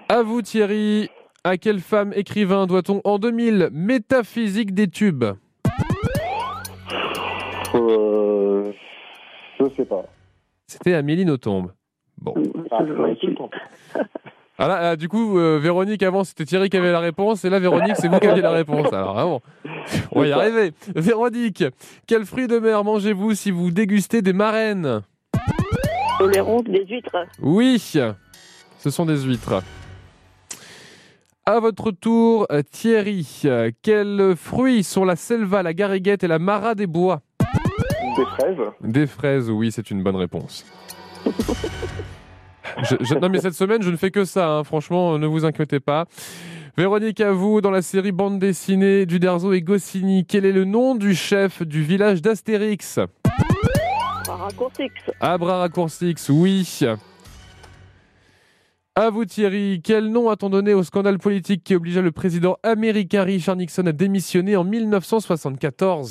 À 0.09 0.23
vous 0.23 0.41
Thierry, 0.41 1.09
à 1.43 1.57
quelle 1.57 1.79
femme 1.79 2.13
écrivain 2.15 2.65
doit-on 2.67 3.01
en 3.03 3.19
2000 3.19 3.69
Métaphysique 3.71 4.73
des 4.73 4.87
tubes? 4.87 5.25
Euh, 7.75 8.42
je 9.59 9.69
sais 9.69 9.85
pas. 9.85 10.05
C'était 10.67 10.93
Amélie 10.93 11.25
Nothomb. 11.25 11.71
Bon. 12.19 12.33
Ah. 12.71 12.83
Ah 14.59 14.67
là, 14.67 14.79
ah, 14.91 14.95
du 14.95 15.09
coup, 15.09 15.39
euh, 15.39 15.57
Véronique, 15.57 16.03
avant, 16.03 16.23
c'était 16.23 16.45
Thierry 16.45 16.69
qui 16.69 16.77
avait 16.77 16.91
la 16.91 16.99
réponse, 16.99 17.43
et 17.43 17.49
là, 17.49 17.57
Véronique, 17.57 17.95
c'est 17.95 18.07
vous 18.07 18.19
qui 18.19 18.27
aviez 18.27 18.43
la 18.43 18.51
réponse. 18.51 18.85
Alors, 18.93 19.15
vraiment, 19.15 19.41
on 20.11 20.21
va 20.21 20.27
y 20.27 20.31
arriver. 20.31 20.73
Véronique, 20.95 21.63
quel 22.05 22.23
fruit 22.23 22.45
de 22.45 22.59
mer 22.59 22.83
mangez-vous 22.83 23.33
si 23.33 23.49
vous 23.49 23.71
dégustez 23.71 24.21
des 24.21 24.31
marraines? 24.31 25.01
Tolérant 26.19 26.61
des 26.61 26.85
huîtres. 26.85 27.25
Oui, 27.41 27.79
ce 27.79 28.89
sont 28.91 29.07
des 29.07 29.23
huîtres. 29.23 29.63
À 31.47 31.59
votre 31.59 31.89
tour, 31.89 32.47
Thierry, 32.69 33.41
quels 33.81 34.35
fruits 34.37 34.83
sont 34.83 35.03
la 35.03 35.15
selva, 35.15 35.63
la 35.63 35.73
gariguette 35.73 36.23
et 36.23 36.27
la 36.27 36.37
mara 36.37 36.75
des 36.75 36.87
bois? 36.87 37.21
Des 38.17 38.25
fraises 38.25 38.57
Des 38.81 39.07
fraises, 39.07 39.49
oui, 39.49 39.71
c'est 39.71 39.89
une 39.91 40.03
bonne 40.03 40.15
réponse. 40.15 40.65
Je- 42.89 42.95
je- 43.01 43.15
non 43.15 43.29
mais 43.29 43.39
cette 43.39 43.53
semaine, 43.53 43.83
je 43.83 43.89
ne 43.89 43.97
fais 43.97 44.09
que 44.09 44.25
ça, 44.25 44.49
hein. 44.49 44.63
franchement, 44.63 45.19
ne 45.19 45.27
vous 45.27 45.45
inquiétez 45.45 45.79
pas. 45.79 46.05
Véronique, 46.75 47.21
à 47.21 47.31
vous, 47.31 47.61
dans 47.61 47.69
la 47.69 47.81
série 47.83 48.11
bande 48.11 48.39
dessinée 48.39 49.05
du 49.05 49.19
Derzo 49.19 49.53
et 49.53 49.61
Goscinny, 49.61 50.25
quel 50.25 50.43
est 50.45 50.51
le 50.51 50.63
nom 50.65 50.95
du 50.95 51.13
chef 51.13 51.61
du 51.61 51.83
village 51.83 52.21
d'Astérix? 52.21 52.99
Par 54.25 54.39
raccourcix. 54.39 54.89
Abra 55.19 55.59
Raccourcix, 55.59 56.15
oui. 56.29 56.79
À 58.95 59.09
vous 59.09 59.25
Thierry, 59.25 59.81
quel 59.83 60.07
nom 60.07 60.29
a-t-on 60.29 60.49
donné 60.49 60.73
au 60.73 60.83
scandale 60.83 61.19
politique 61.19 61.63
qui 61.63 61.75
obligea 61.75 62.01
le 62.01 62.11
président 62.11 62.57
américain 62.63 63.23
Richard 63.23 63.55
Nixon 63.57 63.85
à 63.85 63.91
démissionner 63.91 64.55
en 64.55 64.63
1974 64.63 66.09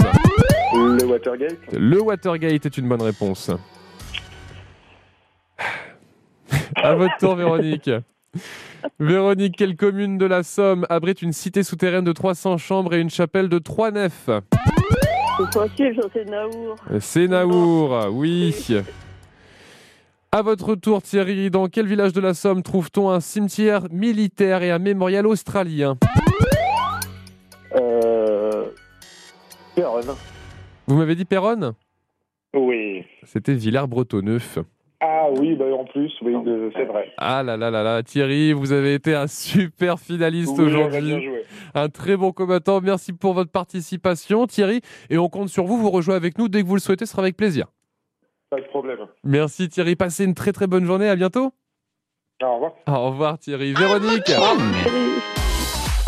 Le 0.74 1.04
Watergate 1.04 1.58
Le 1.72 2.00
Watergate 2.00 2.66
est 2.66 2.78
une 2.78 2.88
bonne 2.88 3.02
réponse. 3.02 3.50
À 6.76 6.94
votre 6.94 7.16
tour, 7.18 7.34
Véronique. 7.36 7.90
Véronique, 8.98 9.56
quelle 9.56 9.76
commune 9.76 10.18
de 10.18 10.26
la 10.26 10.42
Somme 10.42 10.86
abrite 10.88 11.22
une 11.22 11.32
cité 11.32 11.62
souterraine 11.62 12.04
de 12.04 12.12
300 12.12 12.58
chambres 12.58 12.94
et 12.94 13.00
une 13.00 13.10
chapelle 13.10 13.48
de 13.48 13.58
3 13.58 13.90
nefs 13.90 14.30
C'est 16.12 16.24
Naour. 16.24 16.76
C'est 17.00 17.28
Naour, 17.28 18.08
oui. 18.12 18.54
À 20.32 20.40
votre 20.40 20.74
tour, 20.74 21.02
Thierry, 21.02 21.50
dans 21.50 21.68
quel 21.68 21.86
village 21.86 22.14
de 22.14 22.20
la 22.20 22.32
Somme 22.32 22.62
trouve-t-on 22.62 23.10
un 23.10 23.20
cimetière 23.20 23.82
militaire 23.90 24.62
et 24.62 24.70
un 24.70 24.78
mémorial 24.78 25.26
australien? 25.26 25.98
Euh... 27.76 28.64
Vous 30.86 30.96
m'avez 30.96 31.14
dit 31.14 31.24
Péronne 31.24 31.72
Oui. 32.54 33.04
C'était 33.24 33.54
Villers-Bretonneux. 33.54 34.38
Ah 35.00 35.24
Ah 35.24 35.26
oui, 35.38 35.54
bah, 35.56 35.64
en 35.76 35.84
plus, 35.84 36.12
oui, 36.22 36.34
c'est 36.76 36.84
vrai. 36.84 37.12
Ah 37.18 37.42
là 37.42 37.56
là 37.56 37.70
là 37.70 37.82
là, 37.82 38.02
Thierry, 38.02 38.52
vous 38.52 38.72
avez 38.72 38.94
été 38.94 39.14
un 39.14 39.26
super 39.26 39.98
finaliste 39.98 40.54
Oui, 40.58 40.64
aujourd'hui. 40.66 41.00
bien 41.00 41.20
joué. 41.20 41.44
Un 41.74 41.88
très 41.88 42.16
bon 42.16 42.32
combattant. 42.32 42.80
Merci 42.80 43.12
pour 43.12 43.32
votre 43.34 43.50
participation, 43.50 44.46
Thierry. 44.46 44.80
Et 45.10 45.18
on 45.18 45.28
compte 45.28 45.48
sur 45.48 45.64
vous. 45.64 45.76
Vous 45.76 45.90
rejoignez 45.90 46.16
avec 46.18 46.38
nous 46.38 46.48
dès 46.48 46.62
que 46.62 46.66
vous 46.68 46.74
le 46.76 46.80
souhaitez. 46.80 47.06
Ce 47.06 47.12
sera 47.12 47.22
avec 47.22 47.36
plaisir. 47.36 47.66
Pas 48.50 48.60
de 48.60 48.66
problème. 48.66 48.98
Merci, 49.24 49.68
Thierry. 49.68 49.96
Passez 49.96 50.24
une 50.24 50.34
très 50.34 50.52
très 50.52 50.66
bonne 50.66 50.84
journée. 50.84 51.08
À 51.08 51.16
bientôt. 51.16 51.52
Au 52.42 52.54
revoir. 52.54 52.72
Au 52.88 53.10
revoir, 53.10 53.38
Thierry. 53.38 53.72
Véronique. 53.72 54.30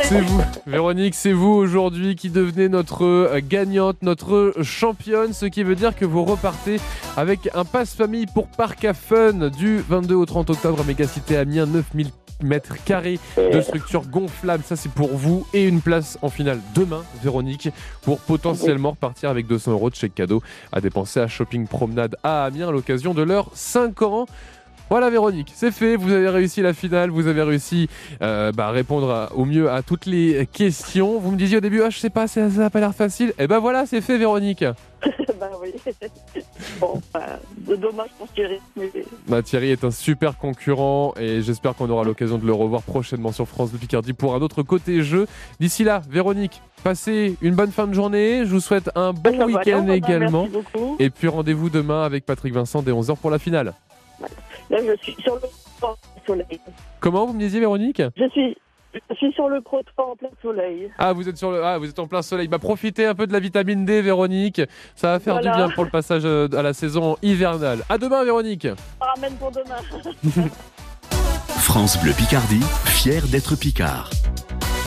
C'est 0.03 0.21
vous, 0.21 0.41
Véronique, 0.67 1.15
c'est 1.15 1.33
vous 1.33 1.53
aujourd'hui 1.53 2.17
qui 2.17 2.29
devenez 2.29 2.69
notre 2.69 3.05
euh, 3.05 3.41
gagnante, 3.43 4.03
notre 4.03 4.53
championne, 4.63 5.33
ce 5.33 5.47
qui 5.47 5.63
veut 5.63 5.77
dire 5.77 5.95
que 5.95 6.05
vous 6.05 6.25
repartez 6.25 6.81
avec 7.17 7.49
un 7.55 7.65
passe 7.65 7.95
famille 7.95 8.27
pour 8.27 8.49
Parc 8.49 8.85
à 8.85 8.93
Fun 8.93 9.51
du 9.51 9.79
22 9.79 10.15
au 10.15 10.27
30 10.27 10.51
octobre 10.51 10.81
à 10.81 10.85
Mégacité 10.85 11.37
Amiens, 11.37 11.67
9000 11.67 12.11
mètres 12.43 12.83
carrés 12.85 13.21
de 13.37 13.61
structure 13.61 14.07
gonflable, 14.07 14.65
ça 14.65 14.75
c'est 14.75 14.91
pour 14.91 15.17
vous, 15.17 15.47
et 15.55 15.69
une 15.69 15.81
place 15.81 16.19
en 16.23 16.29
finale 16.29 16.61
demain, 16.75 17.05
Véronique, 17.23 17.69
pour 18.03 18.19
potentiellement 18.19 18.91
repartir 18.91 19.31
avec 19.31 19.47
200 19.47 19.73
euros 19.73 19.91
de 19.91 19.95
chèque 19.95 20.15
cadeau 20.15 20.43
à 20.73 20.81
dépenser 20.81 21.21
à 21.21 21.29
Shopping 21.29 21.67
Promenade 21.67 22.17
à 22.23 22.45
Amiens 22.45 22.69
à 22.69 22.73
l'occasion 22.73 23.15
de 23.15 23.23
leurs 23.23 23.51
5 23.55 24.03
ans. 24.03 24.27
Voilà 24.91 25.09
Véronique, 25.11 25.51
c'est 25.55 25.71
fait, 25.71 25.97
vous 25.97 26.13
avez 26.13 26.29
réussi 26.29 26.61
la 26.63 26.75
finale, 26.75 27.11
vous 27.11 27.27
avez 27.27 27.43
réussi 27.43 27.89
euh, 28.23 28.53
bah, 28.53 28.69
à 28.69 28.71
répondre 28.71 29.11
à- 29.11 29.33
au 29.35 29.45
mieux 29.47 29.71
à 29.71 29.83
toutes 29.83 30.07
les 30.07 30.47
questions. 30.53 31.19
Vous 31.19 31.31
me 31.33 31.37
disiez 31.37 31.57
au 31.57 31.61
début, 31.61 31.83
ah 31.83 31.91
je 31.91 31.99
sais 31.99 32.11
pas, 32.11 32.27
ça 32.29 32.47
n'a 32.49 32.71
pas 32.71 32.81
l'air 32.81 32.95
facile. 32.95 33.33
Et 33.39 33.47
ben 33.47 33.59
voilà, 33.59 33.87
c'est 33.87 34.03
fait 34.03 34.19
Véronique. 34.19 34.63
bah 35.41 35.51
oui. 35.61 35.73
bon, 36.81 37.01
bah, 37.13 37.41
dommage 37.77 38.11
pour 38.19 38.29
Thierry. 38.33 38.59
Bah, 39.27 39.43
Thierry 39.43 39.71
est 39.71 39.83
un 39.85 39.91
super 39.91 40.37
concurrent 40.37 41.15
et 41.19 41.41
j'espère 41.41 41.75
qu'on 41.75 41.89
aura 41.91 42.05
l'occasion 42.05 42.37
de 42.39 42.47
le 42.47 42.53
revoir 42.53 42.83
prochainement 42.83 43.33
sur 43.33 43.49
France 43.49 43.73
de 43.73 43.79
Picardie 43.79 44.13
pour 44.13 44.35
un 44.35 44.43
autre 44.43 44.63
côté 44.63 45.03
jeu. 45.03 45.27
D'ici 45.61 45.83
là, 45.83 46.03
Véronique, 46.11 46.61
passez 46.85 47.37
une 47.41 47.55
bonne 47.55 47.73
fin 47.73 47.87
de 47.87 47.95
journée. 47.95 48.43
Je 48.45 48.51
vous 48.51 48.61
souhaite 48.61 48.91
un 48.95 49.13
bon 49.15 49.39
va, 49.39 49.47
week-end 49.47 49.89
également. 49.89 50.47
merci 50.53 50.63
beaucoup. 50.73 50.97
Et 51.01 51.09
puis 51.11 51.27
rendez-vous 51.27 51.71
demain 51.71 52.05
avec 52.05 52.27
Patrick 52.27 52.53
Vincent 52.53 52.83
dès 52.83 52.93
11h 52.93 53.17
pour 53.17 53.31
la 53.31 53.39
finale. 53.39 53.73
Là, 54.71 54.79
je 54.85 54.97
suis 55.03 55.15
sur 55.23 55.35
le 55.35 55.41
trottoir 55.41 55.93
en 55.93 55.97
plein 55.97 56.23
soleil. 56.27 56.61
Comment 57.01 57.27
vous 57.27 57.33
me 57.35 57.39
disiez 57.39 57.61
Véronique 57.61 58.03
Je 58.17 58.29
suis, 58.31 58.57
je 59.11 59.15
suis 59.17 59.33
sur 59.33 59.49
le 59.49 59.61
trottoir 59.63 60.09
en 60.09 60.17
plein 60.17 60.29
soleil. 60.43 60.91
Ah, 60.99 61.13
vous 61.13 61.29
êtes 61.29 61.37
sur 61.37 61.51
le, 61.51 61.63
ah, 61.65 61.79
vous 61.79 61.89
êtes 61.89 61.99
en 61.99 62.07
plein 62.07 62.23
soleil. 62.23 62.49
Bah, 62.49 62.59
profitez 62.59 63.07
un 63.07 63.15
peu 63.15 63.27
de 63.27 63.33
la 63.33 63.41
vitamine 63.41 63.85
D, 63.85 64.01
Véronique. 64.03 64.63
Ça 64.95 65.13
va 65.13 65.21
faire 65.21 65.35
Voilà. 65.35 65.51
du 65.51 65.57
bien 65.57 65.69
pour 65.71 65.85
le 65.85 65.91
passage 65.91 66.23
euh, 66.25 66.49
à 66.57 66.63
la 66.63 66.73
saison 66.73 67.17
hivernale. 67.23 67.81
À 67.89 67.99
demain, 67.99 68.25
Véronique. 68.25 68.67
On 69.01 69.05
ramène 69.05 69.35
pour 69.37 69.51
demain. 69.51 70.45
France 71.49 72.01
Bleu 72.03 72.13
Picardie, 72.13 72.61
fier 72.85 73.23
d'être 73.27 73.57
Picard. 73.57 74.11